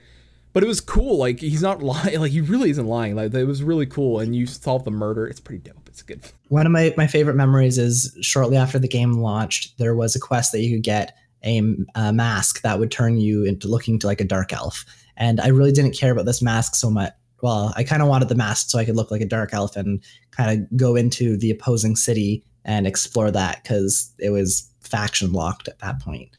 [0.53, 1.17] but it was cool.
[1.19, 2.21] Like he's not lying.
[2.21, 3.17] Like he really isn't lying.
[3.17, 5.27] Like it was really cool, and you solved the murder.
[5.27, 5.82] It's pretty dope.
[5.93, 6.23] It's good.
[6.49, 10.21] One of my, my favorite memories is shortly after the game launched, there was a
[10.21, 11.15] quest that you could get
[11.45, 11.61] a,
[11.95, 14.87] a mask that would turn you into looking to like a dark elf.
[15.19, 17.13] And I really didn't care about this mask so much.
[17.43, 19.77] Well, I kind of wanted the mask so I could look like a dark elf
[19.77, 25.33] and kind of go into the opposing city and explore that because it was faction
[25.33, 26.39] locked at that point.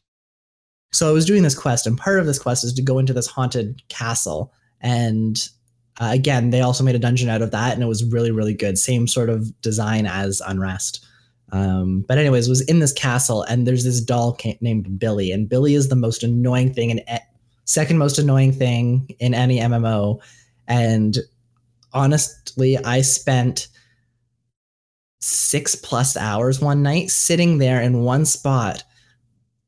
[0.93, 3.13] So I was doing this quest, and part of this quest is to go into
[3.13, 4.51] this haunted castle.
[4.79, 5.47] And
[5.99, 8.53] uh, again, they also made a dungeon out of that, and it was really, really
[8.53, 8.77] good.
[8.77, 11.05] Same sort of design as Unrest.
[11.51, 15.47] Um, but anyways, was in this castle, and there's this doll ca- named Billy, and
[15.47, 17.19] Billy is the most annoying thing and
[17.65, 20.19] second most annoying thing in any MMO.
[20.67, 21.17] And
[21.93, 23.67] honestly, I spent
[25.21, 28.83] six plus hours one night sitting there in one spot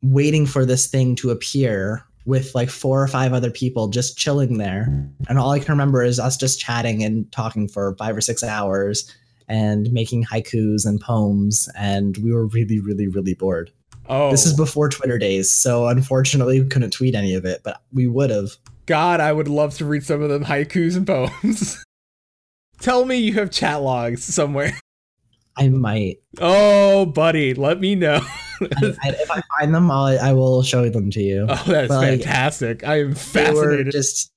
[0.02, 4.58] waiting for this thing to appear with like four or five other people just chilling
[4.58, 4.88] there.
[5.30, 8.44] And all I can remember is us just chatting and talking for five or six
[8.44, 9.12] hours
[9.48, 11.70] and making haikus and poems.
[11.78, 13.72] And we were really, really, really bored.
[14.10, 15.52] Oh, This is before Twitter days.
[15.52, 18.52] So unfortunately, we couldn't tweet any of it, but we would have.
[18.86, 21.84] God, I would love to read some of them haikus and poems.
[22.80, 24.78] Tell me you have chat logs somewhere.
[25.58, 26.18] I might.
[26.40, 28.20] Oh, buddy, let me know.
[28.62, 31.46] I, I, if I find them, I'll, I will show them to you.
[31.50, 32.84] oh, that's But, like, fantastic.
[32.84, 33.92] I am fascinated.
[33.92, 34.32] just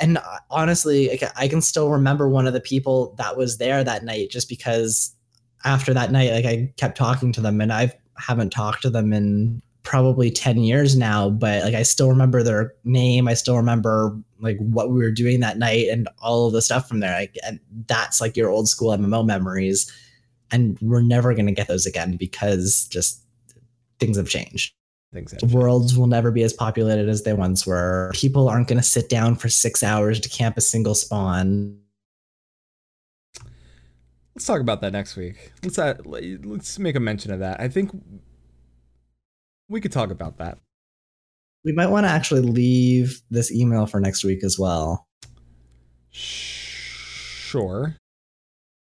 [0.00, 4.04] and uh, honestly i can still remember one of the people that was there that
[4.04, 5.14] night just because
[5.64, 9.12] after that night like i kept talking to them and i haven't talked to them
[9.12, 14.18] in probably 10 years now but like i still remember their name i still remember
[14.40, 17.36] like what we were doing that night and all of the stuff from there like
[17.46, 19.92] and that's like your old school mmo memories
[20.50, 23.22] and we're never going to get those again because just
[23.98, 24.74] things have changed
[25.12, 25.54] Things have changed.
[25.54, 28.10] worlds will never be as populated as they once were.
[28.14, 31.78] People aren't going to sit down for six hours to camp a single spawn.
[34.34, 35.52] Let's talk about that next week.
[35.62, 37.60] Let's uh, let's make a mention of that.
[37.60, 37.92] I think
[39.68, 40.58] we could talk about that.
[41.64, 45.06] We might want to actually leave this email for next week as well
[46.14, 47.96] Sure.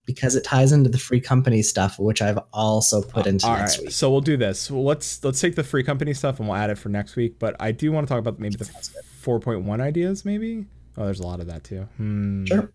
[0.06, 3.78] Because it ties into the free company stuff, which I've also put into All next
[3.78, 3.92] right, week.
[3.92, 4.70] so we'll do this.
[4.72, 7.38] Well, let's let's take the free company stuff and we'll add it for next week.
[7.40, 10.26] But I do want to talk about maybe the 4.1 ideas.
[10.26, 10.66] Maybe.
[10.98, 11.88] Oh, there's a lot of that too.
[11.98, 12.46] Hmm.
[12.46, 12.72] Sure.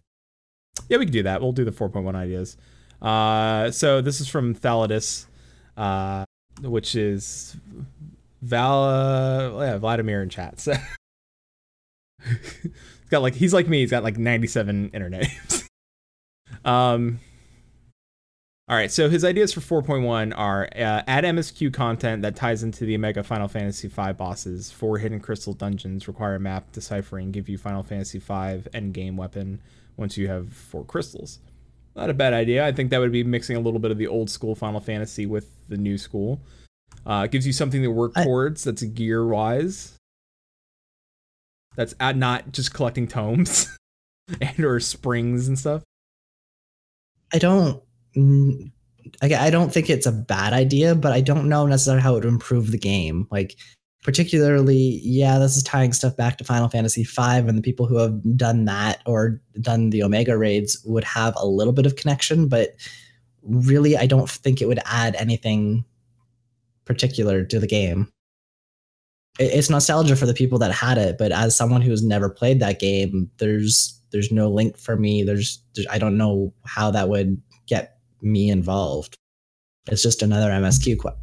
[0.88, 1.40] Yeah, we can do that.
[1.40, 2.56] We'll do the 4.1 ideas.
[3.02, 5.26] Uh, so this is from Thalidus,
[5.76, 6.24] uh,
[6.62, 7.56] which is
[8.42, 10.60] Val, uh, yeah, Vladimir in chat.
[10.60, 10.74] So
[12.62, 13.80] he's got like he's like me.
[13.80, 15.65] He's got like 97 internet names.
[16.64, 17.20] um.
[18.68, 22.84] All right, so his ideas for 4.1 are uh, add MSQ content that ties into
[22.84, 24.72] the Omega Final Fantasy V bosses.
[24.72, 29.60] Four hidden crystal dungeons require map deciphering, give you Final Fantasy V end game weapon
[29.96, 31.38] once you have four crystals.
[31.94, 32.66] Not a bad idea.
[32.66, 35.26] I think that would be mixing a little bit of the old school Final Fantasy
[35.26, 36.40] with the new school.
[37.06, 39.94] Uh, it gives you something to work I- towards that's gear wise.
[41.76, 43.78] That's at not just collecting tomes
[44.40, 45.84] and or springs and stuff.
[47.32, 47.82] I don't.
[49.22, 52.24] I don't think it's a bad idea, but I don't know necessarily how it would
[52.24, 53.26] improve the game.
[53.30, 53.56] Like,
[54.02, 57.96] particularly, yeah, this is tying stuff back to Final Fantasy V, and the people who
[57.98, 62.48] have done that or done the Omega raids would have a little bit of connection,
[62.48, 62.74] but
[63.42, 65.84] really, I don't think it would add anything
[66.84, 68.12] particular to the game.
[69.38, 72.60] It- It's nostalgia for the people that had it, but as someone who's never played
[72.60, 75.24] that game, there's there's no link for me.
[75.24, 79.14] There's, there's I don't know how that would get me involved.
[79.90, 81.16] It's just another MSQ quest.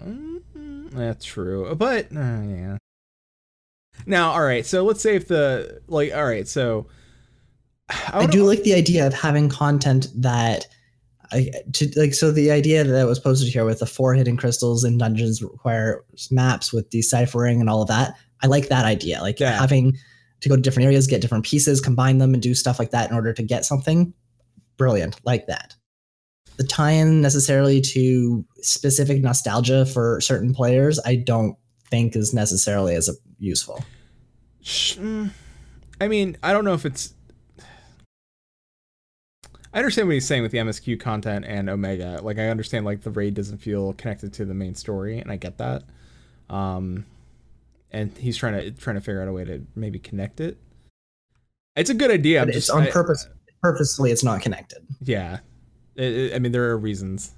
[0.00, 2.76] Mm, That's true, but uh, yeah.
[4.06, 4.64] Now, all right.
[4.64, 6.46] So let's say if the like, all right.
[6.46, 6.86] So
[8.12, 10.66] I do like the idea of having content that
[11.32, 14.84] I to like so the idea that was posted here with the four hidden crystals
[14.84, 18.14] in dungeons require maps with deciphering and all of that.
[18.42, 19.20] I like that idea.
[19.20, 19.58] Like Yeah.
[19.58, 19.96] having
[20.40, 23.10] to go to different areas, get different pieces, combine them and do stuff like that
[23.10, 24.14] in order to get something.
[24.76, 25.20] Brilliant.
[25.24, 25.74] Like that.
[26.56, 31.56] The tie-in necessarily to specific nostalgia for certain players, I don't
[31.90, 33.84] think is necessarily as useful.
[34.64, 35.30] Mm,
[36.00, 37.14] I mean, I don't know if it's.
[39.72, 42.20] I understand what he's saying with the MSQ content and Omega.
[42.22, 45.36] Like, I understand like the raid doesn't feel connected to the main story, and I
[45.36, 45.82] get that.
[46.48, 47.04] Um,
[47.90, 50.58] and he's trying to trying to figure out a way to maybe connect it.
[51.76, 52.40] It's a good idea.
[52.42, 53.26] I'm But it's just- on I- purpose.
[53.62, 54.78] Purposely, it's not connected.
[55.02, 55.40] Yeah,
[55.96, 57.32] It- it- I mean there are reasons.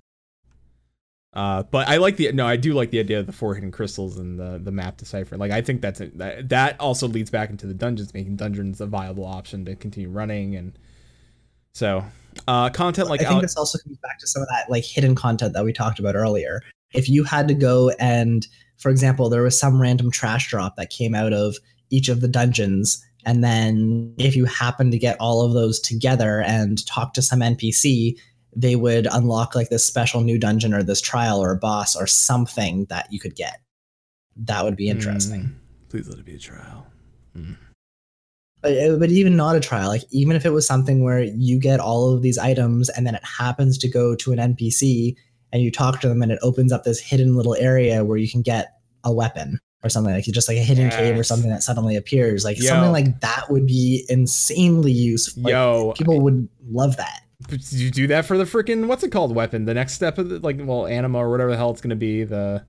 [1.32, 3.70] Uh, but I like the no, I do like the idea of the four hidden
[3.70, 5.36] crystals and the the map decipher.
[5.36, 8.80] Like I think that's a, that that also leads back into the dungeons, making dungeons
[8.80, 10.56] a viable option to continue running.
[10.56, 10.72] And
[11.72, 12.04] so,
[12.48, 15.14] uh, content like I think this also comes back to some of that like hidden
[15.14, 16.62] content that we talked about earlier.
[16.92, 18.46] If you had to go and,
[18.78, 21.56] for example, there was some random trash drop that came out of
[21.90, 26.40] each of the dungeons, and then if you happen to get all of those together
[26.42, 28.16] and talk to some NPC,
[28.54, 32.06] they would unlock like this special new dungeon or this trial or a boss or
[32.06, 33.60] something that you could get.
[34.36, 35.42] That would be interesting.
[35.42, 35.54] Mm,
[35.88, 36.86] please let it be a trial.
[37.36, 37.54] Uh,
[38.62, 41.80] Uh, but even not a trial, like even if it was something where you get
[41.80, 45.14] all of these items and then it happens to go to an NPC
[45.52, 48.28] and you talk to them and it opens up this hidden little area where you
[48.28, 48.74] can get
[49.04, 52.44] a weapon or something like just like a hidden cave or something that suddenly appears,
[52.44, 52.66] like Yo.
[52.66, 55.44] something like that would be insanely useful.
[55.44, 57.22] Like, Yo, people eh would love that.
[57.70, 59.64] You do that for the freaking what's it called weapon?
[59.64, 62.24] The next step of the, like well anima or whatever the hell it's gonna be.
[62.24, 62.66] The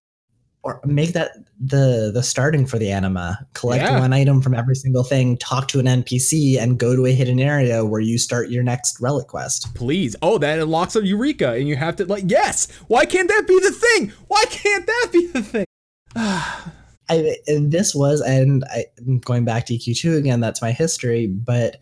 [0.64, 3.40] Or make that the the starting for the anima.
[3.54, 4.00] Collect Yeah.
[4.00, 7.40] one item from every single thing, talk to an NPC, and go to a hidden
[7.40, 9.74] area where you start your next relic quest.
[9.74, 10.16] please.
[10.22, 12.68] Oh, that unlocks a Eureka, and you have to like yes.
[12.88, 14.14] Why can't that be the thing?
[14.28, 15.66] Why can't that be the thing?
[17.10, 21.26] I and this was and I I'm going back to EQ2 again, that's my history,
[21.28, 21.78] but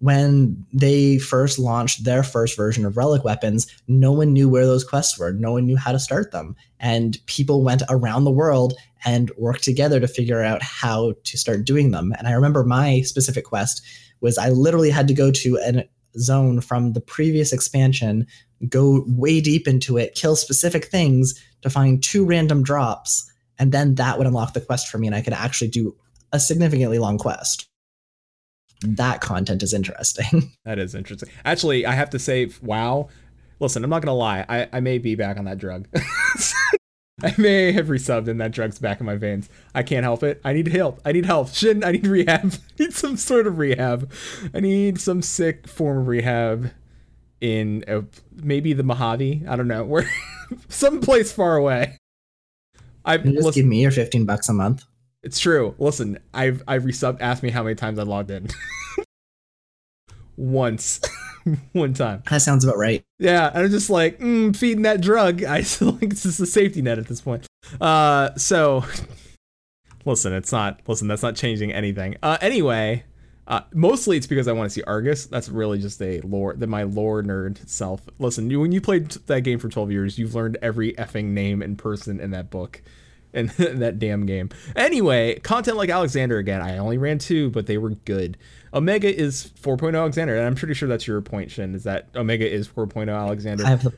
[0.00, 4.84] when they first launched their first version of relic weapons, no one knew where those
[4.84, 5.32] quests were.
[5.32, 6.56] No one knew how to start them.
[6.80, 8.74] And people went around the world
[9.04, 12.14] and worked together to figure out how to start doing them.
[12.18, 13.82] And I remember my specific quest
[14.20, 15.84] was I literally had to go to a
[16.18, 18.26] zone from the previous expansion,
[18.68, 23.94] go way deep into it, kill specific things to find two random drops and then
[23.96, 25.94] that would unlock the quest for me and i could actually do
[26.32, 27.68] a significantly long quest
[28.84, 31.28] that content is interesting That is interesting.
[31.44, 33.08] Actually, I have to say, wow.
[33.60, 34.44] Listen, I'm not gonna lie.
[34.48, 35.88] I, I may be back on that drug.
[37.22, 39.48] I may have resubbed and that drug's back in my veins.
[39.74, 40.40] I can't help it.
[40.44, 41.00] I need help.
[41.04, 41.48] I need help.
[41.54, 42.54] Shouldn't I need rehab?
[42.54, 44.10] I need some sort of rehab.
[44.52, 46.72] I need some sick form of rehab
[47.40, 48.02] in uh,
[48.32, 49.44] maybe the Mojave.
[49.48, 50.10] I don't know where,
[50.68, 51.98] someplace far away.
[53.04, 54.84] I just listen, give me your 15 bucks a month
[55.24, 55.74] it's true.
[55.78, 57.20] Listen, I've I've resubbed.
[57.20, 58.48] Ask me how many times I logged in.
[60.36, 61.00] Once,
[61.72, 62.22] one time.
[62.28, 65.44] that sounds about right Yeah, and I'm just like mm, feeding that drug.
[65.44, 67.46] I still think it's just a safety net at this point.
[67.80, 68.84] Uh, so
[70.04, 70.80] listen, it's not.
[70.86, 72.16] Listen, that's not changing anything.
[72.22, 73.04] Uh, anyway,
[73.46, 75.26] uh, mostly it's because I want to see Argus.
[75.26, 78.02] That's really just a lore that my lore nerd self.
[78.18, 81.62] Listen, you, when you played that game for 12 years, you've learned every effing name
[81.62, 82.82] and person in that book.
[83.34, 84.50] In that damn game.
[84.76, 86.62] Anyway, content like Alexander again.
[86.62, 88.38] I only ran two, but they were good.
[88.72, 91.74] Omega is 4.0 Alexander, and I'm pretty sure that's your point, Shin.
[91.74, 93.66] Is that Omega is 4.0 Alexander?
[93.66, 93.92] i have the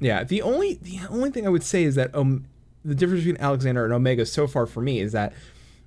[0.00, 2.44] Yeah, the only the only thing I would say is that um
[2.84, 5.32] the difference between Alexander and Omega so far for me is that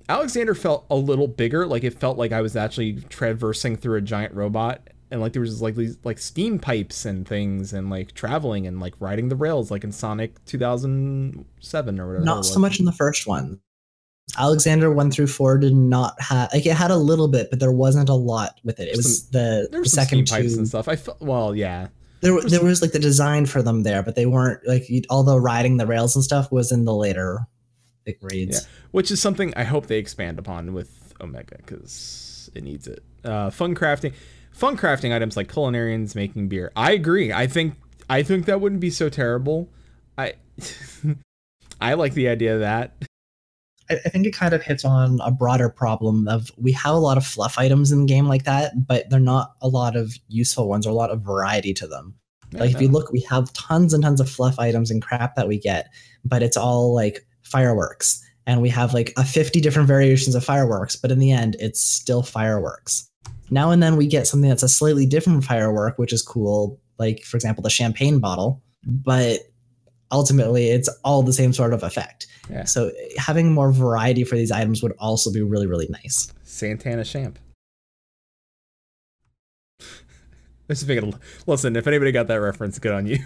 [0.08, 4.00] Alexander felt a little bigger, like it felt like I was actually traversing through a
[4.00, 8.12] giant robot and like there was like these like steam pipes and things and like
[8.12, 12.24] traveling and like riding the rails like in Sonic 2007 or whatever.
[12.24, 13.60] not so much in the first one
[14.38, 17.72] alexander 1 through 4 did not have like it had a little bit but there
[17.72, 20.86] wasn't a lot with it it was the, There the some second pipes and stuff.
[20.86, 21.88] I felt well, yeah.
[22.20, 25.78] there, there was like the design for them there but they weren't like although riding
[25.78, 27.40] the rails and stuff was in the later
[28.06, 32.86] like raids which is something I hope they expand upon with Omega because it needs
[32.86, 33.02] it.
[33.24, 34.12] Uh, fun crafting,
[34.60, 36.70] fun crafting items like culinarians making beer.
[36.76, 37.32] I agree.
[37.32, 37.74] I think
[38.10, 39.70] I think that wouldn't be so terrible.
[40.18, 40.34] I
[41.80, 42.92] I like the idea of that.
[43.88, 46.98] I, I think it kind of hits on a broader problem of we have a
[46.98, 50.12] lot of fluff items in the game like that, but they're not a lot of
[50.28, 52.14] useful ones or a lot of variety to them.
[52.52, 55.46] Like if you look, we have tons and tons of fluff items and crap that
[55.46, 55.88] we get,
[56.24, 58.20] but it's all like fireworks.
[58.44, 61.80] And we have like a 50 different variations of fireworks, but in the end, it's
[61.80, 63.09] still fireworks.
[63.50, 66.80] Now and then we get something that's a slightly different firework, which is cool.
[66.98, 69.40] Like, for example, the champagne bottle, but
[70.12, 72.26] ultimately it's all the same sort of effect.
[72.48, 72.64] Yeah.
[72.64, 76.32] So having more variety for these items would also be really, really nice.
[76.42, 77.38] Santana Champ.
[80.68, 81.14] Let's make it.
[81.46, 83.18] Listen, if anybody got that reference, good on you.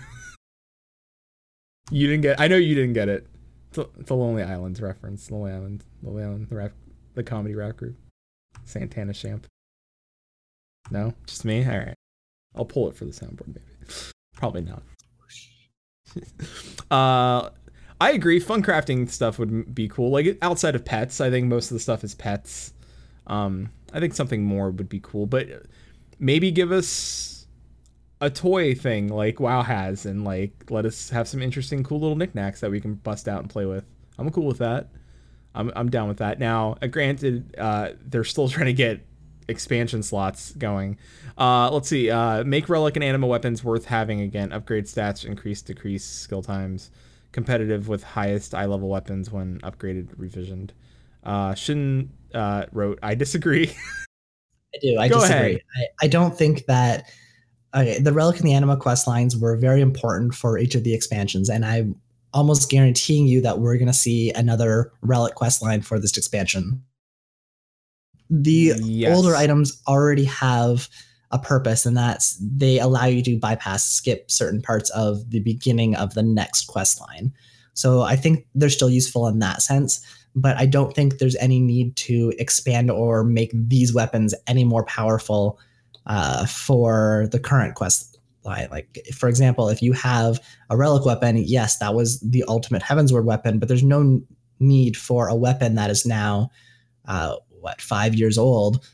[1.91, 2.41] you didn't get.
[2.41, 3.27] I know you didn't get it.
[3.69, 5.31] It's a, it's a Lonely Islands reference.
[5.31, 5.85] Lonely Island.
[6.03, 6.49] Lonely Island.
[6.49, 6.73] The rap,
[7.15, 7.97] the comedy rap group.
[8.65, 9.47] Santana Champ.
[10.90, 11.65] No, just me.
[11.65, 11.94] All right.
[12.55, 13.61] I'll pull it for the soundboard, maybe.
[14.36, 14.82] Probably not.
[16.90, 17.51] uh,
[18.01, 18.40] I agree.
[18.40, 20.11] Fun crafting stuff would be cool.
[20.11, 22.73] Like outside of pets, I think most of the stuff is pets.
[23.27, 25.48] Um, I think something more would be cool, but
[26.19, 27.47] maybe give us
[28.20, 32.16] a toy thing like WoW has, and like let us have some interesting, cool little
[32.16, 33.85] knickknacks that we can bust out and play with.
[34.19, 34.89] I'm cool with that.
[35.55, 36.39] I'm I'm down with that.
[36.39, 39.01] Now, uh, granted, uh, they're still trying to get
[39.49, 40.99] expansion slots going.
[41.37, 42.11] Uh, let's see.
[42.11, 44.53] Uh, make relic and anima weapons worth having again.
[44.53, 46.91] Upgrade stats, increase decrease skill times.
[47.33, 50.71] Competitive with highest eye level weapons when upgraded, revisioned.
[51.25, 53.75] Uh, Shin uh, wrote, "I disagree."
[54.75, 54.99] I do.
[54.99, 55.61] I Go disagree.
[55.77, 57.11] I, I don't think that
[57.75, 60.95] okay, the relic and the anima quest lines were very important for each of the
[60.95, 62.01] expansions, and I'm
[62.33, 66.83] almost guaranteeing you that we're going to see another relic quest line for this expansion.
[68.43, 69.16] The Yes.
[69.16, 70.89] older items already have
[71.31, 75.94] a purpose, and that's they allow you to bypass, skip certain parts of the beginning
[75.97, 77.32] of the next quest line.
[77.74, 80.01] So I think they're still useful in that sense,
[80.36, 84.85] but I don't think there's any need to expand or make these weapons any more
[84.85, 85.59] powerful
[86.06, 88.69] uh, for the current quest line.
[88.70, 90.39] Like, for example, if you have
[90.70, 94.20] a relic weapon, yes, that was the ultimate Heavensward weapon, but there's no
[94.61, 96.51] need for a weapon that is now,
[97.06, 98.86] uh, what, five years old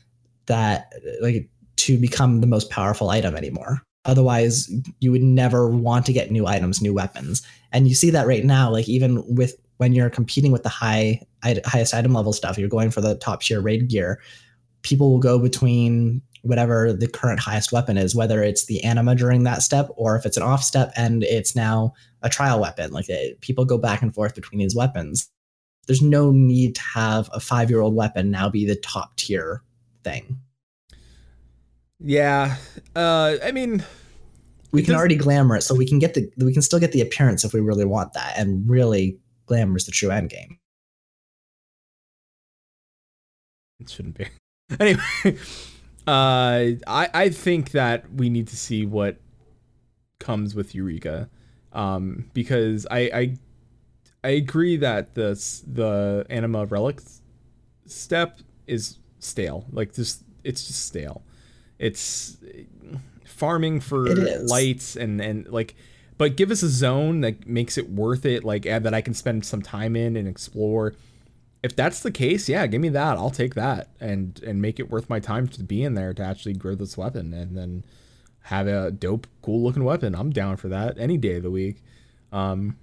[0.47, 3.81] that, like, to become the most powerful item anymore.
[4.05, 7.45] Otherwise, you would never want to get new items, new weapons.
[7.71, 11.19] And you see that right now, like, even with when you're competing with the high
[11.65, 14.21] highest item level stuff, you're going for the top tier raid gear.
[14.83, 19.41] People will go between whatever the current highest weapon is, whether it's the anima during
[19.43, 22.91] that step or if it's an off step and it's now a trial weapon.
[22.91, 25.30] Like it, people go back and forth between these weapons.
[25.87, 29.63] There's no need to have a five year old weapon now be the top tier
[30.03, 30.37] thing.
[31.99, 32.57] yeah.
[32.95, 33.83] Uh, I mean,
[34.71, 37.01] We can already glamour it, so we can get the we can still get the
[37.01, 40.57] appearance if we really want that, and really glamour is the true end game.
[43.79, 44.27] it shouldn't be.
[44.79, 45.01] Anyway,
[46.07, 49.17] uh, I I think that we need to see what
[50.17, 51.29] comes with Eureka,
[51.73, 53.37] um, because I I
[54.23, 55.33] I agree that the
[55.67, 57.01] the anima relic
[57.85, 59.65] step is stale.
[59.71, 61.23] Like just it's just stale.
[61.79, 62.37] It's
[63.25, 65.75] farming for It lights and and like
[66.17, 69.15] but give us a zone that makes it worth it like add that I can
[69.15, 70.93] spend some time in and explore
[71.63, 73.17] if that's the case, yeah, give me that.
[73.17, 76.23] I'll take that and and make it worth my time to be in there to
[76.23, 77.85] actually grow this weapon and then
[78.45, 80.15] have a dope, cool looking weapon.
[80.15, 81.83] I'm down for that any day of the week.
[82.31, 82.77] Um,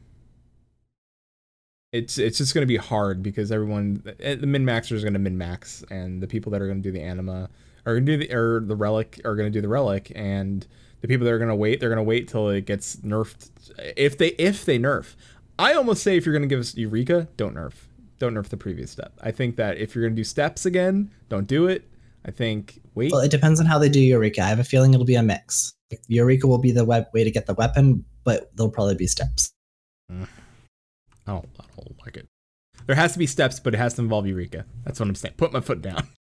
[1.93, 5.39] it's it's just gonna be hard because everyone eh, the min maxers are gonna min
[5.39, 7.49] max and the people that are gonna do the anima
[7.87, 10.67] are gonna do the or the relic are gonna do the relic and
[11.01, 13.51] the people that are gonna wait they're gonna wait till it gets nerfed
[13.97, 15.15] if they if they nerf.
[15.61, 17.73] I almost say if you're gonna give us Eureka, don't nerf
[18.19, 19.13] don't nerf the previous step.
[19.23, 21.89] I think that if you're gonna do steps again, don't do it.
[22.25, 23.13] I think wait.
[23.13, 24.43] Well, it depends on how they do Eureka.
[24.43, 25.73] I have a feeling it'll be a mix.
[26.09, 29.53] Eureka will be the web way to get the weapon, but there'll probably be steps.
[30.11, 30.27] I
[31.27, 31.49] don't,
[31.89, 32.29] don't like it.
[32.87, 34.65] There has to be steps, but it has to involve Eureka.
[34.85, 35.35] That's what I'm saying.
[35.37, 36.09] Put my foot down.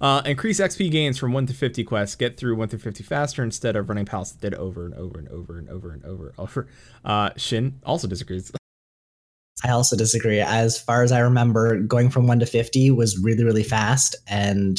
[0.00, 2.16] Uh, increase XP gains from 1 to 50 quests.
[2.16, 5.28] Get through 1 to 50 faster instead of running past it over and over and
[5.28, 6.68] over and over and over and over.
[7.04, 8.50] Uh, Shin also disagrees.
[9.64, 10.40] I also disagree.
[10.40, 14.78] As far as I remember, going from one to fifty was really, really fast, and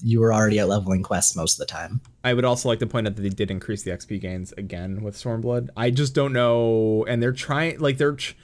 [0.00, 2.00] you were already out leveling quests most of the time.
[2.24, 5.02] I would also like to point out that they did increase the XP gains again
[5.02, 5.68] with Stormblood.
[5.76, 8.34] I just don't know, and they're trying like they're tr-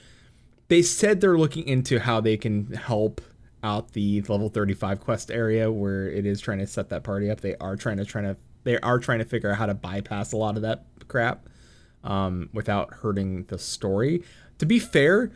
[0.67, 3.21] they said they're looking into how they can help
[3.63, 7.41] out the level 35 quest area where it is trying to set that party up.
[7.41, 10.31] They are trying to trying to they are trying to figure out how to bypass
[10.33, 11.47] a lot of that crap
[12.03, 14.23] um, without hurting the story.
[14.59, 15.31] To be fair,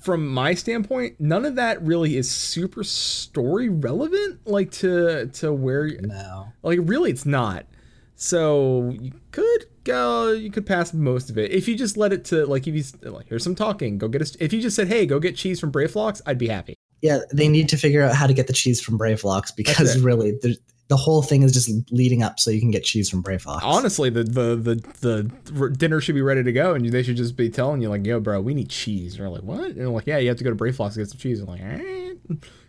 [0.00, 5.88] from my standpoint, none of that really is super story relevant, like to to where
[6.00, 6.52] No.
[6.62, 7.66] like really it's not.
[8.14, 11.50] So you could go you could pass most of it.
[11.50, 14.22] If you just let it to like if you like here's some talking, go get
[14.22, 16.74] us if you just said, "Hey, go get cheese from Brayflox, I'd be happy.
[17.02, 20.32] Yeah, they need to figure out how to get the cheese from Brayflox because really,
[20.32, 20.56] the,
[20.88, 23.60] the whole thing is just leading up so you can get cheese from Brayflox.
[23.62, 27.36] Honestly, the the the the dinner should be ready to go and they should just
[27.36, 29.88] be telling you like, "Yo, bro, we need cheese." And you're like, "What?" And they're
[29.88, 32.14] like, "Yeah, you have to go to Brayflox to get some cheese." I'm like, "Eh,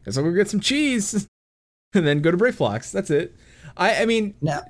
[0.06, 1.28] guess I'll go get some cheese."
[1.94, 2.92] and then go to Brayflox.
[2.92, 3.36] That's it.
[3.76, 4.62] I I mean, Now,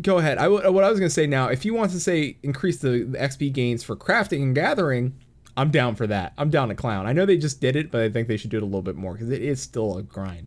[0.00, 0.38] go ahead.
[0.38, 3.04] I w- what I was gonna say now, if you want to say increase the,
[3.04, 5.14] the XP gains for crafting and gathering,
[5.56, 6.34] I'm down for that.
[6.38, 7.06] I'm down to clown.
[7.06, 8.82] I know they just did it, but I think they should do it a little
[8.82, 10.46] bit more because it is still a grind.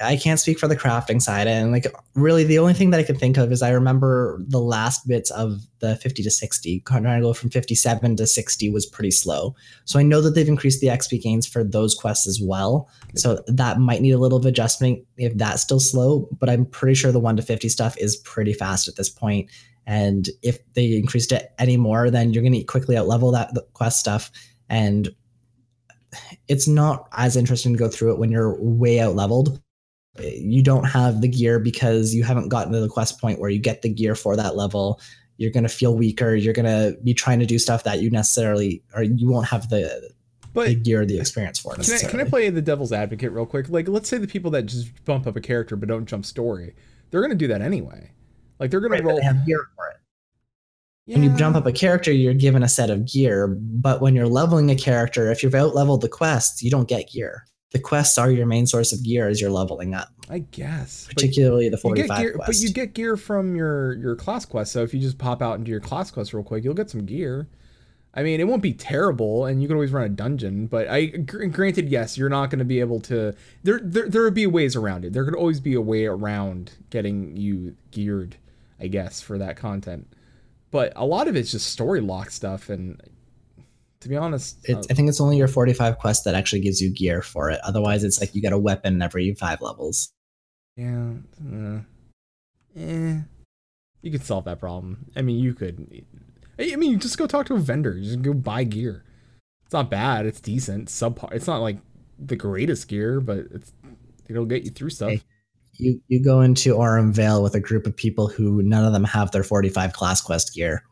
[0.00, 1.46] I can't speak for the crafting side.
[1.46, 4.60] And like, really, the only thing that I can think of is I remember the
[4.60, 6.80] last bits of the 50 to 60.
[6.86, 9.54] Trying to go from 57 to 60 was pretty slow.
[9.84, 12.88] So I know that they've increased the XP gains for those quests as well.
[13.14, 16.28] So that might need a little of adjustment if that's still slow.
[16.38, 19.50] But I'm pretty sure the 1 to 50 stuff is pretty fast at this point.
[19.86, 24.30] And if they increased it anymore, then you're going to quickly outlevel that quest stuff.
[24.68, 25.08] And
[26.46, 29.60] it's not as interesting to go through it when you're way out leveled
[30.20, 33.58] you don't have the gear because you haven't gotten to the quest point where you
[33.58, 35.00] get the gear for that level
[35.36, 38.10] you're going to feel weaker you're going to be trying to do stuff that you
[38.10, 40.10] necessarily or you won't have the,
[40.52, 43.32] But the gear or the experience for Can I, can I play the devil's advocate
[43.32, 43.68] real quick?
[43.68, 46.74] Like, let's say the people that just bump up a character but don't jump story,
[47.10, 48.10] they're gonna do that anyway.
[48.58, 49.18] Like, they're gonna Right, but roll.
[49.18, 49.96] they have gear for it
[51.08, 54.28] when you jump up a character you're given a set of gear but when you're
[54.28, 58.18] leveling a character if you've out leveled the quest you don't get gear the quests
[58.18, 61.06] are your main source of gear as you're leveling up I guess.
[61.06, 64.72] Particularly the you 45 get gear, but you get gear from your your class quest.
[64.72, 67.06] So if you just pop out into your class quest real quick, you'll get some
[67.06, 67.48] gear.
[68.14, 70.66] I mean, it won't be terrible, and you can always run a dungeon.
[70.66, 73.34] But I, gr- granted, yes, you're not going to be able to.
[73.62, 75.12] There, there, there would be ways around it.
[75.12, 78.36] There could always be a way around getting you geared,
[78.80, 80.08] I guess, for that content.
[80.70, 83.00] But a lot of it's just story lock stuff, and
[84.00, 86.92] to be honest, It's, I think it's only your 45 quest that actually gives you
[86.92, 87.60] gear for it.
[87.64, 90.12] Otherwise, it's like you get a weapon every five levels.
[90.76, 91.14] Yeah.
[91.44, 91.80] Uh,
[92.76, 93.18] eh.
[94.02, 95.06] You could solve that problem.
[95.16, 96.04] I mean, you could.
[96.58, 97.98] I mean, you just go talk to a vendor.
[97.98, 99.04] Just go buy gear.
[99.64, 100.24] It's not bad.
[100.26, 100.88] It's decent.
[100.88, 101.32] Subpar.
[101.32, 101.78] It's not like
[102.18, 103.72] the greatest gear, but it's
[104.28, 105.10] it'll get you through stuff.
[105.10, 105.22] Hey.
[105.74, 109.04] You you go into Aurum Vale with a group of people who none of them
[109.04, 110.82] have their 45 class quest gear.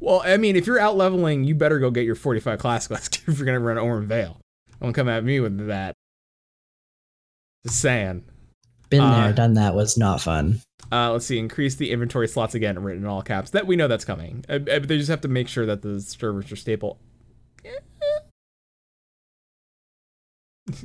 [0.00, 3.22] Well, I mean, if you're out leveling, you better go get your 45 class quest
[3.26, 4.38] if you're gonna run Aurum Vale.
[4.80, 5.94] Don't come at me with that.
[7.66, 8.24] Just saying.
[8.90, 10.60] Been Uh, there, done that was not fun.
[10.92, 13.50] Uh, let's see, increase the inventory slots again, written in all caps.
[13.50, 14.44] That we know that's coming.
[14.48, 17.00] Uh, uh, they just have to make sure that the servers are stable.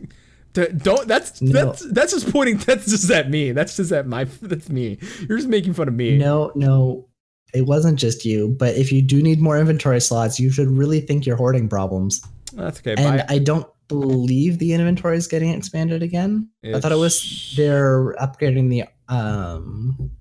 [0.54, 1.08] Don't.
[1.08, 1.52] That's No.
[1.66, 2.58] that's that's just pointing.
[2.58, 3.52] That's just at me.
[3.52, 4.24] That's just at my.
[4.42, 4.98] That's me.
[5.28, 6.18] You're just making fun of me.
[6.18, 7.08] No, no,
[7.54, 8.50] it wasn't just you.
[8.60, 12.22] But if you do need more inventory slots, you should really think your hoarding problems.
[12.54, 12.96] that's okay.
[12.98, 13.26] And Bye.
[13.30, 16.50] I don't believe the inventory is getting expanded again.
[16.64, 20.12] I thought it was they're upgrading the um.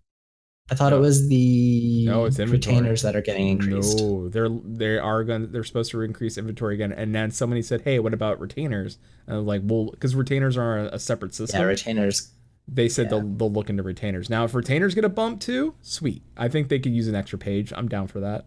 [0.73, 0.98] I thought No.
[0.98, 2.77] it was the No, it's inventory.
[2.77, 3.98] retainers that are getting increased.
[3.98, 5.51] No, they're they are going.
[5.51, 6.93] They're supposed to increase inventory again.
[6.93, 10.57] And then somebody said, "Hey, what about retainers?" And I was like, "Well, because retainers
[10.57, 12.31] are a, a separate system." Yeah, retainers.
[12.72, 13.18] They said Yeah.
[13.18, 14.30] they'll they'll look into retainers.
[14.30, 16.22] Now, if retainers get a bump too, sweet.
[16.36, 17.72] I think they could use an extra page.
[17.74, 18.47] I'm down for that.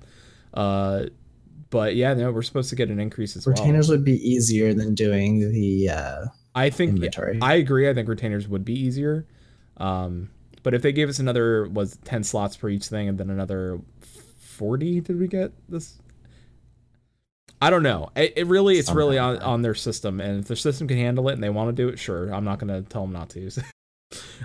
[0.54, 1.06] Uh,
[1.70, 3.66] but yeah, no, we're supposed to get an increase as Retainers well.
[3.66, 6.26] Retainers would be easier than doing the uh,
[6.56, 7.40] I think inventory.
[7.42, 7.90] I agree.
[7.90, 9.26] I think retainers would be easier.
[9.78, 10.30] Um,
[10.62, 13.82] but if they gave us another was ten slots for each thing, and then another
[14.38, 15.98] forty, did we get this?
[17.62, 18.10] I don't know.
[18.16, 21.28] It, it really, it's really on, on their system, and if their system can handle
[21.30, 22.30] it and they want to do it, sure.
[22.34, 23.50] I'm not gonna tell them not to.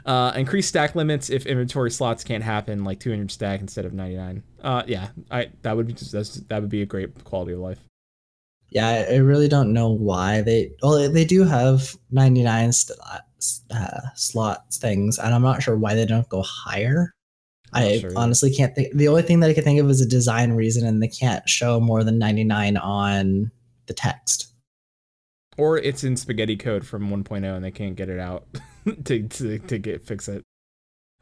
[0.07, 4.43] uh, increase stack limits if inventory slots can't happen, like 200 stack instead of 99.
[4.63, 7.61] Uh, yeah, I that would be just that's, that would be a great quality of
[7.61, 7.79] life.
[8.71, 10.73] Yeah, I really don't know why they.
[10.83, 12.99] Well, they do have 99 st-
[13.71, 17.15] uh, slot things, and I'm not sure why they don't go higher.
[17.73, 18.95] Not I sure honestly can't think.
[18.95, 21.49] The only thing that I can think of is a design reason, and they can't
[21.49, 23.51] show more than 99 on
[23.87, 24.53] the text.
[25.57, 28.47] Or it's in spaghetti code from 1.0 and they can't get it out
[29.05, 30.43] to, to to get fix it.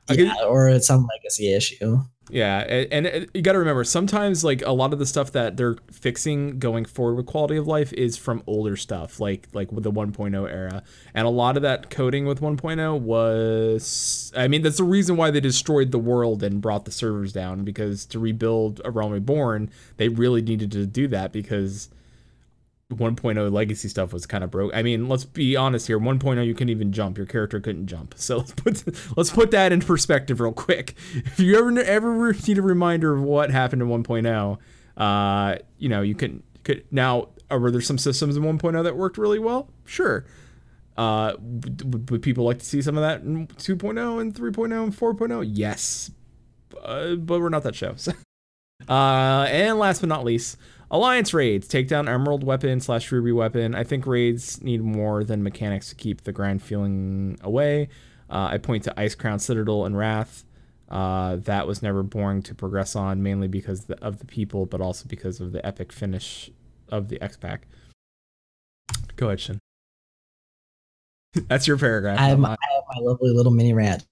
[0.08, 1.98] Could- Yeah, or it's some legacy issue.
[2.28, 5.56] Yeah, and, and you got to remember sometimes like a lot of the stuff that
[5.56, 9.84] they're fixing going forward with quality of life is from older stuff, like like with
[9.84, 10.82] the 1.0 era,
[11.14, 15.30] and a lot of that coding with 1.0 was, I mean, that's the reason why
[15.30, 19.70] they destroyed the world and brought the servers down because to rebuild a Realm Reborn,
[19.96, 21.90] they really needed to do that because
[22.92, 24.72] 1.0 legacy stuff was kind of broke.
[24.74, 25.98] I mean, let's be honest here.
[25.98, 27.16] 1.0 you couldn't even jump.
[27.16, 28.14] Your character couldn't jump.
[28.16, 30.94] So let's put let's put that in perspective real quick.
[31.14, 34.58] If you ever ever need a reminder of what happened in 1.0,
[34.96, 39.18] uh, you know, you can could now were there some systems in 1.0 that worked
[39.18, 39.68] really well?
[39.84, 40.24] Sure.
[40.96, 44.96] Uh, would, would people like to see some of that in 2.0 and 3.0 and
[44.96, 45.50] 4.0?
[45.52, 46.10] Yes.
[46.82, 47.94] Uh, but we're not that show.
[47.96, 48.12] So.
[48.88, 50.58] Uh, and last but not least,
[50.90, 53.74] Alliance raids take down Emerald weapon slash Ruby weapon.
[53.74, 57.88] I think raids need more than mechanics to keep the grind feeling away.
[58.30, 60.44] Uh, I point to Icecrown Citadel and Wrath.
[60.88, 64.80] Uh, that was never boring to progress on, mainly because the, of the people, but
[64.80, 66.50] also because of the epic finish
[66.88, 67.66] of the X pack.
[69.16, 69.58] Go ahead, Shin.
[71.48, 72.20] That's your paragraph.
[72.20, 72.50] I have, my.
[72.50, 74.06] I have my lovely little mini rant.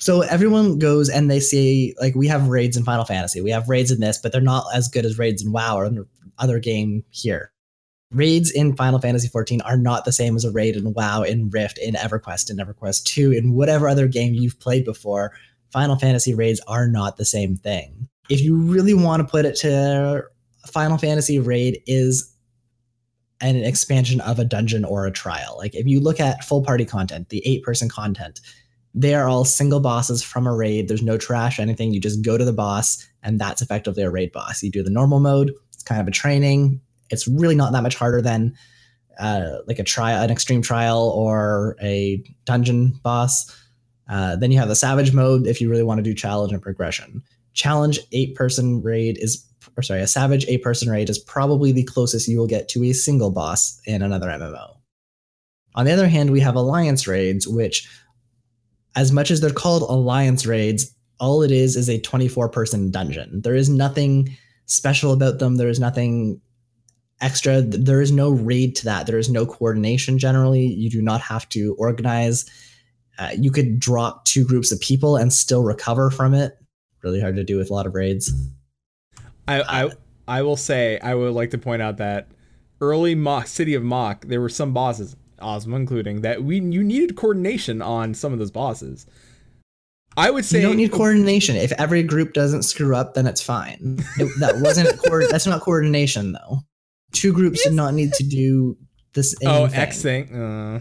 [0.00, 3.68] So everyone goes and they say like we have raids in Final Fantasy, we have
[3.68, 6.06] raids in this, but they're not as good as raids in WoW or
[6.38, 7.52] other game here.
[8.10, 11.50] Raids in Final Fantasy 14 are not the same as a raid in WoW, in
[11.50, 15.32] Rift, in EverQuest, in EverQuest 2, in whatever other game you've played before.
[15.70, 18.08] Final Fantasy raids are not the same thing.
[18.28, 20.24] If you really want to put it to
[20.66, 22.34] Final Fantasy raid is
[23.40, 25.56] an expansion of a dungeon or a trial.
[25.58, 28.40] Like if you look at full party content, the eight person content,
[28.94, 30.88] they are all single bosses from a raid.
[30.88, 31.92] There's no trash, anything.
[31.92, 34.62] You just go to the boss, and that's effectively a raid boss.
[34.62, 35.52] You do the normal mode.
[35.72, 36.80] It's kind of a training.
[37.10, 38.54] It's really not that much harder than
[39.18, 43.54] uh, like a trial, an extreme trial, or a dungeon boss.
[44.08, 46.62] Uh, then you have the savage mode if you really want to do challenge and
[46.62, 47.22] progression.
[47.52, 49.44] Challenge eight person raid is,
[49.76, 52.82] or sorry, a savage eight person raid is probably the closest you will get to
[52.84, 54.76] a single boss in another MMO.
[55.76, 57.88] On the other hand, we have alliance raids, which,
[58.96, 63.42] as much as they're called alliance raids, all it is is a 24 person dungeon.
[63.42, 64.36] There is nothing
[64.66, 65.56] special about them.
[65.56, 66.40] There is nothing
[67.20, 67.60] extra.
[67.60, 69.06] There is no raid to that.
[69.06, 70.66] There is no coordination generally.
[70.66, 72.48] You do not have to organize.
[73.18, 76.56] Uh, you could drop two groups of people and still recover from it.
[77.02, 78.32] Really hard to do with a lot of raids.
[79.46, 79.90] I, I
[80.28, 82.28] I will say I would like to point out that
[82.80, 87.16] early Mhach City of Mhach, there were some bosses, Ozma including, that we you needed
[87.16, 89.06] coordination on some of those bosses.
[90.16, 91.56] I would say you don't need coordination.
[91.56, 93.98] If every group doesn't screw up, then it's fine.
[94.18, 96.58] It- that wasn't co- that's not coordination though.
[97.12, 98.76] Two groups did not need to do
[99.14, 99.34] this.
[99.44, 99.80] Oh, anything.
[99.80, 100.34] X thing.
[100.34, 100.80] Uh,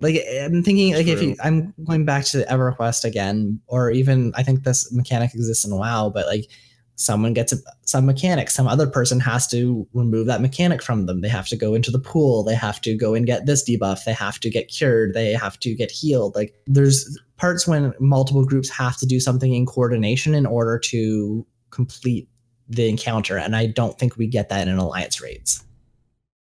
[0.00, 4.42] Like I'm thinking, like if you, I'm going back to EverQuest again, or even I
[4.42, 6.50] think this mechanic exists in WoW, but like
[7.00, 7.56] someone gets a,
[7.86, 11.22] some mechanic, some other person has to remove that mechanic from them.
[11.22, 12.44] They have to go into the pool.
[12.44, 14.04] They have to go and get this debuff.
[14.04, 15.14] They have to get cured.
[15.14, 16.34] They have to get healed.
[16.36, 21.46] Like there's parts when multiple groups have to do something in coordination in order to
[21.70, 22.28] complete
[22.68, 25.64] the encounter, and I don't think we get that in alliance raids.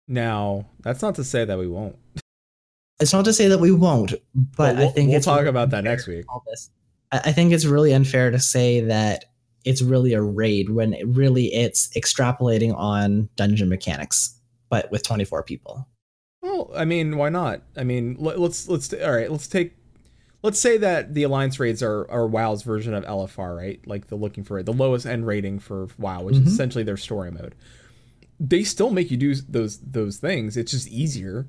[0.07, 1.95] now, that's not to say that we won't.
[2.99, 5.69] It's not to say that we won't, but we'll, I think we'll talk really about
[5.71, 6.25] that next week.
[6.25, 6.71] call this.
[7.11, 9.25] I I think it's really unfair to say that
[9.67, 14.39] it's really a raid when it really it's extrapolating on dungeon mechanics,
[14.69, 15.87] but with 24 people.
[16.41, 17.61] Well, I mean, why not?
[17.75, 19.31] I mean, let, let's let's all right.
[19.31, 19.73] Let's take.
[20.43, 23.81] Let's say that the alliance raids are, are WoW's version of LFR, right?
[23.87, 26.45] Like the looking for it, the lowest end rating for WoW, which Mhm.
[26.45, 27.55] is essentially their story mode.
[28.39, 30.55] They still make you do those those things.
[30.55, 31.47] It's just easier.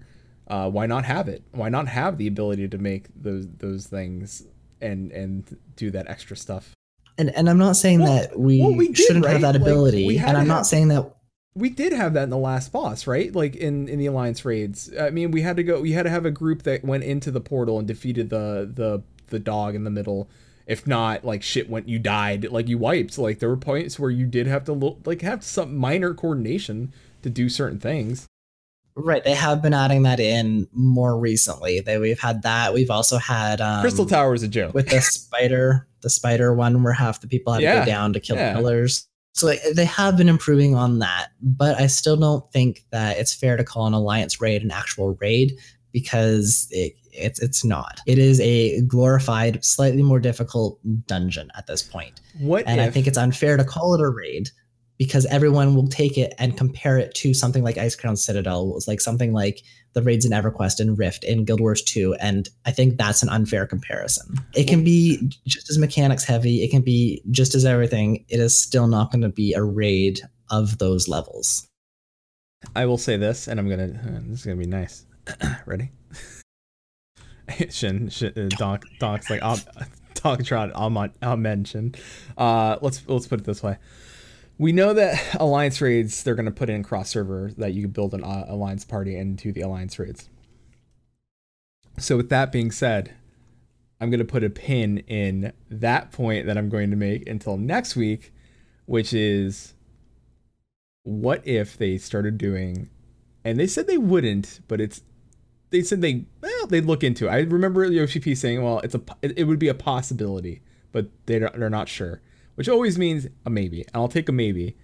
[0.49, 1.43] Uh, why not have it?
[1.53, 4.45] Why not have the ability to make those those things
[4.81, 6.73] and and do that extra stuff?
[7.19, 9.33] And and I'm not saying Well- that we, well, we did, shouldn't right?
[9.33, 11.15] have that ability, had and I'm have- not saying that
[11.55, 13.35] we did have that in the last boss, right?
[13.35, 14.91] Like in in the alliance raids.
[14.99, 15.81] I mean, we had to go.
[15.81, 19.03] We had to have a group that went into the portal and defeated the the
[19.29, 20.29] the dog in the middle.
[20.69, 21.89] If not, like shit went.
[21.89, 22.51] You died.
[22.53, 23.19] Like you wiped.
[23.19, 26.93] Like there were points where you did have to lo- like have some minor coordination
[27.23, 28.27] to do certain things.
[28.99, 31.81] Right, they have been adding that in more recently.
[31.81, 32.75] They we've had that.
[32.75, 34.75] We've also had um, Crystal Tower is a joke.
[34.75, 38.21] with the spider, the spider one where half the people had to go down to
[38.21, 38.55] kill yeah.
[38.55, 39.07] killers.
[39.35, 43.33] So like, they have been improving on that, but I still don't think that it's
[43.33, 45.57] fair to call an alliance raid an actual raid
[45.93, 48.01] because it, it's it's not.
[48.07, 52.91] It is a glorified, slightly more difficult dungeon at this point, what and if, I
[52.91, 54.51] think it's unfair to call it a raid
[54.99, 59.01] because everyone will take it and compare it to something like Icecrown Citadel, was like
[59.01, 59.63] something like
[59.95, 63.29] the raids in EverQuest and Rift in Guild Wars 2, and I think that's an
[63.29, 64.37] unfair comparison.
[64.55, 68.25] It can be just as mechanics heavy, it can be just as everything.
[68.29, 70.21] It is still not going to be a raid
[70.51, 71.67] of those levels.
[72.75, 73.85] I will say this, and I'm gonna.
[73.85, 75.07] uh, this is gonna be nice.
[75.67, 75.93] Ready?
[77.71, 79.59] Shin, Shin uh, Doc, Doc's like, I'll,
[80.15, 80.73] Doctron,
[81.23, 81.95] I'll mention.
[82.37, 83.79] Uh, let's let's put it this way.
[84.59, 88.15] We know that alliance raids they're gonna put in cross server that you can build
[88.15, 90.29] an uh, alliance party into the alliance raids.
[91.99, 93.15] So with that being said,
[94.01, 97.97] I'm gonna put a pin in that point that I'm going to make until next
[97.97, 98.33] week,
[98.87, 99.75] which is
[101.09, 102.91] what if they started doing
[103.45, 105.01] and they said they wouldn't but it's
[105.71, 108.95] they said they well they'd look into it i remember yoshi p saying well it's
[108.95, 110.61] a it, it would be a possibility
[110.93, 112.21] but they're not sure
[112.59, 114.77] which always means a maybe and i'll take a maybe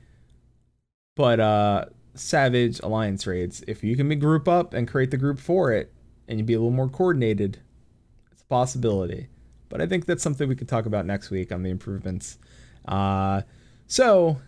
[1.17, 1.85] but uh
[2.15, 5.93] savage alliance raids if you can group up and create the group for it
[6.29, 7.59] and you'd be a little more coordinated
[8.31, 9.29] it's a possibility
[9.69, 12.39] but i think that's something we could talk about next week on the improvements
[12.87, 13.43] uh
[13.87, 14.39] so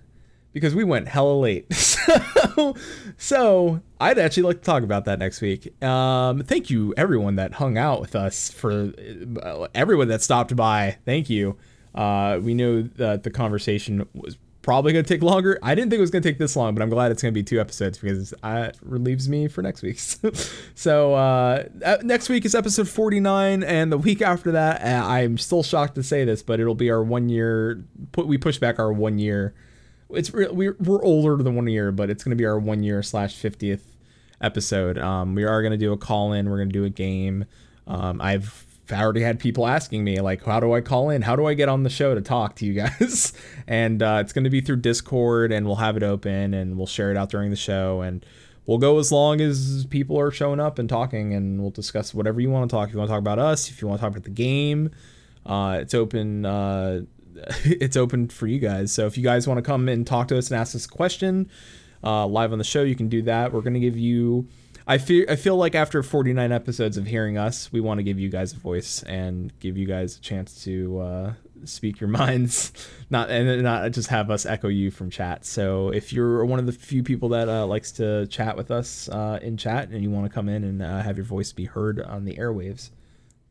[0.57, 1.67] because we went hella late.
[2.07, 2.77] So,
[3.19, 5.83] so I'd actually like to talk about that next week.
[5.83, 8.93] Um, thank you everyone that hung out with us for
[9.43, 10.97] uh, everyone that stopped by.
[11.05, 11.59] Thank you.
[11.97, 14.37] Uh, we know that the conversation was
[14.67, 15.61] probably going to take longer.
[15.63, 17.33] I didn't think it was going to take this long, but I'm glad it's going
[17.33, 19.99] to be two episodes because it relieves me for next week.
[20.75, 25.39] so uh, uh, next week is episode 49, and the week after that, uh, I'm
[25.39, 27.85] still shocked to say this, but it'll be our one year.
[28.11, 29.55] Put we push back our one year.
[30.11, 32.83] It's re- we're we're older than one year, but it's going to be our one
[32.83, 33.83] year slash 50th
[34.41, 34.99] episode.
[34.99, 36.51] Um, we are going to do a call in.
[36.51, 37.45] We're going to do a game.
[37.87, 41.23] Um, I've already had people asking me like how do i call in?
[41.23, 43.33] How do i get on the show to talk to you guys?
[43.69, 46.87] And uh, it's going to be through discord and we'll have it open and we'll
[46.87, 48.25] share it out during the show and
[48.65, 52.41] we'll go as long as people are showing up and talking and we'll discuss whatever
[52.41, 52.89] you want to talk.
[52.89, 54.93] If you want to talk about us if you want to talk about the game
[55.45, 57.01] uh, it's open uh,
[57.65, 58.93] it's open for you guys.
[58.93, 60.89] So if you guys want to come and talk to us and ask us a
[60.89, 61.51] question
[62.05, 63.53] uh, live on the show you can do that.
[63.53, 64.47] We're going to give you
[64.87, 68.21] I feel I feel like after 49 episodes of hearing us, we want to give
[68.21, 71.33] you guys a voice and give you guys a chance to uh,
[71.65, 72.73] speak your minds,
[73.11, 75.45] not and not just have us echo you from chat.
[75.45, 79.09] So if you're one of the few people that uh, likes to chat with us
[79.09, 81.65] uh, in chat and you want to come in and uh, have your voice be
[81.65, 82.91] heard on the airwaves,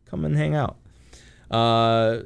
[0.06, 0.78] come and hang out.
[1.52, 2.20] Uh,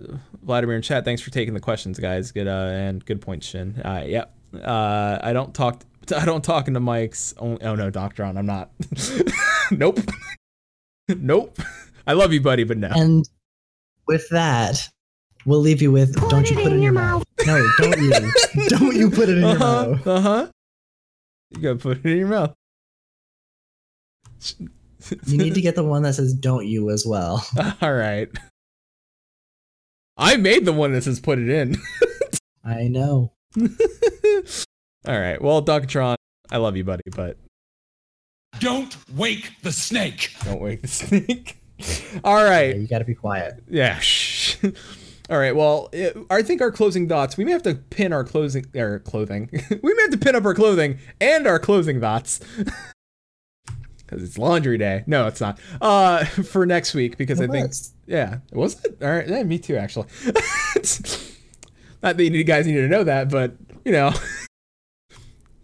[0.44, 2.31] Vladimir in chat, thanks for taking the questions, guys.
[2.31, 3.81] Good uh, and good point, Shin.
[3.84, 4.36] Uh, yep.
[4.53, 5.84] Uh, I don't talk
[6.18, 7.34] I don't talk into mics.
[7.40, 8.72] Oh, oh no, Doctron, I'm not.
[9.72, 9.99] nope.
[11.10, 11.57] nope.
[12.07, 12.90] I love you, buddy, but no.
[12.95, 13.27] And
[14.07, 14.90] with that,
[15.45, 17.23] we'll leave you with Put don't you put it in your mouth.
[17.45, 18.11] No, don't you.
[18.69, 19.90] don't you put it in your Uh-huh.
[19.91, 20.07] mouth.
[20.07, 20.48] Uh-huh.
[21.52, 22.53] You gotta put it in your mouth.
[25.26, 27.45] You need to get the one that says don't you as well.
[27.81, 28.30] All right.
[30.18, 31.77] I made the one that says put it in.
[32.64, 33.31] I know.
[35.07, 35.41] All right.
[35.41, 36.15] Well, Doctron,
[36.51, 37.38] I love you, buddy, but
[38.59, 40.31] Don't wake the snake.
[40.43, 41.57] don't wake the snake.
[42.23, 42.76] All right.
[42.76, 43.63] Yeah, you gotta be quiet.
[43.69, 43.97] Yeah.
[43.99, 44.57] Shh.
[45.30, 45.55] All right.
[45.55, 47.38] Well, it, I think our closing thoughts.
[47.38, 49.49] We may have to pin our closing our clothing.
[49.84, 52.39] we may have to pin up our clothing and our closing thoughts
[53.97, 55.03] because it's laundry day.
[55.05, 55.59] No, it's not.
[55.80, 57.93] Uh, for next week because I It think was.
[58.07, 58.97] yeah, was it?
[59.03, 59.27] All right.
[59.30, 59.77] Yeah, me too.
[59.77, 60.07] Actually.
[62.01, 63.53] not that you guys need to know that, but
[63.85, 64.11] you know.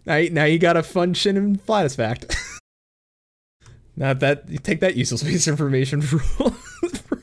[0.06, 2.34] Now, now you got a fun shin and flatus fact.
[3.96, 7.22] Not that you take that useless piece of information for all, for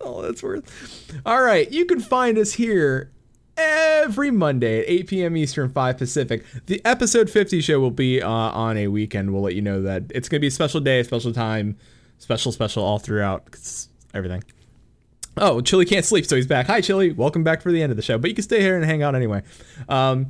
[0.00, 1.20] all, that's worth.
[1.26, 3.10] All right, you can find us here
[3.56, 5.36] every Monday at 8 p.m.
[5.36, 6.44] Eastern, 5 Pacific.
[6.66, 9.32] The episode 50 show will be uh, on a weekend.
[9.32, 11.76] We'll let you know that it's going to be a special day, special time,
[12.18, 13.56] special, special all throughout.
[14.14, 14.44] everything.
[15.36, 16.66] Oh, Chili can't sleep, so he's back.
[16.66, 17.10] Hi, Chili.
[17.10, 19.02] Welcome back for the end of the show, but you can stay here and hang
[19.02, 19.42] out anyway.
[19.88, 20.28] Um,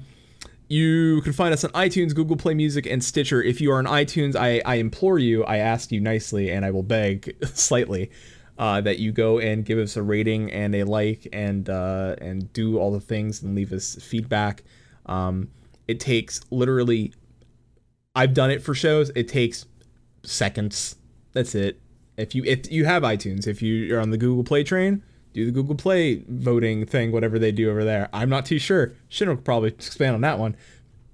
[0.69, 3.43] you can find us on iTunes, Google Play Music, and Stitcher.
[3.43, 6.71] If you are on iTunes, I, I implore you, I ask you nicely, and I
[6.71, 8.11] will beg slightly
[8.59, 12.53] uh, that you go and give us a rating and a like and uh, and
[12.53, 14.65] do all the things and leave us feedback.
[15.07, 15.49] Um,
[15.87, 17.13] it takes literally,
[18.15, 19.11] I've done it for shows.
[19.15, 19.67] It takes
[20.23, 20.97] seconds.
[21.33, 21.81] That's it.
[22.17, 25.03] If you if you have iTunes, if you are on the Google Play train,
[25.35, 28.09] do the Google Play voting thing, whatever they do over there.
[28.13, 28.95] I'm not too sure.
[29.09, 30.57] Shin will probably expand on that one.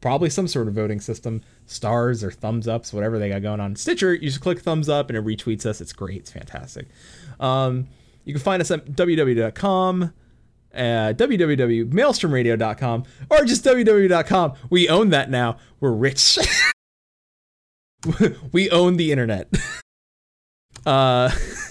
[0.00, 3.74] Probably some sort of voting system, stars or thumbs ups, whatever they got going on.
[3.76, 5.80] Stitcher, you just click thumbs up and it retweets us.
[5.80, 6.18] It's great.
[6.18, 6.86] It's fantastic.
[7.40, 7.88] Um,
[8.24, 10.12] you can find us at www.com,
[10.74, 14.52] uh, www.maelstromradio.com, or just www.com.
[14.70, 15.56] We own that now.
[15.80, 16.38] We're rich.
[18.52, 19.52] we own the internet.
[20.86, 21.30] Uh,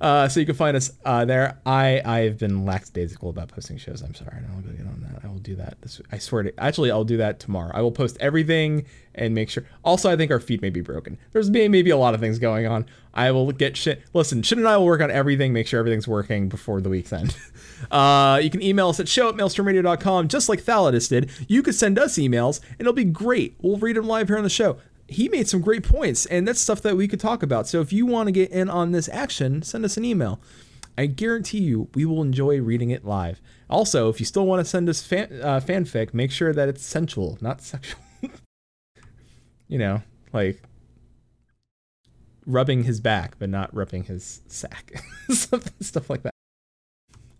[0.00, 1.58] uh, so you can find us uh, there.
[1.64, 4.02] I I've been lackadaisical about posting shows.
[4.02, 4.36] I'm sorry.
[4.54, 5.24] I'll get on that.
[5.24, 5.80] I will do that.
[5.82, 6.60] This, I swear to.
[6.60, 7.70] Actually, I'll do that tomorrow.
[7.74, 9.64] I will post everything and make sure.
[9.84, 11.18] Also, I think our feed may be broken.
[11.32, 12.86] There's may, maybe a lot of things going on.
[13.12, 14.02] I will get shit.
[14.14, 15.52] Listen, Shin and I will work on everything.
[15.52, 17.36] Make sure everything's working before the week's end.
[17.90, 21.30] Uh, you can email us at show at maelstromradio.com, just like Thalatus did.
[21.48, 23.56] You could send us emails, and it'll be great.
[23.62, 24.76] We'll read them live here on the show
[25.10, 27.66] he made some great points, and that's stuff that we could talk about.
[27.66, 30.40] So if you want to get in on this action, send us an email.
[30.96, 33.40] I guarantee you we will enjoy reading it live.
[33.68, 36.84] Also, if you still want to send us fan, uh, fanfic, make sure that it's
[36.84, 38.00] sensual, not sexual.
[39.68, 40.62] you know, like
[42.46, 44.92] rubbing his back, but not rubbing his sack.
[45.30, 46.34] stuff like that.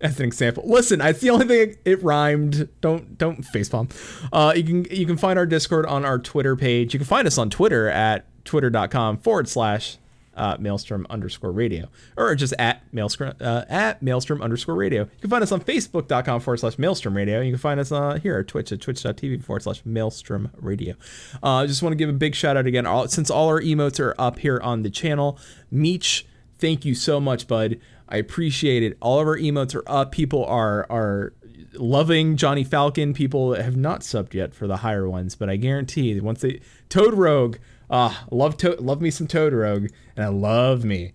[0.01, 2.69] As an example, listen, it's the only thing it rhymed.
[2.81, 3.91] Don't don't facepalm.
[4.33, 6.95] Uh, you can you can find our Discord on our Twitter page.
[6.95, 9.99] You can find us on Twitter at twitter.com forward slash
[10.35, 15.03] uh, Maelstrom underscore radio, or just at Maelstrom uh, at Maelstrom underscore radio.
[15.03, 17.43] You can find us on Facebook.com forward slash Maelstrom radio.
[17.43, 20.95] You can find us uh, here at Twitch at twitch.tv forward slash Maelstrom radio.
[21.43, 23.61] Uh, I just want to give a big shout out again, all, since all our
[23.61, 25.39] emotes are up here on the channel.
[25.71, 26.25] Meech,
[26.59, 27.79] thank you so much, bud.
[28.11, 28.97] I appreciate it.
[29.01, 30.13] All of our emotes are up.
[30.13, 31.33] People are are
[31.75, 33.15] loving Johnny Falcon.
[33.15, 37.15] People have not subbed yet for the higher ones, but I guarantee once they Toad
[37.15, 37.59] Rogue,
[37.89, 41.13] ah, love to- love me some Toad Rogue, and I love me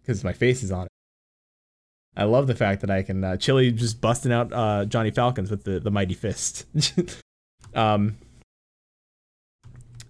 [0.00, 0.88] because my face is on it.
[2.16, 5.50] I love the fact that I can uh, Chili just busting out uh, Johnny Falcons
[5.50, 6.66] with the the mighty fist.
[7.74, 8.16] um,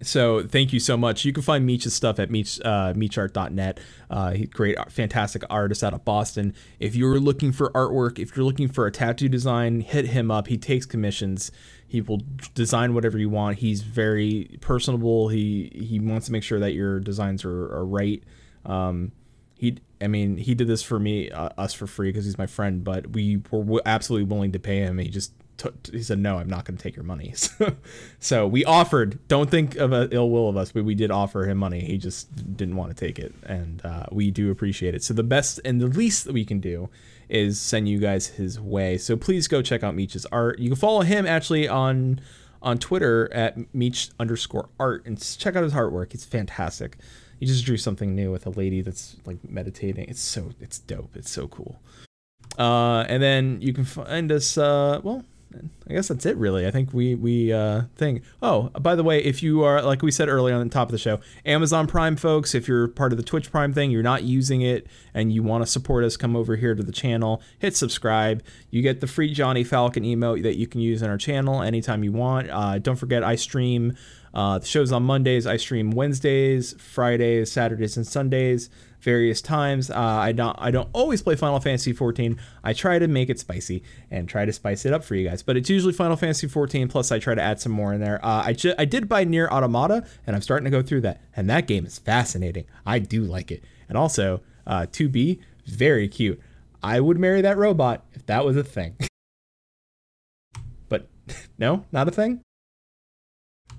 [0.03, 1.25] so thank you so much.
[1.25, 3.79] You can find Meech's stuff at Meech, uh, meechart.net.
[4.09, 6.53] Uh, great, fantastic artist out of Boston.
[6.79, 10.47] If you're looking for artwork, if you're looking for a tattoo design, hit him up.
[10.47, 11.51] He takes commissions.
[11.87, 12.21] He will
[12.53, 13.59] design whatever you want.
[13.59, 15.29] He's very personable.
[15.29, 18.23] He he wants to make sure that your designs are, are right.
[18.65, 19.11] Um,
[19.55, 22.47] he, I mean, he did this for me, uh, us for free because he's my
[22.47, 22.83] friend.
[22.83, 24.97] But we were absolutely willing to pay him.
[24.97, 27.75] He just took, he said, "No, I'm not going to take your money." So,
[28.19, 29.19] so we offered.
[29.27, 31.81] Don't think of ill will of us, but we did offer him money.
[31.81, 35.03] He just didn't want to take it, and uh, we do appreciate it.
[35.03, 36.89] So the best and the least that we can do
[37.29, 38.97] is send you guys his way.
[38.97, 40.59] So please go check out Meech's art.
[40.59, 42.21] You can follow him actually on
[42.61, 46.13] on Twitter at Meech underscore art and check out his artwork.
[46.13, 46.97] It's fantastic.
[47.39, 50.07] He just drew something new with a lady that's like meditating.
[50.07, 51.15] It's so it's dope.
[51.15, 51.81] It's so cool.
[52.57, 54.57] Uh, and then you can find us.
[54.57, 55.25] Uh, well,
[55.89, 56.65] I guess that's it really.
[56.65, 58.21] I think we we uh thing.
[58.41, 60.91] Oh, by the way, if you are like we said earlier on the top of
[60.91, 64.23] the show, Amazon Prime folks, if you're part of the Twitch Prime thing, you're not
[64.23, 67.75] using it and you want to support us, come over here to the channel, hit
[67.75, 68.43] subscribe.
[68.69, 72.03] You get the free Johnny Falcon emote that you can use in our channel anytime
[72.03, 72.49] you want.
[72.49, 73.95] Uh, don't forget I stream
[74.33, 75.45] uh, the show's on Mondays.
[75.45, 78.69] I stream Wednesdays, Fridays, Saturdays, and Sundays
[79.03, 79.91] various times.
[79.91, 82.39] Uh, I don't I don't always play Final Fantasy 14.
[82.63, 85.43] I try to make it spicy and try to spice it up for you guys,
[85.43, 86.87] but it's usually Final Fantasy 14.
[86.87, 88.23] Plus, I try to add some more in there.
[88.25, 91.21] Uh, I ju- I did buy NieR Automata, and I'm starting to go through that,
[91.35, 92.65] and that game is fascinating.
[92.85, 96.39] I do like it, and also uh, 2B very cute.
[96.81, 98.95] I would marry that robot if that was a thing.
[100.89, 101.07] but
[101.57, 102.41] no, not a thing.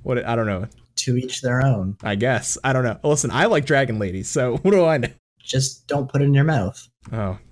[0.03, 0.69] What I don't know.
[1.05, 1.97] To each their own.
[2.03, 2.99] I guess I don't know.
[3.05, 5.09] Listen, I like dragon ladies, so what do I know?
[5.39, 6.81] Just don't put it in your mouth.
[7.13, 7.39] Oh,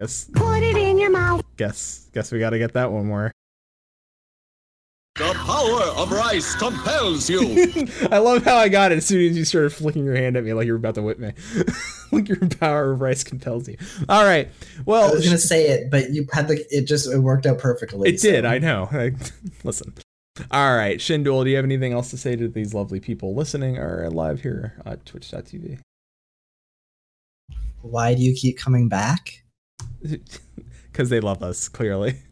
[0.00, 1.42] guess Put it in your mouth.
[1.56, 3.32] guess guess we got to get that one more.
[5.16, 7.40] The power of rice compels you.
[8.12, 10.44] I love how I got it as soon as you started flicking your hand at
[10.44, 11.32] me like you were about to whip me.
[12.12, 13.78] like your power of rice compels you.
[14.10, 14.50] All right.
[14.84, 17.58] Well, I was gonna say it, but you had the it just it worked out
[17.58, 18.10] perfectly.
[18.10, 18.44] It so- did.
[18.44, 18.88] I know.
[18.92, 19.12] I,
[19.64, 19.94] listen.
[20.50, 23.78] All right, Shindul, do you have anything else to say to these lovely people listening
[23.78, 25.78] or live here at twitch.tv?
[27.80, 29.44] Why do you keep coming back?
[30.92, 32.22] Because they love us, clearly.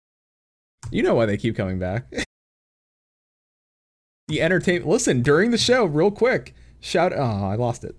[0.90, 2.12] you know why they keep coming back.
[4.28, 4.86] the entertainment.
[4.86, 7.14] Listen, during the show, real quick, shout.
[7.16, 7.96] Oh, I lost it.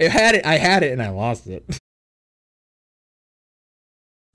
[0.00, 0.44] it had it.
[0.44, 1.78] I had it and I lost it.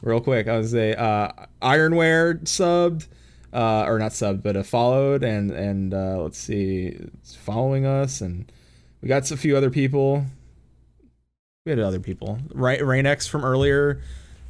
[0.02, 3.10] real quick, I was a uh, Ironware subbed
[3.54, 8.22] uh, or not subbed, but uh, followed, and and uh, let's see, it's following us,
[8.22, 8.52] and
[9.02, 10.26] we got a few other people.
[11.66, 12.80] We had other people, right?
[12.80, 14.02] Rainex from earlier.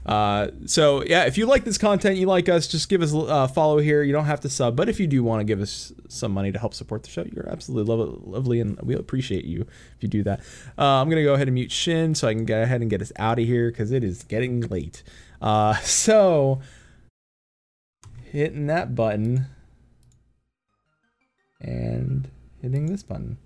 [0.05, 3.19] Uh, so yeah, if you like this content, you like us, just give us a
[3.19, 4.01] uh, follow here.
[4.01, 6.51] You don't have to sub, but if you do want to give us some money
[6.51, 10.09] to help support the show, you're absolutely lo- lovely, and we appreciate you if you
[10.09, 10.39] do that.
[10.77, 13.01] Uh, I'm gonna go ahead and mute Shin so I can go ahead and get
[13.01, 15.03] us out of here because it is getting late.
[15.39, 16.61] Uh, so
[18.31, 19.45] hitting that button
[21.59, 22.29] and
[22.61, 23.37] hitting this button.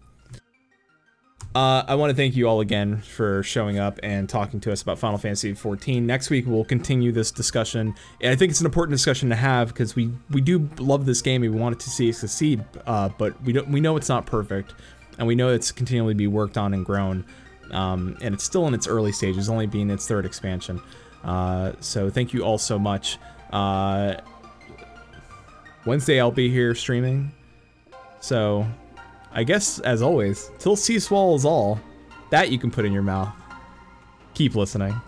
[1.55, 4.81] Uh, I want to thank you all again for showing up and talking to us
[4.81, 6.01] about Final Fantasy XIV.
[6.01, 9.69] Next week we'll continue this discussion, and I think it's an important discussion to have
[9.69, 12.63] because we we do love this game and we want it to see it succeed,
[12.85, 14.73] uh, but we don't we know it's not perfect,
[15.17, 17.25] and we know it's continually be worked on and grown,
[17.71, 20.81] um, and it's still in its early stages, only being its third expansion.
[21.23, 23.17] Uh, so thank you all so much.
[25.85, 27.31] Wednesday I'll be here streaming.
[28.19, 28.65] So
[29.31, 31.79] I guess as always, till sea swallows all,
[32.31, 33.33] that you can put in your mouth.
[34.33, 34.99] Keep listening.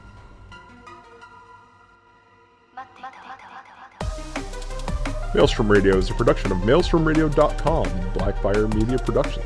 [5.34, 9.46] Maelstrom Radio is a production of MaelstromRadio.com, Blackfire Media Productions.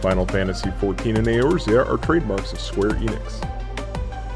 [0.00, 3.48] Final Fantasy XIV and Eorzea are trademarks of Square Enix.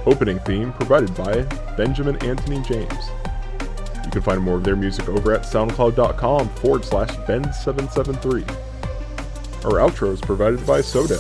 [0.06, 1.42] Opening theme provided by
[1.76, 3.10] Benjamin Anthony James.
[4.16, 8.48] You can find more of their music over at SoundCloud.com forward slash Ben773.
[9.66, 11.18] Our outro is provided by Sodo.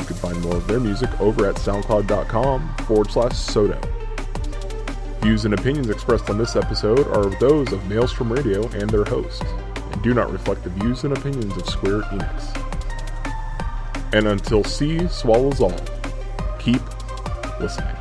[0.00, 3.80] You can find more of their music over at soundcloud.com forward slash Sodo.
[5.22, 9.44] Views and opinions expressed on this episode are those of Maelstrom Radio and their hosts,
[9.92, 12.64] and do not reflect the views and opinions of Square Enix.
[14.12, 15.78] And until sea swallows all,
[16.58, 16.82] keep
[17.60, 17.97] listening.